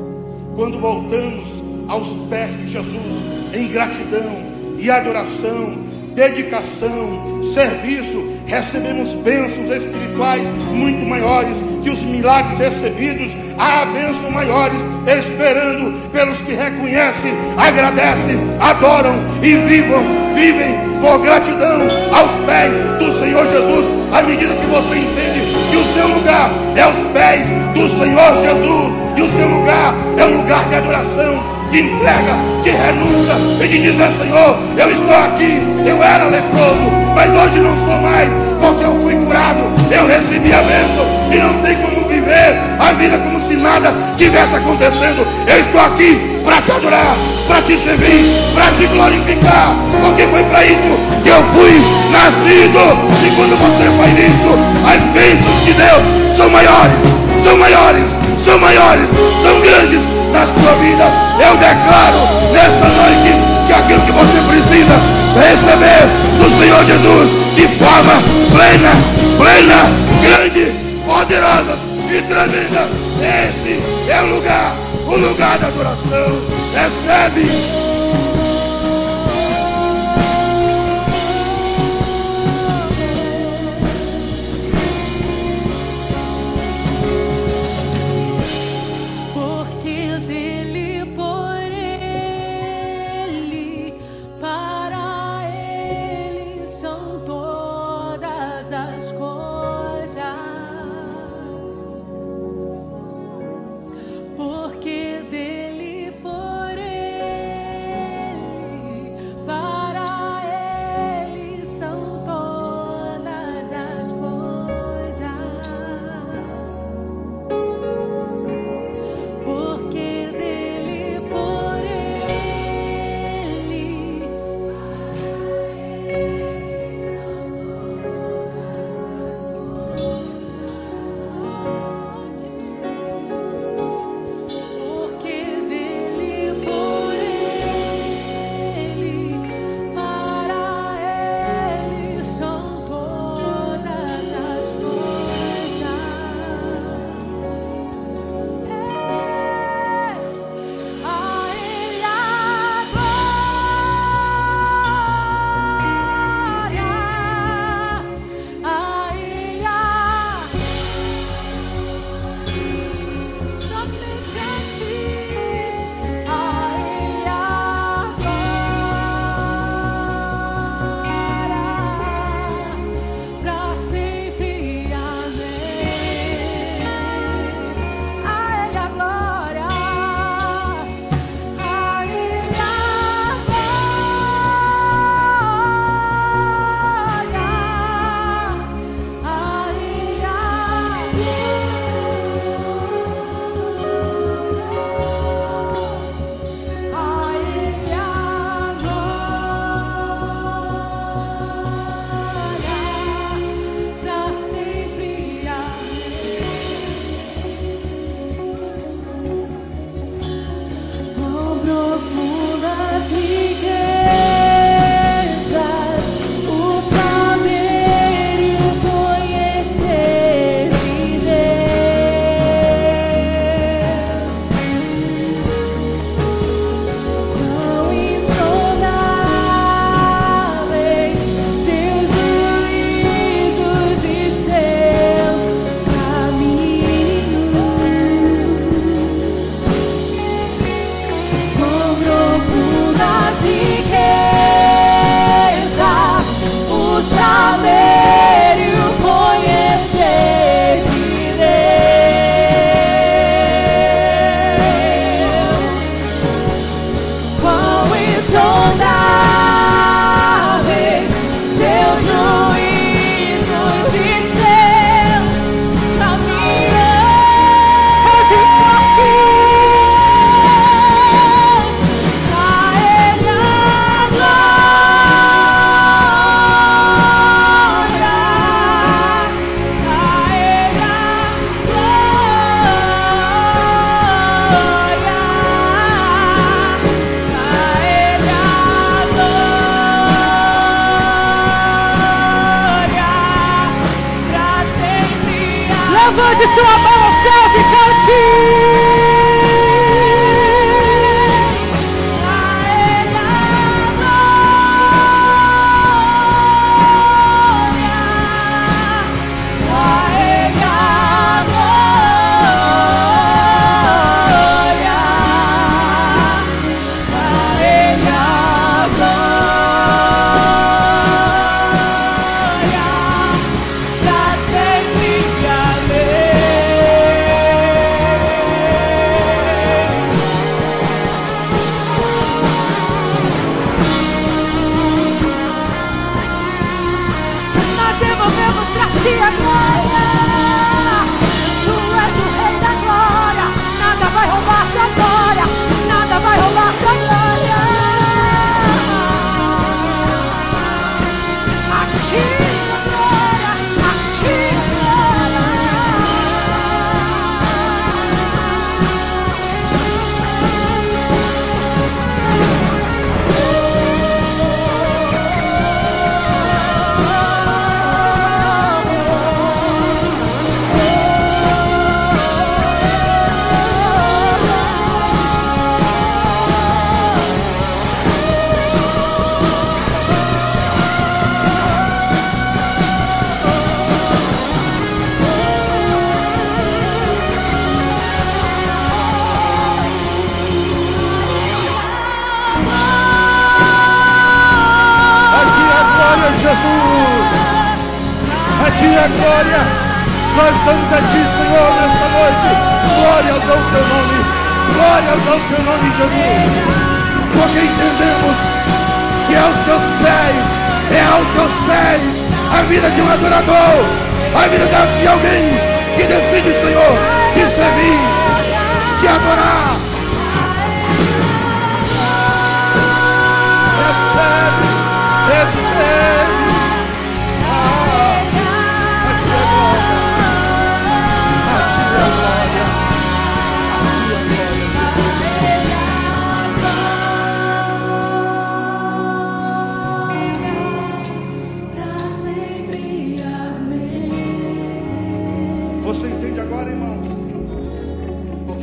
quando 0.57 0.79
voltamos 0.79 1.63
aos 1.89 2.09
pés 2.29 2.57
de 2.57 2.69
Jesus 2.69 3.25
em 3.53 3.69
gratidão 3.69 4.33
e 4.79 4.91
adoração 4.91 5.84
dedicação, 6.15 7.43
serviço, 7.53 8.25
recebemos 8.47 9.15
bênçãos 9.15 9.71
espirituais 9.71 10.43
muito 10.73 11.05
maiores 11.07 11.57
que 11.83 11.91
os 11.91 12.03
milagres 12.03 12.59
recebidos. 12.59 13.31
Há 13.59 13.85
bênçãos 13.87 14.33
maiores 14.33 14.79
esperando 15.07 16.11
pelos 16.11 16.41
que 16.43 16.53
reconhecem, 16.53 17.33
agradecem, 17.57 18.39
adoram 18.61 19.15
e 19.43 19.55
vivam, 19.57 20.03
vivem 20.35 20.75
por 21.01 21.19
gratidão 21.21 21.83
aos 22.13 22.31
pés 22.47 22.73
do 22.99 23.19
Senhor 23.21 23.47
Jesus. 23.47 23.87
À 24.13 24.23
medida 24.23 24.55
que 24.55 24.67
você 24.67 24.99
entende 24.99 25.55
que 25.71 25.77
o 25.77 25.85
seu 25.95 26.09
lugar 26.09 26.51
é 26.77 26.83
aos 26.83 26.97
pés 27.13 27.47
do 27.75 27.89
Senhor 27.99 28.33
Jesus 28.41 28.93
e 29.17 29.23
o 29.23 29.33
seu 29.33 29.49
lugar 29.49 29.95
é 30.19 30.25
um 30.25 30.41
lugar 30.41 30.69
de 30.69 30.75
adoração 30.77 31.54
de 31.75 31.81
entrega, 31.81 32.39
de 32.63 32.71
renúncia 32.71 33.35
e 33.61 33.67
de 33.67 33.83
dizer, 33.83 34.09
Senhor, 34.15 34.59
eu 34.79 34.91
estou 34.93 35.17
aqui, 35.17 35.61
eu 35.85 36.01
era 36.01 36.25
leproso, 36.27 36.87
mas 37.17 37.29
hoje 37.31 37.59
não 37.59 37.77
sou 37.79 37.99
mais, 38.01 38.29
porque 38.61 38.85
eu 38.85 38.95
fui 39.01 39.17
curado, 39.17 39.59
eu 39.91 40.07
recebi 40.07 40.53
a 40.53 40.63
bênção 40.63 41.05
e 41.33 41.37
não 41.37 41.61
tem 41.63 41.75
como 41.79 42.07
viver 42.07 42.61
a 42.79 42.93
vida 42.93 43.19
como 43.19 43.45
se 43.49 43.57
nada 43.57 43.93
tivesse 44.17 44.55
acontecendo. 44.55 45.27
Eu 45.49 45.59
estou 45.59 45.81
aqui 45.81 46.41
para 46.45 46.63
te 46.63 46.71
adorar, 46.71 47.17
para 47.49 47.61
te 47.63 47.77
servir, 47.79 48.23
para 48.55 48.71
te 48.77 48.87
glorificar, 48.87 49.75
porque 50.01 50.29
foi 50.29 50.45
para 50.45 50.65
isso 50.65 50.95
que 51.25 51.29
eu 51.29 51.43
fui 51.55 51.75
nascido. 52.13 52.95
E 53.27 53.31
quando 53.35 53.59
você 53.59 53.91
faz 53.99 54.13
isso, 54.13 54.55
as 54.87 55.03
bênçãos 55.11 55.65
de 55.65 55.73
Deus 55.73 56.37
são 56.37 56.49
maiores, 56.51 56.95
são 57.43 57.57
maiores, 57.59 58.05
são 58.45 58.59
maiores, 58.61 59.09
são 59.43 59.61
grandes 59.61 60.01
na 60.33 60.47
sua 60.47 60.73
vida. 60.77 61.24
Eu 61.41 61.57
declaro 61.57 62.21
nesta 62.53 62.89
noite 62.89 63.35
que 63.67 63.73
aquilo 63.73 64.01
que 64.03 64.13
você 64.13 64.41
precisa 64.49 64.95
receber 65.35 66.07
do 66.39 66.59
Senhor 66.59 66.85
Jesus 66.85 67.31
de 67.57 67.69
forma 67.77 68.13
plena, 68.53 68.91
plena, 69.37 69.81
grande, 70.23 70.75
poderosa 71.07 71.79
e 72.09 72.23
tremenda. 72.23 72.91
Esse 73.21 73.83
é 74.09 74.23
o 74.23 74.35
lugar, 74.35 74.77
o 75.07 75.17
lugar 75.17 75.59
da 75.59 75.69
adoração. 75.69 76.41
Recebe 76.75 77.51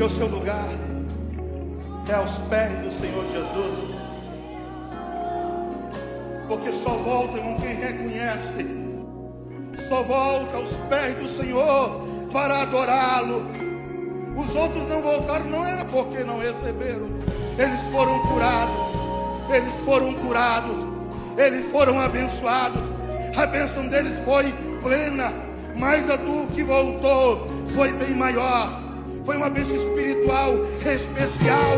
porque 0.01 0.03
o 0.03 0.17
seu 0.17 0.27
lugar 0.27 0.67
é 2.09 2.13
aos 2.15 2.37
pés 2.49 2.75
do 2.79 2.91
Senhor 2.91 3.23
Jesus. 3.29 3.95
Porque 6.47 6.71
só 6.71 6.89
volta 6.89 7.37
com 7.37 7.61
quem 7.61 7.75
reconhece, 7.75 8.67
só 9.87 10.01
volta 10.01 10.57
aos 10.57 10.75
pés 10.89 11.13
do 11.15 11.27
Senhor 11.27 12.01
para 12.33 12.63
adorá-lo. 12.63 13.45
Os 14.35 14.55
outros 14.55 14.87
não 14.87 15.03
voltaram, 15.03 15.45
não 15.45 15.63
era 15.63 15.85
porque 15.85 16.23
não 16.23 16.39
receberam, 16.39 17.07
eles 17.59 17.79
foram 17.91 18.19
curados, 18.27 18.77
eles 19.53 19.75
foram 19.85 20.13
curados, 20.15 20.77
eles 21.37 21.71
foram 21.71 21.99
abençoados. 21.99 22.81
A 23.37 23.45
bênção 23.45 23.87
deles 23.87 24.13
foi 24.25 24.51
plena, 24.81 25.31
mas 25.77 26.09
a 26.09 26.15
do 26.15 26.47
que 26.47 26.63
voltou 26.63 27.45
foi 27.67 27.93
bem 27.93 28.15
maior 28.15 28.90
foi 29.23 29.37
uma 29.37 29.49
bênção 29.49 29.75
espiritual 29.75 30.53
especial, 30.79 31.77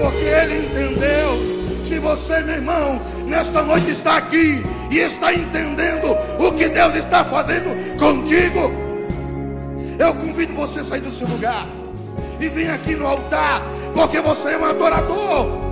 porque 0.00 0.24
ele 0.24 0.66
entendeu. 0.66 1.54
Se 1.84 1.98
você, 1.98 2.40
meu 2.40 2.54
irmão, 2.56 3.00
nesta 3.26 3.62
noite 3.62 3.90
está 3.90 4.16
aqui 4.16 4.64
e 4.90 4.98
está 4.98 5.34
entendendo 5.34 6.16
o 6.38 6.52
que 6.52 6.68
Deus 6.68 6.94
está 6.94 7.24
fazendo 7.24 7.96
contigo, 7.98 8.72
eu 9.98 10.14
convido 10.14 10.54
você 10.54 10.80
a 10.80 10.84
sair 10.84 11.00
do 11.00 11.10
seu 11.10 11.28
lugar 11.28 11.66
e 12.40 12.48
vir 12.48 12.70
aqui 12.70 12.94
no 12.94 13.06
altar, 13.06 13.62
porque 13.94 14.20
você 14.20 14.50
é 14.50 14.58
um 14.58 14.64
adorador. 14.64 15.64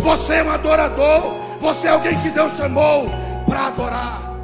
Você 0.00 0.34
é 0.34 0.42
um 0.44 0.50
adorador. 0.50 1.34
Você 1.60 1.86
é 1.86 1.90
alguém 1.90 2.20
que 2.20 2.30
Deus 2.30 2.54
chamou 2.56 3.10
para 3.46 3.68
adorar. 3.68 4.34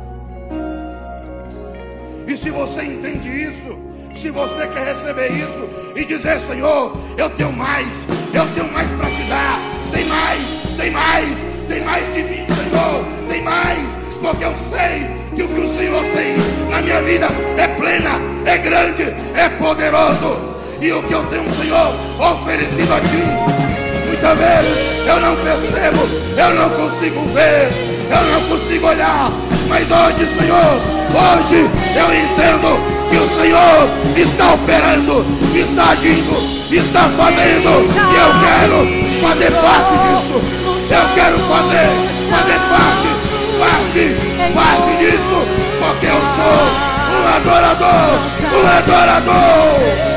E 2.27 2.37
se 2.37 2.51
você 2.51 2.85
entende 2.85 3.29
isso, 3.29 3.90
se 4.21 4.31
você 4.31 4.67
quer 4.67 4.85
receber 4.85 5.33
isso 5.33 5.69
e 5.97 6.05
dizer, 6.05 6.39
Senhor, 6.41 6.95
eu 7.17 7.31
tenho 7.31 7.53
mais, 7.55 7.87
eu 8.35 8.47
tenho 8.55 8.71
mais 8.71 8.87
para 8.91 9.11
te 9.11 9.23
dar, 9.23 9.59
tem 9.91 10.05
mais, 10.05 10.41
tem 10.77 10.91
mais, 10.91 11.29
tem 11.67 11.81
mais 11.83 12.15
de 12.15 12.23
mim, 12.25 12.47
Senhor, 12.47 13.05
tem 13.27 13.43
mais, 13.43 13.79
porque 14.21 14.45
eu 14.45 14.55
sei 14.71 15.11
que 15.35 15.43
o 15.43 15.49
que 15.49 15.61
o 15.61 15.79
Senhor 15.79 16.05
tem 16.15 16.37
na 16.71 16.83
minha 16.83 17.01
vida 17.01 17.29
é 17.57 17.67
plena, 17.69 18.11
é 18.45 18.59
grande, 18.59 19.05
é 19.35 19.49
poderoso. 19.59 20.51
E 20.83 20.93
o 20.93 21.03
que 21.03 21.15
eu 21.15 21.25
tenho, 21.25 21.51
Senhor, 21.57 21.95
oferecido 22.19 22.93
a 22.93 23.01
ti. 23.01 23.25
Muitas 24.07 24.37
vezes 24.37 25.07
eu 25.07 25.21
não 25.21 25.37
percebo, 25.37 26.09
eu 26.37 26.55
não 26.55 26.71
consigo 26.71 27.25
ver, 27.29 27.71
eu 28.11 28.33
não 28.33 28.49
consigo 28.49 28.87
olhar. 28.87 29.31
Mas 29.67 29.87
hoje, 29.91 30.29
Senhor, 30.39 30.81
hoje 31.15 31.71
eu 31.97 32.15
entendo 32.15 33.00
que 33.11 33.17
o 33.17 33.29
Senhor 33.29 33.91
está 34.17 34.55
operando, 34.55 35.27
está 35.55 35.91
agindo, 35.91 36.37
está 36.71 37.09
fazendo. 37.11 37.71
E 37.91 38.17
eu 38.17 38.31
quero 38.41 38.79
fazer 39.21 39.51
parte 39.61 39.93
disso. 39.93 40.41
Eu 40.91 41.15
quero 41.15 41.39
fazer, 41.41 41.91
fazer 42.31 42.61
parte, 42.71 43.09
parte, 43.59 44.17
parte 44.55 44.97
disso. 44.99 45.39
Porque 45.81 46.07
eu 46.07 46.21
sou 46.37 46.91
um 47.17 47.37
adorador, 47.37 48.21
um 48.55 48.79
adorador. 48.79 50.10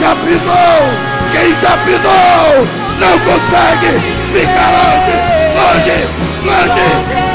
Já 0.00 0.16
pisou, 0.16 0.80
quem 1.30 1.54
já 1.60 1.76
pisou, 1.84 2.66
não 2.98 3.14
consegue 3.20 3.90
ficar 4.32 4.70
longe, 4.72 5.16
longe, 5.60 5.98
longe, 6.46 6.88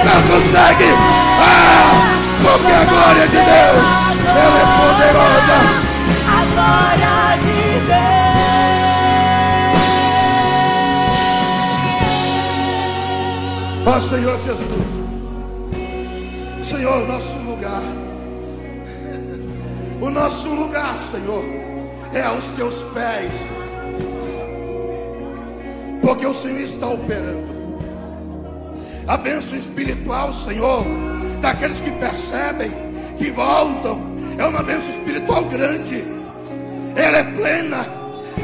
não 0.04 0.20
consegue. 0.24 0.90
Ah, 1.40 1.94
porque 2.42 2.72
a 2.74 2.84
glória 2.86 3.28
de 3.28 3.38
Deus, 3.38 3.86
ela 4.26 4.60
é 4.60 4.66
poderosa. 4.82 5.58
A 6.28 6.40
glória 6.56 7.38
de 7.44 7.62
Deus. 7.86 8.26
Ó 13.86 13.88
oh, 13.96 14.02
Senhor 14.10 14.38
Jesus, 14.40 14.90
Senhor, 16.68 17.08
nosso 17.08 17.38
lugar, 17.46 17.84
o 20.02 20.10
nosso 20.10 20.50
lugar, 20.50 20.96
Senhor 21.12 21.75
é 22.16 22.22
aos 22.22 22.46
teus 22.56 22.82
pés, 22.94 23.32
porque 26.02 26.26
o 26.26 26.34
Senhor 26.34 26.62
está 26.62 26.88
operando. 26.88 27.56
A 29.08 29.18
bênção 29.18 29.56
espiritual, 29.56 30.34
Senhor, 30.34 30.86
daqueles 31.42 31.82
que 31.82 31.92
percebem, 31.92 32.72
que 33.18 33.30
voltam, 33.32 34.00
é 34.38 34.46
uma 34.46 34.64
bênção 34.64 34.90
espiritual 34.92 35.44
grande, 35.44 36.08
ela 36.96 37.18
é 37.18 37.24
plena, 37.24 37.86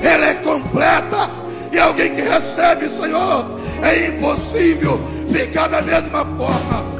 ela 0.03 0.25
é 0.25 0.33
completa, 0.35 1.29
e 1.71 1.79
alguém 1.79 2.13
que 2.13 2.21
recebe, 2.21 2.89
Senhor, 2.89 3.57
é 3.81 4.07
impossível 4.07 4.99
ficar 5.29 5.67
da 5.69 5.81
mesma 5.81 6.25
forma. 6.25 6.91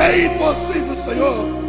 É 0.00 0.26
impossível, 0.26 0.96
Senhor, 1.04 1.63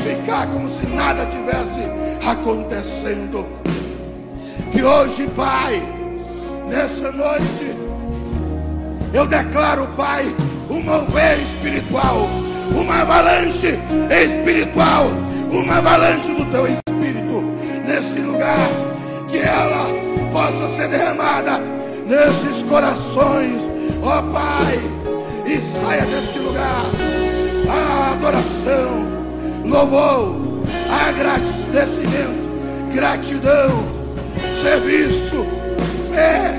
ficar 0.00 0.46
como 0.48 0.68
se 0.68 0.86
nada 0.86 1.26
tivesse 1.26 1.88
acontecendo. 2.26 3.46
Que 4.70 4.82
hoje, 4.82 5.28
Pai, 5.36 5.82
nessa 6.68 7.10
noite, 7.12 7.76
eu 9.12 9.26
declaro, 9.26 9.86
Pai, 9.96 10.24
um 10.68 10.82
mover 10.82 11.38
espiritual, 11.38 12.28
uma 12.74 13.02
avalanche 13.02 13.78
espiritual, 14.10 15.06
uma 15.50 15.78
avalanche 15.78 16.32
do 16.34 16.44
teu 16.46 16.66
espírito 16.66 17.42
nesse 17.86 18.20
lugar, 18.20 18.68
que 19.28 19.38
ela 19.38 19.86
possa 20.32 20.76
ser 20.76 20.88
derramada 20.88 21.58
nesses 22.06 22.62
corações, 22.68 23.60
ó 24.02 24.22
Pai, 24.32 24.78
e 25.46 25.58
saia 25.80 26.06
deste 26.06 26.38
lugar 26.38 26.84
a 27.68 28.12
adoração, 28.12 29.09
louvor, 29.70 30.34
agradecimento, 31.08 32.90
gratidão, 32.92 33.84
serviço, 34.60 35.46
fé, 36.12 36.58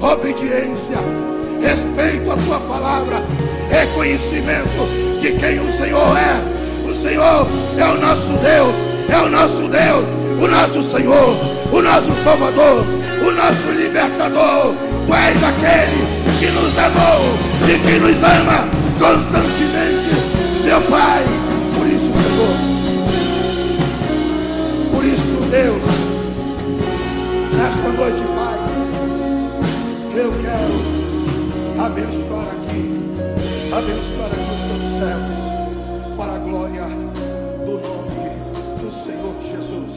obediência, 0.00 0.98
respeito 1.60 2.32
à 2.32 2.36
tua 2.36 2.60
palavra, 2.60 3.22
reconhecimento 3.68 5.20
de 5.20 5.32
quem 5.32 5.60
o 5.60 5.78
Senhor 5.78 6.16
é. 6.16 6.56
O 6.88 6.94
Senhor 7.02 7.46
é 7.76 7.84
o 7.84 8.00
nosso 8.00 8.32
Deus, 8.42 8.74
é 9.10 9.18
o 9.18 9.28
nosso 9.28 9.68
Deus, 9.68 10.04
o 10.40 10.48
nosso 10.48 10.96
Senhor, 10.96 11.36
o 11.72 11.82
nosso 11.82 12.24
Salvador, 12.24 12.86
o 13.20 13.30
nosso 13.32 13.70
libertador. 13.76 14.74
Tu 15.06 15.14
és 15.14 15.44
aquele 15.44 16.06
que 16.38 16.46
nos 16.46 16.78
amou 16.78 17.34
e 17.68 17.78
que 17.78 17.98
nos 17.98 18.16
ama 18.22 18.68
constantemente, 18.98 20.64
meu 20.64 20.80
Pai. 20.82 21.55
Deus, 25.56 25.82
nesta 27.56 27.88
noite, 27.88 28.22
Pai, 28.34 28.58
eu 30.14 30.30
quero 30.42 30.76
abençoar 31.82 32.46
aqui, 32.48 32.84
abençoar 33.72 34.30
aqui 34.32 34.50
os 34.52 34.60
teus 34.68 34.84
servos, 34.98 35.44
para 36.18 36.34
a 36.34 36.38
glória 36.40 36.84
do 37.64 37.72
nome 37.72 38.28
do 38.82 38.90
Senhor 39.02 39.34
Jesus. 39.40 39.94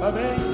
Amém. 0.00 0.45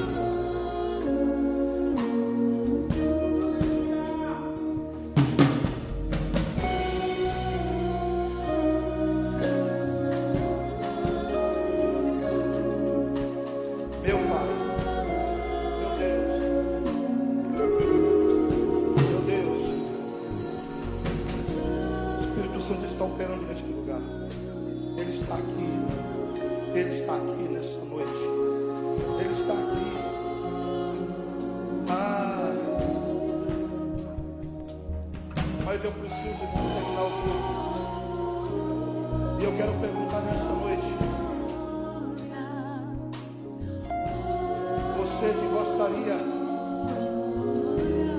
Você 45.23 45.35
que 45.35 45.47
gostaria, 45.47 46.16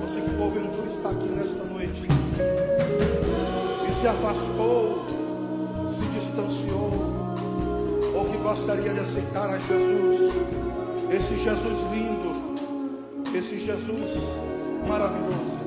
você 0.00 0.22
que 0.22 0.30
porventura 0.38 0.88
aqui 1.10 1.28
nesta 1.28 1.64
noite 1.64 2.00
e 3.86 3.92
se 3.92 4.06
afastou, 4.06 5.04
se 5.92 6.06
distanciou, 6.18 6.92
ou 8.14 8.24
que 8.24 8.38
gostaria 8.38 8.94
de 8.94 9.00
aceitar 9.00 9.50
a 9.50 9.58
Jesus, 9.58 10.32
esse 11.10 11.36
Jesus 11.36 11.78
lindo, 11.92 12.54
esse 13.36 13.58
Jesus 13.58 14.12
maravilhoso. 14.88 15.58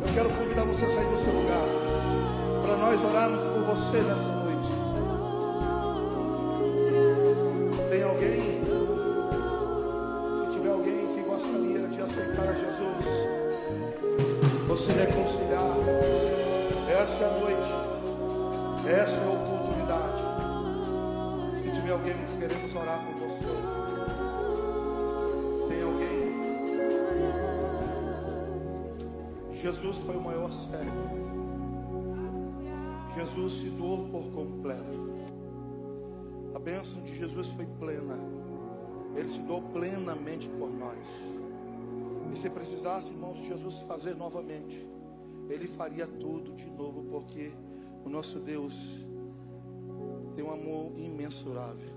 Eu 0.00 0.14
quero 0.14 0.30
convidar 0.30 0.64
você 0.64 0.86
a 0.86 0.88
sair 0.88 1.06
do 1.06 1.22
seu 1.22 1.34
lugar, 1.34 2.62
para 2.62 2.76
nós 2.78 3.04
orarmos 3.04 3.44
por 3.44 3.74
você 3.74 3.98
nessa 3.98 4.26
noite. 4.28 4.39
Jesus 29.80 29.96
foi 30.04 30.14
o 30.14 30.20
maior 30.20 30.52
servo. 30.52 31.08
Jesus 33.16 33.60
se 33.60 33.70
doou 33.70 34.08
por 34.10 34.30
completo. 34.30 35.10
A 36.54 36.58
bênção 36.58 37.02
de 37.02 37.16
Jesus 37.16 37.48
foi 37.48 37.64
plena. 37.78 38.18
Ele 39.16 39.28
se 39.28 39.40
doou 39.40 39.62
plenamente 39.62 40.50
por 40.50 40.70
nós. 40.70 41.06
E 42.30 42.36
se 42.36 42.50
precisasse, 42.50 43.14
irmãos, 43.14 43.42
Jesus 43.42 43.78
fazer 43.88 44.14
novamente, 44.16 44.86
Ele 45.48 45.66
faria 45.66 46.06
tudo 46.06 46.52
de 46.52 46.68
novo, 46.68 47.02
porque 47.04 47.50
o 48.04 48.10
nosso 48.10 48.38
Deus 48.38 48.74
tem 50.36 50.44
um 50.44 50.52
amor 50.52 50.92
imensurável. 50.98 51.88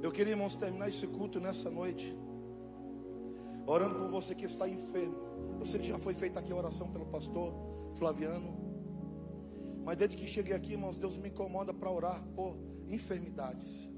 Eu 0.00 0.12
queria, 0.12 0.34
irmãos, 0.34 0.54
terminar 0.54 0.88
esse 0.88 1.08
culto 1.08 1.40
nessa 1.40 1.68
noite, 1.68 2.16
orando 3.66 3.96
por 3.96 4.08
você 4.08 4.32
que 4.32 4.44
está 4.44 4.68
enfermo. 4.68 5.25
Eu 5.58 5.66
sei 5.66 5.80
que 5.80 5.88
já 5.88 5.98
foi 5.98 6.14
feita 6.14 6.40
aqui 6.40 6.52
a 6.52 6.56
oração 6.56 6.90
pelo 6.92 7.06
pastor 7.06 7.52
Flaviano. 7.94 8.56
Mas 9.84 9.96
desde 9.96 10.16
que 10.16 10.26
cheguei 10.26 10.54
aqui, 10.54 10.72
irmãos, 10.72 10.98
Deus 10.98 11.16
me 11.16 11.28
incomoda 11.28 11.72
para 11.72 11.90
orar 11.90 12.22
por 12.34 12.56
enfermidades. 12.88 13.90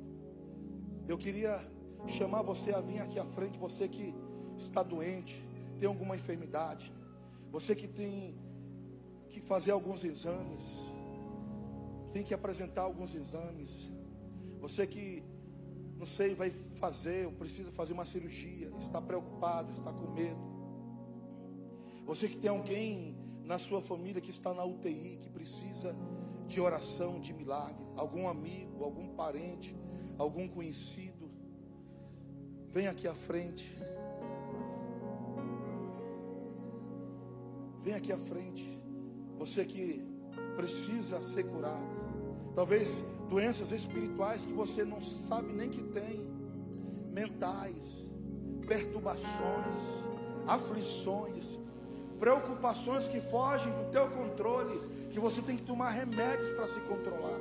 Eu 1.07 1.17
queria 1.17 1.59
chamar 2.07 2.43
você 2.43 2.73
a 2.73 2.81
vir 2.81 3.01
aqui 3.01 3.19
à 3.19 3.25
frente, 3.25 3.59
você 3.59 3.89
que 3.89 4.15
está 4.57 4.83
doente, 4.83 5.47
tem 5.79 5.89
alguma 5.89 6.17
enfermidade, 6.17 6.93
você 7.51 7.75
que 7.75 7.89
tem 7.89 8.37
que 9.29 9.41
fazer 9.41 9.71
alguns 9.71 10.05
exames, 10.05 10.63
tem 12.13 12.23
que 12.23 12.35
apresentar 12.35 12.83
alguns 12.83 13.15
exames, 13.15 13.91
você 14.61 14.87
que 14.87 15.23
não 15.99 16.07
sei, 16.07 16.35
vai 16.35 16.51
fazer, 16.51 17.27
ou 17.27 17.33
precisa 17.33 17.73
fazer 17.73 17.93
uma 17.93 18.07
cirurgia, 18.07 18.71
está 18.79 19.01
preocupado, 19.03 19.73
está 19.73 19.93
com 19.93 20.13
medo. 20.13 20.48
Você 22.09 22.27
que 22.27 22.39
tem 22.39 22.49
alguém 22.49 23.15
na 23.45 23.59
sua 23.59 23.83
família 23.83 24.19
que 24.19 24.31
está 24.31 24.55
na 24.55 24.65
UTI, 24.65 25.19
que 25.21 25.29
precisa 25.29 25.95
de 26.47 26.59
oração, 26.59 27.21
de 27.21 27.35
milagre, 27.35 27.85
algum 27.97 28.27
amigo, 28.27 28.83
algum 28.83 29.09
parente, 29.09 29.77
algum 30.17 30.49
conhecido, 30.49 31.31
vem 32.73 32.87
aqui 32.87 33.07
à 33.07 33.15
frente. 33.15 33.71
Vem 37.83 37.93
aqui 37.93 38.11
à 38.11 38.19
frente. 38.19 38.65
Você 39.39 39.67
que 39.67 40.03
precisa 40.57 41.23
ser 41.23 41.45
curado. 41.45 41.87
Talvez 42.55 43.05
doenças 43.29 43.71
espirituais 43.71 44.47
que 44.47 44.53
você 44.55 44.83
não 44.83 45.03
sabe 45.03 45.53
nem 45.53 45.69
que 45.69 45.83
tem, 45.83 46.27
mentais, 47.13 48.03
perturbações, 48.67 49.25
aflições, 50.47 51.59
preocupações 52.19 53.09
que 53.09 53.21
fogem 53.21 53.73
do 53.73 53.91
teu 53.91 54.09
controle, 54.11 54.81
que 55.11 55.21
você 55.21 55.41
tem 55.43 55.57
que 55.57 55.63
tomar 55.63 55.91
remédios 55.91 56.51
para 56.51 56.67
se 56.67 56.81
controlar. 56.81 57.39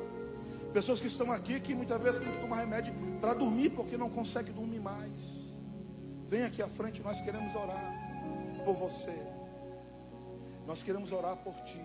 Pessoas 0.73 0.99
que 0.99 1.07
estão 1.07 1.31
aqui 1.31 1.59
que 1.59 1.73
muitas 1.73 2.01
vezes 2.01 2.21
têm 2.21 2.31
que 2.31 2.39
tomar 2.39 2.57
remédio 2.57 2.93
para 3.19 3.33
dormir 3.33 3.69
porque 3.71 3.97
não 3.97 4.09
conseguem 4.09 4.53
dormir 4.53 4.79
mais. 4.79 5.37
Vem 6.29 6.43
aqui 6.43 6.61
à 6.61 6.67
frente, 6.67 7.01
nós 7.01 7.19
queremos 7.21 7.55
orar 7.55 7.93
por 8.63 8.75
você. 8.75 9.25
Nós 10.65 10.83
queremos 10.83 11.11
orar 11.11 11.37
por 11.37 11.55
ti. 11.63 11.81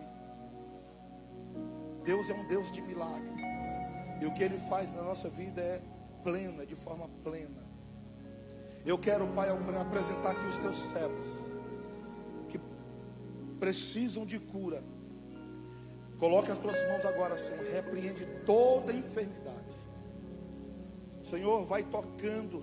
Deus 2.05 2.28
é 2.28 2.34
um 2.34 2.47
Deus 2.49 2.70
de 2.72 2.82
milagre. 2.82 3.32
E 4.20 4.26
o 4.26 4.34
que 4.34 4.43
Ele 4.43 4.59
faz 4.59 4.93
na 4.95 5.03
nossa 5.03 5.28
vida 5.30 5.61
é 5.61 5.80
plena, 6.22 6.66
de 6.66 6.74
forma 6.74 7.09
plena. 7.22 7.62
Eu 8.84 8.99
quero, 8.99 9.26
Pai, 9.28 9.49
apresentar 9.49 10.32
aqui 10.32 10.47
os 10.47 10.59
teus 10.59 10.76
servos 10.76 11.51
precisam 13.63 14.27
de 14.27 14.41
cura. 14.41 14.83
Coloque 16.19 16.51
as 16.51 16.59
tuas 16.59 16.77
mãos 16.89 17.07
agora, 17.07 17.39
Senhor. 17.39 17.63
Repreende 17.73 18.27
toda 18.45 18.93
enfermidade. 18.93 19.77
Senhor, 21.31 21.65
vai 21.65 21.85
tocando. 21.85 22.61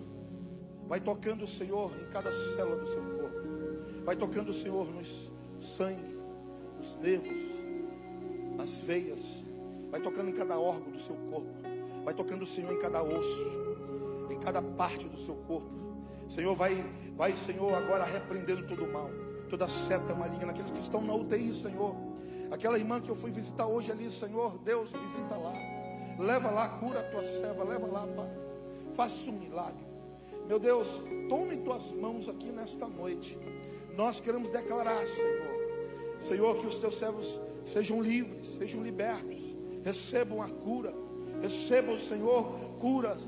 Vai 0.89 1.00
tocando, 1.00 1.47
Senhor, 1.47 1.89
em 2.02 2.10
cada 2.10 2.30
célula 2.34 2.76
do 2.84 2.88
seu 2.88 3.02
corpo. 3.02 4.04
Vai 4.04 4.18
tocando, 4.18 4.54
Senhor, 4.54 4.91
no 4.91 5.02
sangue, 5.64 6.20
nos 6.78 6.95
nervos, 6.97 7.38
nas 8.58 8.76
veias. 8.80 9.22
Vai 9.91 10.02
tocando 10.02 10.32
em 10.32 10.34
cada 10.34 10.60
órgão 10.60 10.91
do 10.91 11.00
seu 11.00 11.16
corpo. 11.16 11.47
Vai 12.04 12.14
tocando, 12.14 12.45
Senhor, 12.45 12.74
em 12.74 12.80
cada 12.80 13.02
osso, 13.02 14.28
em 14.30 14.38
cada 14.38 14.62
parte 14.62 15.08
do 15.08 15.18
seu 15.18 15.36
corpo. 15.47 15.70
Senhor, 16.28 16.58
vai, 16.58 16.76
vai, 17.16 17.32
Senhor, 17.32 17.74
agora 17.74 18.04
repreendendo 18.04 18.68
todo 18.68 18.84
o 18.84 18.91
mal 18.91 19.10
toda 19.50 19.68
seta 19.68 20.14
maligna, 20.16 20.52
aqueles 20.52 20.72
que 20.72 20.80
estão 20.80 21.02
na 21.02 21.14
UTI, 21.14 21.54
Senhor. 21.54 21.95
Aquela 22.52 22.78
irmã 22.78 23.00
que 23.02 23.10
eu 23.10 23.16
fui 23.16 23.32
visitar 23.32 23.68
hoje 23.68 23.91
ali, 23.91 24.10
Senhor, 24.10 24.58
Deus, 24.60 24.91
visita 24.91 25.36
lá. 25.36 25.54
Leva 26.18 26.52
lá, 26.52 26.70
cura 26.80 27.00
a 27.00 27.04
tua 27.04 27.24
serva, 27.24 27.64
leva 27.64 27.88
lá, 27.88 28.08
Pai. 28.08 28.30
Faça 28.93 29.30
um 29.30 29.34
milagre. 29.34 29.88
Meu 30.47 30.60
Deus, 30.60 31.02
tome 31.30 31.58
tuas 31.58 31.91
mãos 31.91 32.28
aqui 32.28 32.52
nesta 32.52 32.88
noite. 32.88 33.38
Nós 33.95 34.20
queremos 34.20 34.50
declarar, 34.50 34.97
Senhor, 35.06 35.60
Senhor, 36.28 36.58
que 36.58 36.68
os 36.68 36.80
teus 36.80 36.97
servos 36.97 37.39
sejam 37.66 38.02
livres, 38.02 38.58
sejam 38.60 38.82
libertos, 38.84 39.56
recebam 39.84 40.41
a 40.41 40.50
cura, 40.50 40.93
recebam, 41.41 41.97
Senhor, 41.97 42.45
curas, 42.80 43.20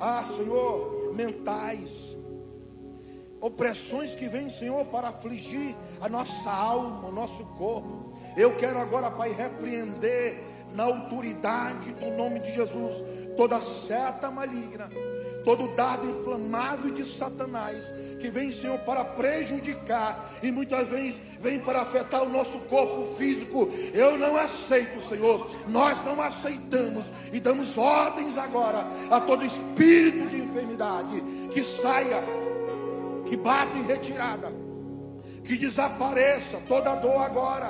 ah, 0.00 0.24
Senhor, 0.24 1.12
mentais, 1.14 2.09
opressões 3.40 4.14
que 4.14 4.28
vêm, 4.28 4.50
Senhor, 4.50 4.84
para 4.86 5.08
afligir 5.08 5.74
a 6.00 6.08
nossa 6.08 6.50
alma, 6.50 7.08
o 7.08 7.12
nosso 7.12 7.44
corpo. 7.56 8.12
Eu 8.36 8.56
quero 8.56 8.78
agora, 8.78 9.10
Pai, 9.10 9.32
repreender 9.32 10.42
na 10.74 10.84
autoridade 10.84 11.92
do 11.94 12.10
nome 12.16 12.38
de 12.40 12.52
Jesus 12.52 13.02
toda 13.36 13.60
seta 13.60 14.30
maligna, 14.30 14.88
todo 15.44 15.74
dardo 15.74 16.06
inflamável 16.08 16.92
de 16.92 17.04
Satanás 17.04 17.82
que 18.20 18.28
vem, 18.28 18.52
Senhor, 18.52 18.78
para 18.80 19.02
prejudicar 19.02 20.30
e 20.42 20.52
muitas 20.52 20.88
vezes 20.88 21.20
vem 21.40 21.58
para 21.58 21.80
afetar 21.80 22.22
o 22.22 22.28
nosso 22.28 22.58
corpo 22.60 23.14
físico. 23.14 23.70
Eu 23.94 24.18
não 24.18 24.36
aceito, 24.36 25.00
Senhor. 25.08 25.50
Nós 25.66 26.04
não 26.04 26.20
aceitamos 26.20 27.06
e 27.32 27.40
damos 27.40 27.76
ordens 27.78 28.36
agora 28.36 28.86
a 29.10 29.20
todo 29.20 29.44
espírito 29.44 30.28
de 30.28 30.42
enfermidade 30.42 31.20
que 31.50 31.64
saia 31.64 32.22
que 33.30 33.36
bate 33.36 33.78
em 33.78 33.86
retirada, 33.86 34.52
que 35.44 35.56
desapareça 35.56 36.60
toda 36.68 36.96
dor 36.96 37.22
agora, 37.22 37.68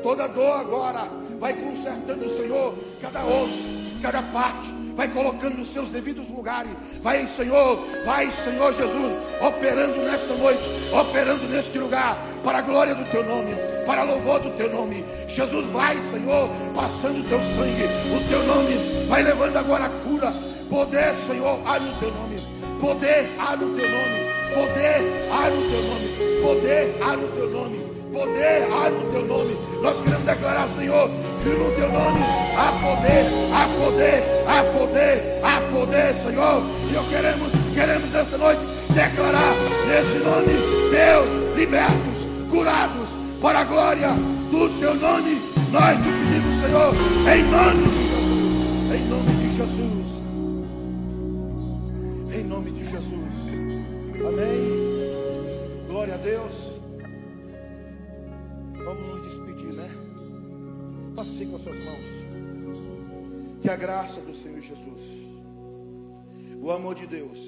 toda 0.00 0.28
dor 0.28 0.60
agora, 0.60 1.00
vai 1.40 1.54
consertando 1.54 2.24
o 2.24 2.36
Senhor 2.36 2.78
cada 3.00 3.24
osso, 3.26 3.98
cada 4.00 4.22
parte, 4.22 4.72
vai 4.94 5.08
colocando 5.08 5.56
nos 5.56 5.72
seus 5.72 5.90
devidos 5.90 6.28
lugares, 6.28 6.70
vai 7.02 7.26
Senhor, 7.26 7.84
vai 8.04 8.30
Senhor 8.30 8.72
Jesus, 8.72 9.12
operando 9.40 10.02
nesta 10.02 10.36
noite, 10.36 10.70
operando 10.92 11.48
neste 11.48 11.78
lugar, 11.78 12.16
para 12.44 12.58
a 12.58 12.62
glória 12.62 12.94
do 12.94 13.04
teu 13.06 13.24
nome, 13.24 13.56
para 13.84 14.04
louvor 14.04 14.38
do 14.38 14.50
teu 14.50 14.70
nome. 14.70 15.04
Jesus 15.26 15.66
vai, 15.72 15.96
Senhor, 16.12 16.48
passando 16.76 17.26
o 17.26 17.28
teu 17.28 17.40
sangue, 17.40 17.86
o 18.14 18.28
teu 18.28 18.44
nome, 18.46 19.06
vai 19.08 19.24
levando 19.24 19.56
agora 19.56 19.86
a 19.86 19.90
cura, 20.06 20.32
poder, 20.70 21.12
Senhor, 21.26 21.60
há 21.66 21.80
no 21.80 21.98
teu 21.98 22.12
nome, 22.12 22.36
poder 22.78 23.34
há 23.40 23.56
no 23.56 23.74
teu 23.74 23.90
nome. 23.90 24.41
Poder 24.54 25.28
há 25.30 25.50
no 25.50 25.62
teu 25.70 25.82
nome. 25.82 26.42
Poder 26.42 26.96
há 27.02 27.16
no 27.16 27.28
teu 27.28 27.50
nome. 27.50 27.78
Poder 28.12 28.68
há 28.70 28.90
no 28.90 29.10
teu 29.10 29.26
nome. 29.26 29.58
Nós 29.82 30.02
queremos 30.02 30.24
declarar, 30.24 30.68
Senhor, 30.68 31.10
que 31.42 31.48
no 31.48 31.70
teu 31.72 31.90
nome 31.90 32.20
há 32.56 32.72
poder, 32.72 33.26
há 33.52 33.68
poder, 33.78 34.24
há 34.46 34.64
poder, 34.78 35.40
há 35.42 35.60
poder, 35.72 36.14
Senhor. 36.14 36.62
E 36.90 36.94
eu 36.94 37.04
queremos, 37.04 37.52
queremos 37.74 38.14
esta 38.14 38.38
noite 38.38 38.60
declarar 38.90 39.54
nesse 39.88 40.18
nome, 40.22 40.52
Deus, 40.90 41.56
libertos 41.56 42.28
curados 42.50 43.08
para 43.40 43.60
a 43.60 43.64
glória 43.64 44.10
do 44.50 44.68
teu 44.78 44.94
nome. 44.94 45.40
Nós 45.72 45.96
te 45.96 46.12
pedimos, 46.12 46.62
Senhor, 46.62 46.94
em 47.34 47.42
nome 47.44 47.88
de 47.88 48.08
Jesus. 48.08 48.94
Em 48.94 49.08
nome 49.08 49.32
de 49.40 49.56
Jesus. 49.56 50.01
Amém. 54.32 55.86
Glória 55.86 56.14
a 56.14 56.16
Deus. 56.16 56.80
Vamos 58.82 59.06
nos 59.08 59.22
despedir, 59.22 59.74
né? 59.74 59.86
Faça 61.14 61.30
assim 61.30 61.50
com 61.50 61.56
as 61.56 61.62
suas 61.62 61.76
mãos. 61.84 63.60
Que 63.60 63.68
a 63.68 63.76
graça 63.76 64.22
do 64.22 64.34
Senhor 64.34 64.58
Jesus, 64.58 65.02
o 66.62 66.70
amor 66.70 66.94
de 66.94 67.06
Deus, 67.06 67.38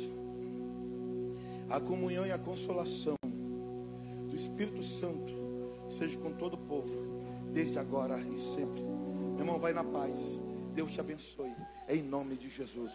a 1.71 1.81
comunhão 1.81 2.27
e 2.27 2.33
a 2.33 2.39
consolação 2.39 3.17
do 4.29 4.37
Espírito 4.37 4.83
Santo 4.83 5.33
seja 5.99 6.19
com 6.19 6.33
todo 6.33 6.55
o 6.55 6.59
povo, 6.59 6.91
desde 7.53 7.79
agora 7.79 8.21
e 8.21 8.39
sempre. 8.39 8.83
Meu 8.83 9.41
irmão, 9.41 9.59
vai 9.59 9.73
na 9.73 9.83
paz. 9.83 10.21
Deus 10.75 10.93
te 10.93 11.01
abençoe. 11.01 11.55
Em 11.89 12.03
nome 12.03 12.37
de 12.37 12.51
Jesus. 12.51 12.91